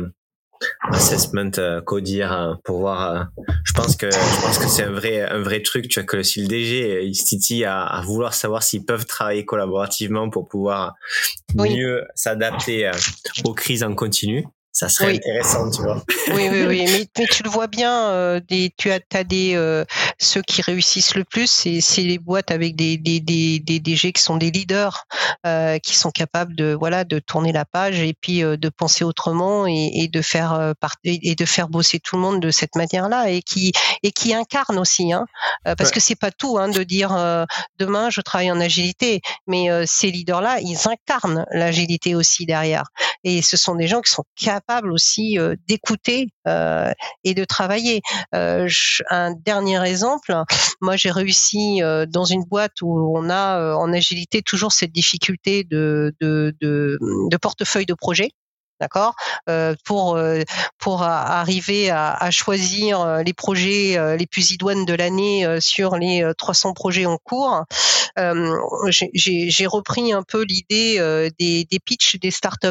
assessment 0.91 1.51
euh, 1.57 1.81
codir 1.81 2.33
euh, 2.33 2.53
pour 2.63 2.79
voir 2.79 3.15
euh, 3.15 3.23
je 3.63 3.73
pense 3.73 3.95
que 3.95 4.09
je 4.11 4.41
pense 4.41 4.57
que 4.57 4.67
c'est 4.67 4.83
un 4.83 4.91
vrai 4.91 5.21
un 5.21 5.41
vrai 5.41 5.61
truc 5.61 5.87
tu 5.87 5.99
vois 5.99 6.05
que 6.05 6.21
si 6.23 6.41
le 6.41 6.47
DG 6.47 7.05
il 7.05 7.15
se 7.15 7.25
titille 7.25 7.65
à, 7.65 7.83
à 7.83 8.01
vouloir 8.01 8.33
savoir 8.33 8.63
s'ils 8.63 8.85
peuvent 8.85 9.05
travailler 9.05 9.45
collaborativement 9.45 10.29
pour 10.29 10.47
pouvoir 10.47 10.95
mieux 11.55 12.05
s'adapter 12.15 12.91
aux 13.45 13.53
crises 13.53 13.83
en 13.83 13.95
continu 13.95 14.45
ça 14.79 14.87
serait 14.87 15.15
intéressant, 15.15 15.69
tu 15.69 15.81
vois. 15.81 16.01
Oui, 16.33 16.47
oui, 16.49 16.63
oui. 16.65 17.09
Mais, 17.17 17.25
tu 17.25 17.43
le 17.43 17.49
vois 17.49 17.67
bien, 17.67 18.11
euh, 18.11 18.39
des, 18.47 18.71
tu 18.77 18.89
as, 18.91 19.01
as 19.13 19.25
des 19.25 19.53
euh, 19.55 19.83
ceux 20.19 20.41
qui 20.41 20.61
réussissent 20.61 21.15
le 21.15 21.25
plus, 21.25 21.47
c'est 21.81 22.01
les 22.01 22.17
boîtes 22.17 22.49
avec 22.49 22.77
des, 22.77 22.97
des, 22.97 23.19
des, 23.19 23.59
des 23.59 23.79
DG 23.81 24.13
qui 24.13 24.21
sont 24.21 24.37
des 24.37 24.51
leaders, 24.51 25.05
euh, 25.45 25.79
qui 25.79 25.97
sont 25.97 26.11
capables 26.11 26.55
de 26.55 26.77
voilà 26.79 27.03
de 27.03 27.19
tourner 27.19 27.51
la 27.51 27.65
page 27.65 27.99
et 27.99 28.13
puis 28.13 28.41
euh, 28.41 28.55
de 28.55 28.69
penser 28.69 29.03
autrement 29.03 29.67
et, 29.67 29.91
et 29.95 30.07
de 30.07 30.21
faire 30.21 30.53
euh, 30.53 30.71
et 31.03 31.35
de 31.35 31.45
faire 31.45 31.67
bosser 31.67 31.99
tout 31.99 32.15
le 32.15 32.21
monde 32.21 32.41
de 32.41 32.49
cette 32.49 32.75
manière-là 32.75 33.29
et 33.29 33.41
qui 33.41 33.73
et 34.03 34.13
qui 34.13 34.33
incarnent 34.33 34.79
aussi, 34.79 35.11
hein, 35.11 35.25
parce 35.63 35.91
que 35.91 35.99
c'est 35.99 36.15
pas 36.15 36.31
tout 36.31 36.57
hein, 36.57 36.69
de 36.69 36.83
dire 36.83 37.09
demain 37.79 38.09
je 38.09 38.21
travaille 38.21 38.51
en 38.51 38.61
agilité, 38.61 39.19
mais 39.45 39.67
ces 39.85 40.09
leaders-là, 40.09 40.59
ils 40.61 40.87
incarnent 40.87 41.45
l'agilité 41.51 42.15
aussi 42.15 42.45
derrière. 42.45 42.85
Et 43.25 43.41
ce 43.41 43.57
sont 43.57 43.75
des 43.75 43.87
gens 43.87 44.01
qui 44.01 44.11
sont 44.11 44.23
capables 44.37 44.68
aussi 44.91 45.37
euh, 45.37 45.55
d'écouter 45.67 46.29
euh, 46.47 46.91
et 47.23 47.33
de 47.33 47.43
travailler. 47.45 48.01
Euh, 48.35 48.67
un 49.09 49.33
dernier 49.33 49.83
exemple, 49.83 50.33
moi 50.81 50.95
j'ai 50.95 51.11
réussi 51.11 51.81
dans 52.07 52.25
une 52.25 52.43
boîte 52.43 52.81
où 52.81 53.13
on 53.15 53.29
a 53.29 53.75
en 53.75 53.91
agilité 53.93 54.41
toujours 54.41 54.71
cette 54.71 54.91
difficulté 54.91 55.63
de, 55.63 56.13
de, 56.21 56.55
de 56.61 57.37
portefeuille 57.37 57.85
de 57.85 57.93
projet 57.93 58.31
d'accord? 58.79 59.15
Euh, 59.49 59.75
pour 59.85 60.15
euh, 60.15 60.41
pour 60.77 61.03
arriver 61.03 61.89
à, 61.89 62.31
choisir 62.31 63.01
euh, 63.01 63.23
les 63.23 63.33
projets 63.33 63.97
les 64.17 64.25
plus 64.25 64.51
idoines 64.51 64.85
de 64.85 64.93
l'année 64.93 65.45
sur 65.59 65.95
les 65.97 66.29
300 66.37 66.73
projets 66.73 67.05
en 67.05 67.17
cours 67.17 67.63
j'ai 69.13 69.65
repris 69.65 70.13
un 70.13 70.23
peu 70.23 70.43
l'idée 70.43 71.29
des, 71.39 71.65
des 71.69 71.79
pitchs 71.79 72.17
des 72.17 72.31
startups. 72.31 72.67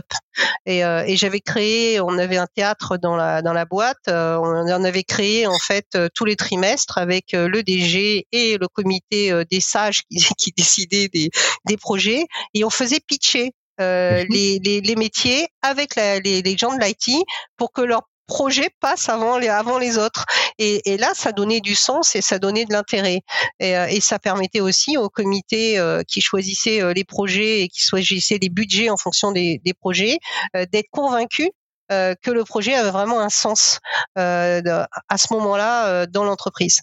Et, 0.66 0.80
et 0.80 1.16
j'avais 1.16 1.40
créé 1.40 2.00
on 2.00 2.18
avait 2.18 2.36
un 2.36 2.46
théâtre 2.46 2.96
dans 2.96 3.16
la 3.16 3.42
dans 3.42 3.52
la 3.52 3.64
boîte 3.64 4.08
on 4.08 4.70
en 4.70 4.84
avait 4.84 5.02
créé 5.02 5.46
en 5.46 5.58
fait 5.58 5.98
tous 6.14 6.24
les 6.24 6.36
trimestres 6.36 6.98
avec 6.98 7.32
le 7.32 7.62
DG 7.62 8.26
et 8.32 8.58
le 8.58 8.68
comité 8.68 9.44
des 9.50 9.60
sages 9.60 10.02
qui, 10.10 10.18
qui 10.38 10.52
décidaient 10.56 11.08
des, 11.08 11.30
des 11.66 11.76
projets. 11.76 12.26
Et 12.54 12.64
on 12.64 12.70
faisait 12.70 13.00
pitcher 13.00 13.52
les, 13.78 14.58
les, 14.64 14.80
les, 14.80 14.96
métiers 14.96 15.48
avec 15.62 15.96
la, 15.96 16.18
les, 16.20 16.42
les 16.42 16.56
gens 16.56 16.74
de 16.74 16.80
l'IT 16.80 17.24
pour 17.56 17.72
que 17.72 17.82
leur 17.82 18.02
projet 18.26 18.68
passe 18.80 19.08
avant 19.08 19.38
les, 19.38 19.48
avant 19.48 19.78
les 19.78 19.96
autres. 19.96 20.26
Et, 20.58 20.92
et 20.92 20.98
là, 20.98 21.12
ça 21.14 21.32
donnait 21.32 21.60
du 21.60 21.74
sens 21.74 22.14
et 22.14 22.20
ça 22.20 22.38
donnait 22.38 22.64
de 22.64 22.72
l'intérêt. 22.72 23.20
Et, 23.60 23.70
et, 23.70 24.00
ça 24.00 24.18
permettait 24.18 24.60
aussi 24.60 24.96
au 24.96 25.08
comité 25.08 25.80
qui 26.06 26.20
choisissait 26.20 26.92
les 26.92 27.04
projets 27.04 27.62
et 27.62 27.68
qui 27.68 27.80
choisissait 27.80 28.38
les 28.40 28.50
budgets 28.50 28.90
en 28.90 28.96
fonction 28.96 29.32
des, 29.32 29.60
des 29.64 29.72
projets 29.72 30.18
d'être 30.54 30.90
convaincus 30.90 31.48
euh, 31.90 32.14
que 32.22 32.30
le 32.30 32.44
projet 32.44 32.74
avait 32.74 32.90
vraiment 32.90 33.20
un 33.20 33.30
sens 33.30 33.80
euh, 34.18 34.60
à 35.08 35.16
ce 35.16 35.32
moment-là 35.32 35.86
euh, 35.86 36.06
dans 36.06 36.24
l'entreprise. 36.24 36.80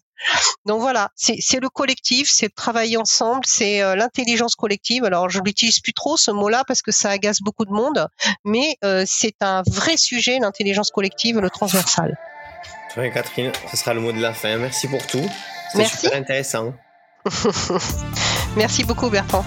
Donc 0.66 0.82
voilà, 0.82 1.12
c'est 1.16 1.60
le 1.60 1.70
collectif, 1.70 2.30
c'est 2.32 2.54
travailler 2.54 2.98
ensemble, 2.98 3.42
c'est 3.46 3.80
l'intelligence 3.96 4.56
collective. 4.56 5.04
Alors 5.04 5.30
je 5.30 5.40
n'utilise 5.40 5.80
plus 5.80 5.94
trop 5.94 6.18
ce 6.18 6.32
mot-là 6.32 6.64
parce 6.68 6.82
que 6.82 6.92
ça 6.92 7.10
agace 7.12 7.42
beaucoup 7.42 7.66
de 7.66 7.72
monde, 7.72 8.08
mais 8.44 8.78
c'est 9.06 9.36
un 9.42 9.64
vrai 9.68 9.98
sujet, 9.98 10.40
l'intelligence 10.40 10.92
collective, 10.92 11.40
le 11.40 11.50
transversal. 11.50 12.18
Très 12.90 13.12
Catherine, 13.12 13.52
ce 13.70 13.78
sera 13.78 13.94
le 13.94 14.00
mot 14.00 14.12
de 14.12 14.22
la 14.22 14.34
fin. 14.34 14.58
Merci 14.58 14.88
pour 14.88 15.06
tout. 15.06 15.30
C'est 15.74 15.86
super 15.86 16.18
intéressant. 16.18 16.74
Merci 18.56 18.84
beaucoup 18.84 19.10
Bertrand. 19.10 19.46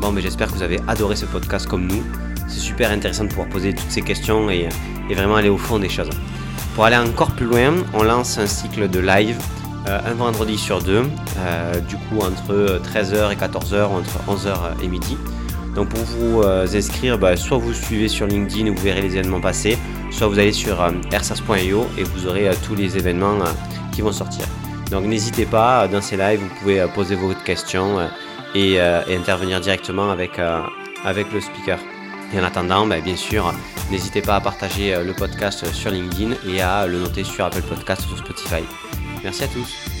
Bon, 0.00 0.12
mais 0.12 0.20
j'espère 0.20 0.48
que 0.48 0.52
vous 0.52 0.62
avez 0.62 0.78
adoré 0.86 1.16
ce 1.16 1.26
podcast 1.26 1.66
comme 1.66 1.86
nous 1.86 2.04
c'est 2.48 2.60
super 2.60 2.90
intéressant 2.90 3.24
de 3.24 3.28
pouvoir 3.28 3.48
poser 3.48 3.74
toutes 3.74 3.90
ces 3.90 4.02
questions 4.02 4.50
et, 4.50 4.68
vraiment 5.10 5.36
aller 5.36 5.48
au 5.48 5.58
fond 5.58 5.78
des 5.78 5.88
choses. 5.88 6.10
Pour 6.76 6.84
aller 6.84 6.98
encore 6.98 7.30
plus 7.30 7.46
loin, 7.46 7.72
on 7.94 8.02
lance 8.02 8.36
un 8.36 8.46
cycle 8.46 8.90
de 8.90 9.00
live 9.00 9.38
euh, 9.88 9.98
un 10.04 10.12
vendredi 10.12 10.58
sur 10.58 10.82
deux, 10.82 11.04
euh, 11.38 11.80
du 11.80 11.96
coup 11.96 12.18
entre 12.18 12.82
13h 12.92 13.32
et 13.32 13.36
14h, 13.36 13.84
entre 13.84 14.18
11h 14.28 14.84
et 14.84 14.88
midi. 14.88 15.16
Donc 15.74 15.88
pour 15.88 16.00
vous 16.00 16.42
euh, 16.42 16.66
inscrire, 16.70 17.16
bah, 17.16 17.34
soit 17.38 17.56
vous 17.56 17.72
suivez 17.72 18.08
sur 18.08 18.26
LinkedIn 18.26 18.68
où 18.68 18.74
vous 18.74 18.82
verrez 18.82 19.00
les 19.00 19.16
événements 19.16 19.40
passés, 19.40 19.78
soit 20.10 20.26
vous 20.26 20.38
allez 20.38 20.52
sur 20.52 20.76
ersas.io 21.12 21.86
et 21.96 22.02
vous 22.02 22.26
aurez 22.26 22.50
tous 22.66 22.74
les 22.74 22.98
événements 22.98 23.38
qui 23.90 24.02
vont 24.02 24.12
sortir. 24.12 24.44
Donc 24.90 25.06
n'hésitez 25.06 25.46
pas, 25.46 25.88
dans 25.88 26.02
ces 26.02 26.18
lives, 26.18 26.40
vous 26.40 26.54
pouvez 26.60 26.84
poser 26.94 27.14
vos 27.14 27.32
questions 27.46 28.00
et, 28.54 28.74
et 28.74 29.16
intervenir 29.16 29.62
directement 29.62 30.10
avec, 30.10 30.38
avec 31.04 31.32
le 31.32 31.40
speaker. 31.40 31.78
Et 32.32 32.40
en 32.40 32.44
attendant, 32.44 32.86
bah, 32.86 33.00
bien 33.00 33.16
sûr, 33.16 33.52
n'hésitez 33.90 34.22
pas 34.22 34.36
à 34.36 34.40
partager 34.40 34.94
euh, 34.94 35.04
le 35.04 35.12
podcast 35.12 35.72
sur 35.72 35.90
LinkedIn 35.90 36.34
et 36.48 36.60
à 36.60 36.86
le 36.86 36.98
noter 36.98 37.24
sur 37.24 37.44
Apple 37.44 37.62
Podcast 37.62 38.02
ou 38.12 38.16
Spotify. 38.16 38.64
Merci 39.22 39.44
à 39.44 39.48
tous. 39.48 39.95